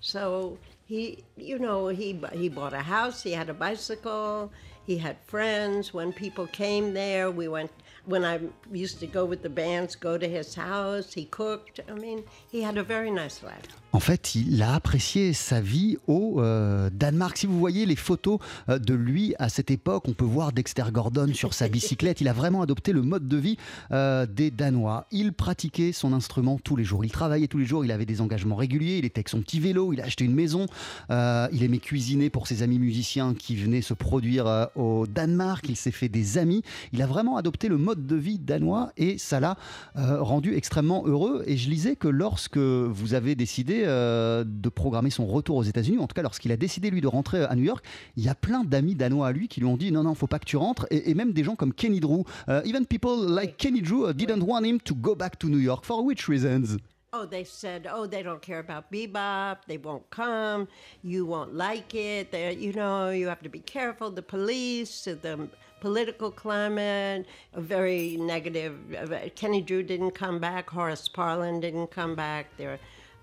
So 0.00 0.58
he, 0.92 1.24
you 1.38 1.58
know, 1.58 1.88
he 1.88 2.20
he 2.34 2.50
bought 2.50 2.74
a 2.74 2.82
house. 2.82 3.22
He 3.22 3.32
had 3.32 3.48
a 3.48 3.54
bicycle. 3.54 4.52
He 4.84 4.98
had 4.98 5.16
friends. 5.24 5.94
When 5.94 6.12
people 6.12 6.46
came 6.46 6.92
there, 6.92 7.30
we 7.30 7.48
went. 7.48 7.70
When 8.08 8.24
I 8.24 8.40
used 8.72 8.98
to 9.00 9.06
go 9.06 9.24
with 9.24 9.42
the 9.42 9.48
bands, 9.48 9.96
go 9.96 10.18
to 10.18 10.26
his 10.26 10.56
house. 10.56 11.14
He 11.14 11.26
cooked. 11.26 11.80
I 11.88 11.94
mean, 11.94 12.24
he 12.50 12.62
had 12.62 12.76
a 12.76 12.82
very 12.82 13.10
nice 13.10 13.42
life. 13.44 13.78
En 13.94 14.00
fait, 14.00 14.34
il 14.34 14.62
a 14.62 14.74
apprécié 14.74 15.34
sa 15.34 15.60
vie 15.60 15.98
au 16.06 16.40
euh, 16.40 16.88
Danemark. 16.90 17.36
Si 17.36 17.46
vous 17.46 17.58
voyez 17.58 17.84
les 17.84 17.94
photos 17.94 18.38
euh, 18.70 18.78
de 18.78 18.94
lui 18.94 19.34
à 19.38 19.50
cette 19.50 19.70
époque, 19.70 20.04
on 20.08 20.14
peut 20.14 20.24
voir 20.24 20.52
Dexter 20.52 20.84
Gordon 20.90 21.32
sur 21.34 21.52
sa 21.52 21.68
bicyclette. 21.72 22.22
Il 22.22 22.28
a 22.28 22.32
vraiment 22.32 22.62
adopté 22.62 22.92
le 22.92 23.02
mode 23.02 23.28
de 23.28 23.36
vie 23.36 23.58
euh, 23.92 24.24
des 24.24 24.50
Danois. 24.50 25.06
Il 25.10 25.34
pratiquait 25.34 25.92
son 25.92 26.14
instrument 26.14 26.58
tous 26.58 26.74
les 26.74 26.84
jours. 26.84 27.04
Il 27.04 27.10
travaillait 27.10 27.48
tous 27.48 27.58
les 27.58 27.66
jours. 27.66 27.84
Il 27.84 27.92
avait 27.92 28.06
des 28.06 28.22
engagements 28.22 28.56
réguliers. 28.56 28.96
Il 28.98 29.04
était 29.04 29.18
avec 29.18 29.28
son 29.28 29.42
petit 29.42 29.60
vélo. 29.60 29.92
Il 29.92 30.00
a 30.00 30.04
acheté 30.04 30.24
une 30.24 30.34
maison. 30.34 30.66
Euh, 31.10 31.48
il 31.52 31.62
aimait 31.62 31.78
cuisiner 31.78 32.30
pour 32.30 32.46
ses 32.46 32.62
amis 32.62 32.78
musiciens 32.78 33.34
qui 33.34 33.56
venaient 33.56 33.82
se 33.82 33.94
produire 33.94 34.46
euh, 34.46 34.66
au 34.74 35.06
Danemark. 35.06 35.66
Il 35.68 35.76
s'est 35.76 35.90
fait 35.90 36.08
des 36.08 36.38
amis. 36.38 36.62
Il 36.92 37.02
a 37.02 37.06
vraiment 37.06 37.36
adopté 37.36 37.68
le 37.68 37.76
mode 37.92 38.06
de 38.06 38.16
vie 38.16 38.38
danois 38.38 38.92
et 38.96 39.18
ça 39.18 39.40
l'a 39.40 39.56
euh, 39.96 40.22
rendu 40.22 40.54
extrêmement 40.54 41.06
heureux. 41.06 41.42
Et 41.46 41.56
je 41.56 41.68
lisais 41.68 41.96
que 41.96 42.08
lorsque 42.08 42.58
vous 42.58 43.14
avez 43.14 43.34
décidé 43.34 43.82
euh, 43.84 44.44
de 44.46 44.68
programmer 44.68 45.10
son 45.10 45.26
retour 45.26 45.56
aux 45.56 45.62
États-Unis, 45.62 45.98
en 45.98 46.06
tout 46.06 46.14
cas 46.14 46.22
lorsqu'il 46.22 46.52
a 46.52 46.56
décidé 46.56 46.90
lui 46.90 47.00
de 47.00 47.08
rentrer 47.08 47.44
à 47.44 47.54
New 47.54 47.64
York, 47.64 47.84
il 48.16 48.24
y 48.24 48.28
a 48.28 48.34
plein 48.34 48.64
d'amis 48.64 48.94
danois 48.94 49.28
à 49.28 49.32
lui 49.32 49.48
qui 49.48 49.60
lui 49.60 49.66
ont 49.66 49.76
dit 49.76 49.92
non 49.92 50.02
non 50.04 50.14
faut 50.14 50.26
pas 50.26 50.38
que 50.38 50.46
tu 50.46 50.56
rentres 50.56 50.86
et, 50.90 51.10
et 51.10 51.14
même 51.14 51.32
des 51.32 51.44
gens 51.44 51.56
comme 51.56 51.72
Kenny 51.74 52.00
Drew, 52.00 52.24
Euh, 52.48 52.62
even 52.64 52.86
people 52.86 53.16
like 53.26 53.56
Kenny 53.56 53.80
Drew 53.80 54.08
uh, 54.08 54.12
didn't 54.12 54.42
want 54.42 54.64
him 54.64 54.80
to 54.80 54.94
go 54.94 55.14
back 55.14 55.38
to 55.38 55.48
New 55.48 55.58
York 55.58 55.84
for 55.84 56.04
which 56.04 56.28
reasons? 56.28 56.78
Oh, 57.14 57.26
they 57.26 57.44
said, 57.44 57.86
oh, 57.90 58.06
they 58.06 58.22
don't 58.22 58.40
care 58.40 58.58
about 58.58 58.90
bebop. 58.90 59.58
They 59.66 59.76
won't 59.76 60.08
come. 60.08 60.66
You 61.02 61.26
won't 61.26 61.54
like 61.54 61.94
it. 61.94 62.32
They, 62.32 62.54
you 62.54 62.72
know, 62.72 63.10
you 63.10 63.28
have 63.28 63.42
to 63.42 63.50
be 63.50 63.58
careful. 63.58 64.10
The 64.10 64.22
police, 64.22 65.04
the 65.04 65.50
political 65.80 66.30
climate, 66.30 67.26
very 67.54 68.16
negative. 68.16 68.78
uh, 68.94 69.28
Kenny 69.36 69.60
Drew 69.60 69.82
didn't 69.82 70.12
come 70.12 70.38
back. 70.38 70.70
Horace 70.70 71.06
Parlin 71.06 71.60
didn't 71.60 71.90
come 71.90 72.14
back. 72.14 72.46
There 72.56 72.78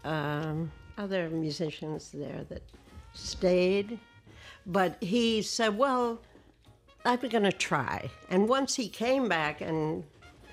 are 0.05 0.41
um, 0.43 0.71
other 0.99 1.27
musicians 1.31 2.11
there 2.11 2.45
that 2.49 2.61
stayed. 3.13 3.97
But 4.67 5.01
he 5.01 5.41
said, 5.41 5.75
well, 5.75 6.21
I'm 7.05 7.19
going 7.21 7.41
to 7.41 7.51
try. 7.51 8.11
And 8.29 8.47
once 8.47 8.75
he 8.75 8.87
came 8.87 9.27
back 9.27 9.61
and 9.61 10.03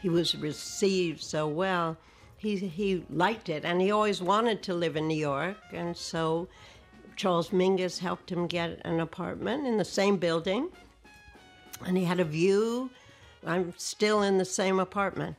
he 0.01 0.09
was 0.09 0.35
received 0.37 1.21
so 1.23 1.47
well, 1.47 1.99
he, 2.37 2.57
he 2.57 3.05
liked 3.11 3.49
it. 3.49 3.65
And 3.65 3.81
he 3.81 3.91
always 3.91 4.21
wanted 4.21 4.63
to 4.65 4.75
live 4.75 4.97
in 4.97 5.09
New 5.09 5.17
York. 5.17 5.57
And 5.73 5.97
so 5.97 6.49
Charles 7.17 7.51
Mingus 7.51 7.99
helped 7.99 8.31
him 8.31 8.47
get 8.47 8.81
an 8.85 9.01
apartment 9.01 9.67
in 9.67 9.79
the 9.79 9.85
same 9.85 10.17
building. 10.17 10.69
And 11.87 11.97
he 11.97 12.05
had 12.05 12.21
a 12.21 12.25
view. 12.25 12.91
I'm 13.45 13.75
still 13.77 14.23
in 14.23 14.39
the 14.39 14.45
same 14.45 14.81
apartment. 14.81 15.37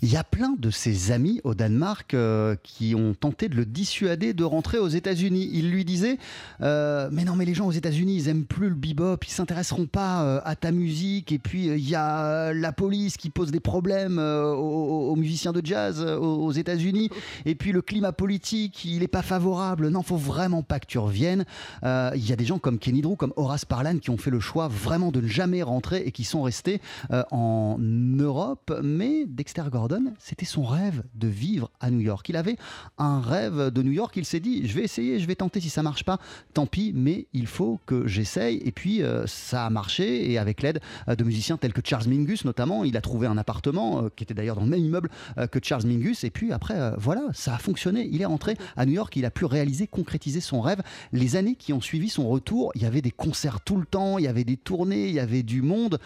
Il 0.00 0.10
y 0.10 0.16
a 0.16 0.24
plein 0.24 0.54
de 0.58 0.70
ses 0.70 1.12
amis 1.12 1.42
au 1.44 1.54
Danemark 1.54 2.14
euh, 2.14 2.56
qui 2.62 2.94
ont 2.94 3.12
tenté 3.12 3.50
de 3.50 3.54
le 3.54 3.66
dissuader 3.66 4.32
de 4.32 4.44
rentrer 4.44 4.78
aux 4.78 4.88
États-Unis. 4.88 5.50
Ils 5.52 5.70
lui 5.70 5.84
disaient 5.84 6.16
euh, 6.62 7.10
Mais 7.12 7.24
non, 7.24 7.36
mais 7.36 7.44
les 7.44 7.52
gens 7.52 7.66
aux 7.66 7.72
États-Unis, 7.72 8.16
ils 8.16 8.28
aiment 8.28 8.46
plus 8.46 8.70
le 8.70 8.74
bebop, 8.74 9.18
ils 9.26 9.30
s'intéresseront 9.30 9.84
pas 9.84 10.22
euh, 10.22 10.40
à 10.46 10.56
ta 10.56 10.72
musique. 10.72 11.32
Et 11.32 11.38
puis, 11.38 11.66
il 11.66 11.86
y 11.86 11.94
a 11.94 12.54
la 12.54 12.72
police 12.72 13.18
qui 13.18 13.28
pose 13.28 13.50
des 13.50 13.60
problèmes 13.60 14.18
aux, 14.18 15.14
musiciens 15.16 15.52
de 15.52 15.60
jazz 15.62 16.00
aux, 16.00 16.52
États-Unis. 16.52 17.10
Et 17.44 17.54
puis, 17.54 17.72
le 17.72 17.82
climat 17.82 18.12
politique, 18.12 18.86
il 18.86 19.00
n'est 19.00 19.08
pas 19.08 19.22
favorable. 19.22 19.88
Non, 19.90 20.02
faut 20.02 20.16
vraiment 20.16 20.62
pas 20.62 20.80
que 20.80 20.86
tu 20.86 20.98
reviennes. 20.98 21.44
Il 21.82 22.26
y 22.26 22.32
a 22.32 22.36
des 22.36 22.46
gens 22.46 22.58
comme 22.58 22.78
Kenny 22.78 23.02
Drew, 23.02 23.16
comme 23.16 23.34
Horace 23.36 23.66
Parlan 23.66 23.98
qui 23.98 24.08
ont 24.08 24.16
fait 24.16 24.30
le 24.30 24.40
choix 24.40 24.66
vraiment 24.68 25.12
de 25.12 25.20
ne 25.20 25.28
jamais 25.28 25.62
rentrer 25.62 26.04
et 26.06 26.12
qui 26.12 26.24
sont 26.24 26.40
restés 26.40 26.80
en 27.10 27.76
Europe. 28.18 28.72
Mais 28.82 29.24
Dexter 29.26 29.64
Gordon, 29.70 30.12
c'était 30.18 30.46
son 30.46 30.64
rêve 30.64 31.02
de 31.14 31.28
vivre 31.28 31.70
à 31.80 31.90
New 31.90 32.00
York. 32.00 32.28
Il 32.28 32.36
avait 32.36 32.56
un 32.98 33.20
rêve 33.20 33.70
de 33.70 33.82
New 33.82 33.92
York. 33.92 34.14
Il 34.16 34.24
s'est 34.24 34.40
dit, 34.40 34.66
je 34.66 34.74
vais 34.74 34.82
essayer, 34.82 35.18
je 35.18 35.26
vais 35.26 35.34
tenter. 35.34 35.60
Si 35.60 35.70
ça 35.70 35.82
marche 35.82 36.04
pas, 36.04 36.18
tant 36.54 36.66
pis, 36.66 36.92
mais 36.94 37.26
il 37.32 37.46
faut 37.46 37.80
que 37.86 38.06
j'essaye. 38.06 38.56
Et 38.64 38.72
puis, 38.72 39.02
euh, 39.02 39.26
ça 39.26 39.66
a 39.66 39.70
marché. 39.70 40.30
Et 40.30 40.38
avec 40.38 40.62
l'aide 40.62 40.80
euh, 41.08 41.16
de 41.16 41.24
musiciens 41.24 41.56
tels 41.56 41.72
que 41.72 41.80
Charles 41.84 42.08
Mingus, 42.08 42.44
notamment, 42.44 42.84
il 42.84 42.96
a 42.96 43.00
trouvé 43.00 43.26
un 43.26 43.38
appartement 43.38 44.04
euh, 44.04 44.08
qui 44.14 44.24
était 44.24 44.34
d'ailleurs 44.34 44.56
dans 44.56 44.64
le 44.64 44.68
même 44.68 44.84
immeuble 44.84 45.10
que 45.50 45.58
Charles 45.62 45.86
Mingus. 45.86 46.24
Et 46.24 46.30
puis 46.30 46.52
après, 46.52 46.92
voilà, 46.98 47.22
ça 47.32 47.54
a 47.54 47.58
fonctionné. 47.58 48.08
Il 48.10 48.22
est 48.22 48.26
rentré 48.26 48.56
à 48.76 48.86
New 48.86 48.92
York. 48.92 49.14
Il 49.16 49.24
a 49.24 49.30
pu 49.30 49.44
réaliser, 49.44 49.86
concrétiser 49.86 50.40
son 50.40 50.60
rêve. 50.60 50.80
Les 51.12 51.36
années 51.36 51.54
qui 51.54 51.72
ont 51.72 51.80
suivi 51.80 52.08
son 52.08 52.28
retour, 52.28 52.72
il 52.74 52.82
y 52.82 52.86
avait 52.86 53.02
des 53.02 53.10
concerts 53.10 53.60
tout 53.60 53.76
le 53.76 53.86
temps, 53.86 54.18
il 54.18 54.24
y 54.24 54.28
avait 54.28 54.44
des 54.44 54.56
tournées, 54.56 55.08
il 55.08 55.14
y 55.14 55.20
avait 55.20 55.42
du 55.42 55.62
monde. 55.62 55.98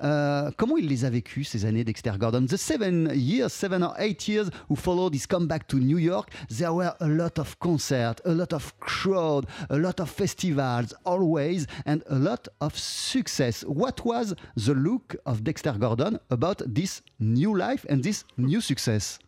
Comment 0.00 0.76
il 0.78 0.88
les 0.88 1.04
a 1.04 1.10
vécues? 1.10 1.35
Ces 1.44 1.64
années 1.64 1.84
Dexter 1.84 2.16
Gordon 2.18 2.46
The 2.46 2.56
seven 2.56 3.10
years, 3.14 3.52
seven 3.52 3.82
or 3.82 3.94
eight 3.98 4.26
years 4.28 4.50
who 4.68 4.76
followed 4.76 5.14
his 5.14 5.26
comeback 5.26 5.66
to 5.68 5.76
New 5.76 5.98
York, 5.98 6.30
there 6.48 6.72
were 6.72 6.94
a 7.00 7.08
lot 7.08 7.38
of 7.38 7.58
concerts, 7.58 8.22
a 8.24 8.32
lot 8.32 8.52
of 8.52 8.78
crowd, 8.80 9.46
a 9.70 9.78
lot 9.78 10.00
of 10.00 10.10
festivals, 10.10 10.94
always, 11.04 11.66
and 11.84 12.02
a 12.08 12.16
lot 12.16 12.48
of 12.60 12.76
success. 12.76 13.62
What 13.64 14.04
was 14.04 14.34
the 14.56 14.74
look 14.74 15.16
of 15.26 15.44
Dexter 15.44 15.72
Gordon 15.72 16.18
about 16.30 16.62
this 16.66 17.02
new 17.18 17.56
life 17.56 17.84
and 17.88 18.02
this 18.02 18.24
new 18.36 18.60
success? 18.60 19.18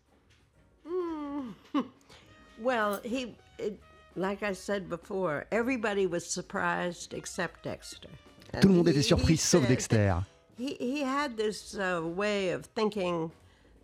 Well, 2.60 3.00
he, 3.04 3.36
it, 3.58 3.78
like 4.16 4.42
I 4.42 4.52
said 4.52 4.88
before, 4.88 5.46
everybody 5.52 6.06
was 6.08 6.26
surprised 6.26 7.14
except 7.14 7.62
Dexter. 7.62 8.08
Tout 8.60 8.68
le 8.68 8.74
monde 8.74 8.88
était 8.88 9.02
surpris, 9.02 9.36
sauf 9.36 9.66
Dexter. 9.68 10.24
He, 10.58 10.76
he 10.80 11.02
had 11.02 11.36
this 11.36 11.76
uh, 11.76 12.02
way 12.04 12.50
of 12.50 12.66
thinking 12.74 13.30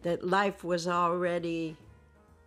that 0.03 0.27
life 0.27 0.65
was 0.65 0.89
already 0.89 1.77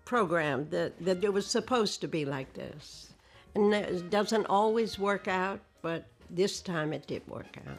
programmed, 0.04 0.70
that, 0.72 0.92
that 1.04 1.24
it 1.24 1.34
was 1.34 1.48
supposed 1.48 2.02
to 2.02 2.08
be 2.08 2.26
like 2.26 2.54
this. 2.54 3.14
And 3.56 3.74
it 3.74 4.10
doesn't 4.10 4.46
always 4.48 5.00
work 5.00 5.28
out, 5.28 5.60
but 5.82 6.06
this 6.30 6.62
time 6.62 6.94
it 6.94 7.08
did 7.08 7.22
work 7.28 7.58
out. 7.68 7.78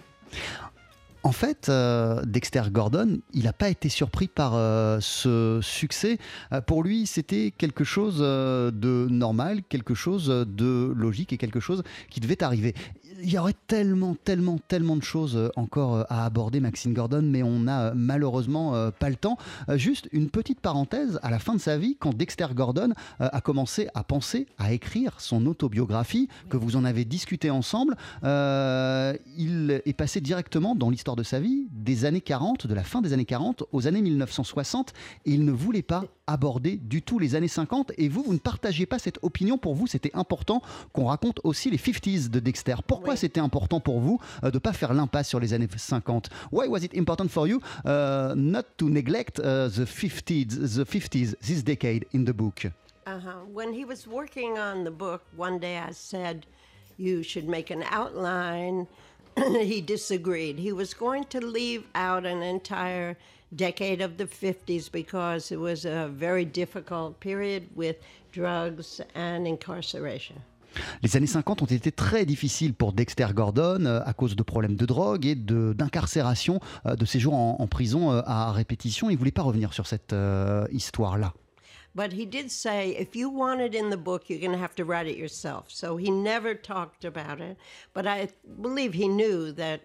En 1.25 1.33
fait, 1.33 1.69
euh, 1.69 2.23
Dexter 2.25 2.63
Gordon, 2.71 3.21
il 3.35 3.45
n'a 3.45 3.53
pas 3.53 3.69
été 3.69 3.89
surpris 3.89 4.29
par 4.29 4.55
euh, 4.55 4.99
ce 5.01 5.59
succès. 5.63 6.17
Euh, 6.53 6.61
pour 6.61 6.83
lui, 6.83 7.07
c'était 7.07 7.53
quelque 7.57 7.85
chose 7.85 8.19
euh, 8.21 8.71
de 8.71 9.09
normal, 9.11 9.63
quelque 9.69 9.95
chose 9.95 10.29
de 10.29 10.93
logique 10.97 11.33
et 11.33 11.37
quelque 11.37 11.61
chose 11.61 11.83
qui 12.09 12.21
devait 12.21 12.43
arriver. 12.43 12.75
Il 13.21 13.33
y 13.33 13.39
aurait 13.39 13.55
tellement, 13.67 14.15
tellement, 14.15 14.59
tellement 14.69 14.97
de 14.97 15.03
choses 15.03 15.37
euh, 15.37 15.51
encore 15.57 15.97
euh, 15.97 16.03
à 16.09 16.25
aborder, 16.25 16.61
Maxine 16.61 16.93
Gordon, 16.93 17.23
mais 17.23 17.43
on 17.43 17.61
n'a 17.61 17.87
euh, 17.87 17.93
malheureusement 17.95 18.91
pas 18.99 19.09
le 19.09 19.17
temps. 19.17 19.37
Juste 19.75 20.09
une 20.13 20.31
petite 20.31 20.61
parenthèse, 20.61 21.19
à 21.23 21.31
la 21.31 21.39
fin 21.39 21.55
de 21.55 21.61
sa 21.61 21.79
vie, 21.79 21.97
quand 21.99 22.15
Dexter 22.15 22.47
Gordon 22.55 22.91
a 23.19 23.41
commencé 23.41 23.89
à 23.95 24.05
penser 24.05 24.47
à 24.59 24.73
écrire 24.73 25.21
son 25.21 25.47
autobiographie, 25.47 26.29
que 26.49 26.57
vous 26.57 26.77
en 26.77 26.85
avez 26.85 27.05
discuté 27.05 27.51
ensemble, 27.51 27.97
euh, 28.25 29.15
il 29.37 29.83
est 29.85 29.93
passé 29.93 30.21
directement 30.21 30.75
dans 30.75 30.91
l'histoire 30.91 31.17
de 31.17 31.23
sa 31.23 31.41
vie, 31.41 31.67
des 31.73 32.05
années 32.05 32.21
40, 32.21 32.67
de 32.67 32.75
la 32.75 32.85
fin 32.85 33.01
des 33.01 33.13
années 33.13 33.25
40 33.25 33.65
aux 33.73 33.87
années 33.87 34.03
1960, 34.03 34.93
et 35.27 35.33
il 35.33 35.45
ne 35.45 35.53
voulait 35.53 35.83
pas 35.83 36.05
aborder 36.27 36.77
du 36.77 37.03
tout 37.03 37.19
les 37.19 37.35
années 37.35 37.49
50, 37.49 37.93
et 37.97 38.09
vous, 38.09 38.23
vous 38.23 38.35
ne 38.35 38.39
partagiez 38.39 38.87
pas 38.87 38.99
cette 38.99 39.19
opinion, 39.23 39.59
pour 39.59 39.75
vous 39.75 39.87
c'était 39.87 40.15
important 40.15 40.63
qu'on 40.93 41.07
raconte 41.07 41.41
aussi 41.45 41.71
les 41.71 41.79
50s 41.79 42.29
de 42.29 42.41
Dexter. 42.41 42.77
Pourquoi 42.87 43.08
c'était 43.17 43.41
important 43.41 43.81
pour 43.81 44.01
vous 44.01 44.19
euh, 44.43 44.51
de 44.51 44.57
ne 44.57 44.59
pas 44.59 44.73
faire 44.73 44.93
l'impasse 44.95 45.29
sur 45.29 45.41
les 45.41 45.53
années 45.55 45.69
50 45.75 46.31
Why 46.53 46.69
was 46.69 46.79
it 46.79 46.95
important 46.97 47.29
for 47.29 47.47
you 47.47 47.61
uh, 47.85 48.35
not 48.35 48.65
to 48.77 48.89
neglect 48.89 49.39
uh, 49.39 49.69
the 49.69 49.85
50s, 49.85 50.77
the 50.77 50.85
50s, 50.85 51.37
this 51.41 51.63
decade 51.63 52.07
in 52.15 52.25
the 52.25 52.33
book? 52.33 52.67
Uh-huh. 53.07 53.45
When 53.53 53.73
he 53.73 53.85
was 53.85 54.07
working 54.07 54.59
on 54.59 54.85
the 54.85 54.91
book, 54.91 55.23
one 55.37 55.59
day 55.59 55.79
I 55.79 55.93
said, 55.93 56.45
You 56.99 57.23
should 57.23 57.49
make 57.49 57.71
an 57.71 57.85
outline. 57.91 58.87
he 59.37 59.81
disagreed. 59.81 60.59
He 60.59 60.73
was 60.73 60.95
going 60.95 61.25
to 61.27 61.41
leave 61.41 61.85
out 61.95 62.27
an 62.27 62.43
entire 62.43 63.17
decade 63.55 64.01
of 64.01 64.17
the 64.17 64.27
50s 64.27 64.91
because 64.91 65.51
it 65.53 65.59
was 65.59 65.85
a 65.85 66.09
very 66.13 66.45
difficult 66.45 67.19
period 67.21 67.69
with 67.75 67.97
drugs 68.33 69.01
and 69.15 69.47
incarceration. 69.47 70.43
Les 71.03 71.17
années 71.17 71.27
50 71.27 71.63
ont 71.63 71.67
été 71.67 71.91
très 71.93 72.25
difficiles 72.27 72.75
pour 72.75 72.93
Dexter 72.93 73.27
Gordon 73.35 73.85
euh, 73.87 74.01
à 74.05 74.13
cause 74.13 74.37
de 74.37 74.43
problèmes 74.43 74.77
de 74.77 74.87
drogue 74.87 75.27
et 75.27 75.35
de- 75.35 75.73
d'incarcération, 75.73 76.61
euh, 76.87 76.95
de 76.97 77.05
séjours 77.05 77.35
en, 77.35 77.67
prison 77.67 78.13
euh, 78.13 78.23
à 78.27 78.53
répétition. 78.53 79.11
Il 79.11 79.15
ne 79.15 79.19
voulait 79.19 79.31
pas 79.31 79.43
revenir 79.43 79.73
sur 79.73 79.87
cette 79.87 80.15
histoire-là. 80.71 81.33
But 81.95 82.13
he 82.13 82.27
did 82.27 82.51
say, 82.51 82.91
if 83.01 83.17
you 83.17 83.29
want 83.31 83.61
it 83.61 83.75
in 83.75 83.91
the 83.91 83.97
book, 83.99 84.29
you're 84.29 84.39
going 84.41 84.53
to 84.57 84.63
have 84.63 84.75
to 84.77 84.85
write 84.85 85.09
it 85.11 85.17
yourself. 85.19 85.65
So 85.69 85.97
he 85.97 86.11
never 86.11 86.55
talked 86.55 87.05
about 87.05 87.41
it. 87.41 87.57
But 87.95 88.07
I 88.07 88.29
believe 88.63 88.93
he 88.95 89.09
knew 89.09 89.53
that, 89.55 89.81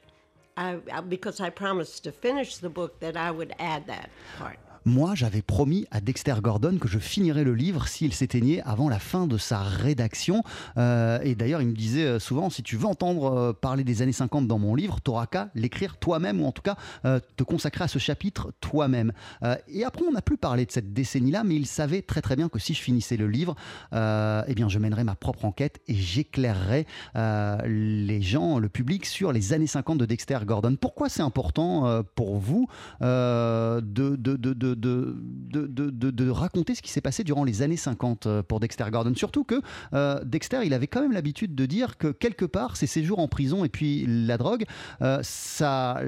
I- 0.58 0.78
because 1.02 1.40
I 1.40 1.50
promised 1.50 2.04
to 2.04 2.12
finish 2.12 2.58
the 2.58 2.70
book, 2.70 3.00
that 3.00 3.16
I 3.16 3.32
would 3.32 3.54
add 3.58 3.88
that 3.88 4.10
part. 4.38 4.60
Moi, 4.86 5.16
j'avais 5.16 5.42
promis 5.42 5.86
à 5.92 6.02
Dexter 6.02 6.36
Gordon 6.42 6.78
que 6.78 6.90
je 6.90 7.00
finirais 7.00 7.46
le 7.46 7.54
livre 7.54 7.88
s'il 7.88 8.14
s'éteignait 8.14 8.62
avant 8.64 8.90
la 8.90 9.00
fin 9.00 9.28
de 9.28 9.38
sa 9.38 9.60
rédaction. 9.60 10.44
Euh, 10.78 11.20
et 11.24 11.36
d'ailleurs, 11.36 11.62
il 11.62 11.70
me 11.70 11.76
disait 11.76 12.06
euh, 12.06 12.20
souvent, 12.20 12.50
si 12.50 12.64
tu 12.64 12.76
veux 12.76 12.88
entendre 12.88 13.34
euh, 13.34 13.54
parler 13.54 13.86
des 13.86 14.02
années 14.02 14.12
50 14.12 14.46
dans 14.46 14.60
mon 14.60 14.76
livre, 14.76 15.00
t'auras 15.00 15.26
qu'à 15.26 15.50
l'écrire 15.56 15.96
toi-même, 15.98 16.42
ou 16.42 16.46
en 16.46 16.52
tout 16.52 16.62
cas 16.62 16.76
te 17.04 17.44
consacrer 17.44 17.86
à 17.86 17.88
ce 17.88 18.00
chapitre 18.00 18.52
toi-même. 18.60 19.12
Et 19.68 19.84
après, 19.84 20.04
on 20.08 20.12
n'a 20.12 20.22
plus 20.22 20.38
parlé 20.38 20.66
de 20.66 20.72
cette 20.72 20.94
décennie-là, 20.94 21.44
mais 21.44 21.56
il 21.56 21.66
savait 21.66 22.02
très 22.02 22.22
très 22.22 22.36
bien 22.36 22.50
que 22.50 22.60
si 22.60 22.74
je 22.74 22.82
finissais 22.82 23.18
le 23.18 23.28
livre, 23.28 23.56
eh 23.92 24.54
bien, 24.56 24.70
je 24.70 24.80
mènerais 24.80 25.04
ma 25.04 25.16
propre 25.16 25.46
enquête 25.46 25.82
et 25.88 25.96
j'éclairerais 25.96 26.86
les 27.66 28.22
gens, 28.22 28.60
le 28.60 28.70
public, 28.70 29.06
sur 29.06 29.32
les 29.32 29.54
années 29.54 29.68
50 29.68 29.98
de 29.98 30.06
Dexter 30.06 30.40
Gordon. 30.46 30.76
Pourquoi 30.80 31.10
c'est 31.10 31.22
important 31.22 32.04
pour 32.16 32.38
vous 32.38 32.68
de, 33.02 33.82
de, 33.82 34.16
de, 34.16 34.54
de, 34.54 34.73
de, 34.76 35.16
de, 35.20 35.68
de- 35.68 35.90
de- 35.90 36.12
de 36.12 36.30
raconter 36.30 36.76
ce 36.76 36.82
qui 36.82 36.92
s'est 36.92 37.02
passé 37.02 37.24
durant 37.24 37.44
les 37.44 37.62
années 37.62 37.78
50 37.78 38.26
euh, 38.26 38.44
pour 38.44 38.60
Dexter 38.60 38.86
Gordon 38.92 39.14
Surtout 39.16 39.44
que 39.44 39.62
euh, 39.94 40.24
Dexter, 40.24 40.62
il 40.66 40.74
avait 40.74 40.88
quand 40.88 41.02
même 41.02 41.12
l'habitude 41.12 41.56
de 41.56 41.66
dire 41.66 41.98
que 41.98 42.08
quelque 42.08 42.46
part, 42.46 42.78
ses 42.78 42.88
séjours 42.88 43.20
en 43.20 43.28
prison 43.28 43.64
et 43.66 43.70
puis 43.70 44.06
la 44.08 44.38
drogue, 44.38 44.66
euh, 45.02 45.20
ça, 45.24 46.02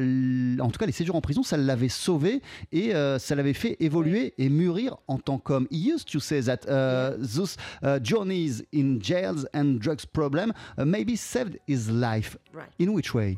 en 0.59 0.69
tout 0.69 0.79
cas 0.79 0.85
les 0.85 0.91
séjours 0.91 1.15
en 1.15 1.21
prison, 1.21 1.43
ça 1.43 1.57
l'avait 1.57 1.89
sauvé 1.89 2.41
et 2.71 2.91
ça 3.19 3.35
l'avait 3.35 3.53
fait 3.53 3.77
évoluer 3.79 4.33
et 4.37 4.49
mûrir 4.49 4.97
en 5.07 5.17
tant 5.17 5.37
qu'homme. 5.37 5.67
He 5.71 5.87
used 5.93 6.09
to 6.11 6.19
say 6.19 6.41
that 6.41 6.65
uh, 6.67 7.17
those 7.17 7.57
uh, 7.83 7.99
journeys 8.03 8.63
in 8.73 8.99
jails 9.01 9.47
and 9.53 9.79
drugs 9.79 10.05
problem 10.05 10.51
uh, 10.77 10.85
maybe 10.85 11.15
saved 11.15 11.59
his 11.67 11.89
life. 11.89 12.37
Right. 12.53 12.69
In 12.79 12.93
which 12.93 13.13
way? 13.13 13.37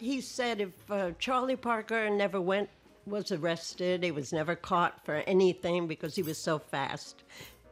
He 0.00 0.20
said 0.20 0.60
if 0.60 0.72
uh, 0.90 1.12
Charlie 1.18 1.56
Parker 1.56 2.10
never 2.10 2.40
went, 2.40 2.68
was 3.06 3.30
arrested, 3.32 4.02
he 4.02 4.10
was 4.10 4.32
never 4.32 4.54
caught 4.54 5.04
for 5.04 5.16
anything 5.26 5.86
because 5.86 6.14
he 6.16 6.22
was 6.22 6.38
so 6.38 6.58
fast. 6.58 7.22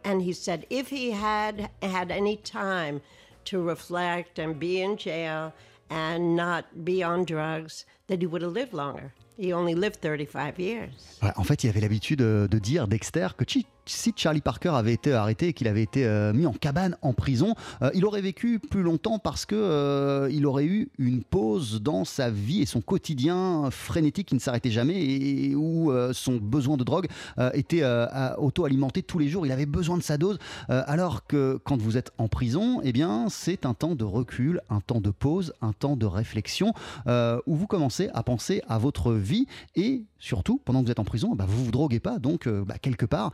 And 0.04 0.20
he 0.22 0.32
said 0.32 0.66
if 0.70 0.88
he 0.88 1.10
had 1.12 1.70
had 1.82 2.10
any 2.10 2.36
time 2.36 3.00
to 3.46 3.60
reflect 3.62 4.38
and 4.38 4.58
be 4.58 4.80
in 4.82 4.96
jail 4.96 5.52
and 5.90 6.36
not 6.36 6.84
be 6.84 7.02
on 7.02 7.24
drugs, 7.24 7.84
that 8.08 8.20
he 8.20 8.26
would 8.26 8.42
have 8.42 8.52
lived 8.52 8.72
longer. 8.72 9.12
He 9.36 9.52
only 9.52 9.74
lived 9.74 10.00
35 10.02 10.58
years. 10.58 11.18
Ouais, 11.22 11.32
en 11.36 11.44
fait, 11.44 11.64
il 11.64 11.70
avait 11.70 11.80
l'habitude 11.80 12.20
euh, 12.20 12.46
de 12.48 12.58
dire, 12.58 12.86
Dexter, 12.86 13.28
que 13.36 13.44
chi- 13.44 13.66
si 13.86 14.12
Charlie 14.16 14.40
Parker 14.40 14.70
avait 14.70 14.92
été 14.92 15.12
arrêté 15.12 15.48
et 15.48 15.52
qu'il 15.52 15.68
avait 15.68 15.82
été 15.82 16.06
euh, 16.06 16.32
mis 16.32 16.46
en 16.46 16.52
cabane 16.52 16.96
en 17.02 17.12
prison, 17.12 17.54
euh, 17.82 17.90
il 17.94 18.04
aurait 18.04 18.20
vécu 18.20 18.58
plus 18.58 18.82
longtemps 18.82 19.18
parce 19.18 19.46
que 19.46 19.54
euh, 19.54 20.28
il 20.30 20.46
aurait 20.46 20.64
eu 20.64 20.90
une 20.98 21.22
pause 21.22 21.82
dans 21.82 22.04
sa 22.04 22.30
vie 22.30 22.62
et 22.62 22.66
son 22.66 22.80
quotidien 22.80 23.70
frénétique 23.70 24.28
qui 24.28 24.34
ne 24.34 24.40
s'arrêtait 24.40 24.70
jamais 24.70 25.02
et 25.02 25.54
où 25.54 25.90
euh, 25.90 26.12
son 26.12 26.36
besoin 26.36 26.76
de 26.76 26.84
drogue 26.84 27.08
était 27.54 27.82
auto-alimenté 28.38 29.02
tous 29.02 29.18
les 29.18 29.28
jours. 29.28 29.46
Il 29.46 29.52
avait 29.52 29.66
besoin 29.66 29.96
de 29.96 30.02
sa 30.02 30.16
dose. 30.16 30.38
alors 30.68 31.26
que 31.26 31.58
quand 31.64 31.80
vous 31.80 31.96
êtes 31.96 32.12
en 32.18 32.28
prison, 32.28 32.80
eh 32.82 32.92
bien, 32.92 33.26
c'est 33.28 33.66
un 33.66 33.74
temps 33.74 33.94
de 33.94 34.04
recul, 34.04 34.60
un 34.70 34.80
temps 34.80 35.00
de 35.00 35.10
pause, 35.10 35.52
un 35.60 35.72
temps 35.72 35.96
de 35.96 36.06
réflexion 36.06 36.72
où 37.06 37.56
vous 37.56 37.66
commencez 37.66 38.10
à 38.14 38.22
penser 38.22 38.62
à 38.68 38.78
votre 38.78 39.12
vie 39.12 39.46
et 39.74 40.04
surtout, 40.18 40.60
pendant 40.64 40.80
que 40.80 40.86
vous 40.86 40.92
êtes 40.92 41.00
en 41.00 41.04
prison, 41.04 41.34
bah, 41.34 41.46
vous 41.48 41.64
vous 41.64 41.70
droguez 41.70 42.00
pas, 42.00 42.18
donc 42.18 42.48
bah, 42.48 42.76
quelque 42.80 43.06
part, 43.06 43.32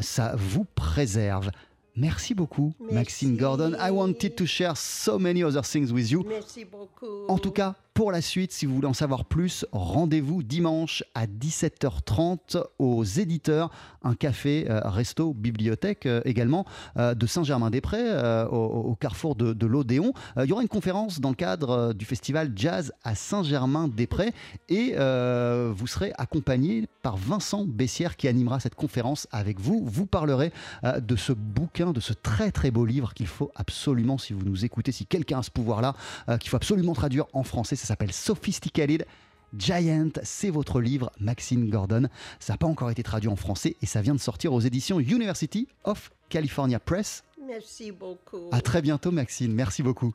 ça 0.00 0.34
vous 0.36 0.64
préserve. 0.74 1.50
Merci 1.96 2.34
beaucoup, 2.34 2.72
Maxine 2.90 3.36
Gordon. 3.36 3.72
I 3.78 3.90
wanted 3.90 4.34
to 4.34 4.46
share 4.46 4.76
so 4.76 5.18
many 5.18 5.44
other 5.44 5.62
things 5.62 5.92
with 5.92 6.10
you. 6.10 6.24
Merci 6.28 6.64
beaucoup. 6.64 7.26
En 7.28 7.38
tout 7.38 7.52
cas, 7.52 7.76
pour 7.94 8.10
la 8.10 8.20
suite, 8.20 8.50
si 8.50 8.66
vous 8.66 8.74
voulez 8.74 8.88
en 8.88 8.92
savoir 8.92 9.24
plus, 9.24 9.64
rendez-vous 9.70 10.42
dimanche 10.42 11.04
à 11.14 11.26
17h30 11.28 12.60
aux 12.80 13.04
éditeurs, 13.04 13.70
un 14.02 14.16
café, 14.16 14.66
euh, 14.68 14.80
resto, 14.84 15.32
bibliothèque 15.32 16.06
euh, 16.06 16.20
également 16.24 16.66
euh, 16.96 17.14
de 17.14 17.24
Saint-Germain-des-Prés, 17.26 18.44
au, 18.50 18.96
carrefour 18.98 19.36
de, 19.36 19.52
de 19.52 19.66
l'Odéon. 19.66 20.12
Il 20.36 20.46
y 20.46 20.52
aura 20.52 20.62
une 20.62 20.68
conférence 20.68 21.20
dans 21.20 21.28
le 21.28 21.36
cadre 21.36 21.92
du 21.92 22.04
festival 22.04 22.52
Jazz 22.56 22.92
à 23.04 23.14
Saint-Germain-des-Prés 23.14 24.32
et 24.68 24.94
vous 24.96 25.86
serez 25.86 26.12
accompagné 26.18 26.88
par 27.02 27.16
Vincent 27.16 27.64
Bessière 27.64 28.16
qui 28.16 28.26
animera 28.26 28.58
cette 28.58 28.74
conférence 28.74 29.28
avec 29.30 29.60
vous. 29.60 29.82
Vous 29.84 30.06
parlerez 30.06 30.52
de 30.82 31.16
ce 31.16 31.32
bouquin, 31.32 31.92
de 31.92 32.00
ce 32.00 32.12
très 32.12 32.50
très 32.50 32.70
beau 32.70 32.84
livre 32.84 33.14
qu'il 33.14 33.26
faut 33.26 33.50
absolument, 33.54 34.18
si 34.18 34.32
vous 34.32 34.42
nous 34.44 34.64
écoutez, 34.64 34.90
si 34.90 35.06
quelqu'un 35.06 35.38
a 35.38 35.42
ce 35.42 35.50
pouvoir-là, 35.50 35.94
qu'il 36.40 36.50
faut 36.50 36.56
absolument 36.56 36.94
traduire 36.94 37.26
en 37.32 37.42
français. 37.42 37.76
Ça 37.84 37.88
s'appelle 37.88 38.14
Sophisticated 38.14 39.04
Giant. 39.58 40.08
C'est 40.22 40.48
votre 40.48 40.80
livre, 40.80 41.12
Maxine 41.20 41.68
Gordon. 41.68 42.08
Ça 42.40 42.54
n'a 42.54 42.56
pas 42.56 42.66
encore 42.66 42.90
été 42.90 43.02
traduit 43.02 43.28
en 43.28 43.36
français 43.36 43.76
et 43.82 43.84
ça 43.84 44.00
vient 44.00 44.14
de 44.14 44.20
sortir 44.20 44.54
aux 44.54 44.60
éditions 44.60 45.00
University 45.00 45.68
of 45.84 46.10
California 46.30 46.80
Press. 46.80 47.24
Merci 47.46 47.92
beaucoup. 47.92 48.48
À 48.52 48.62
très 48.62 48.80
bientôt, 48.80 49.10
Maxine. 49.10 49.52
Merci 49.52 49.82
beaucoup. 49.82 50.14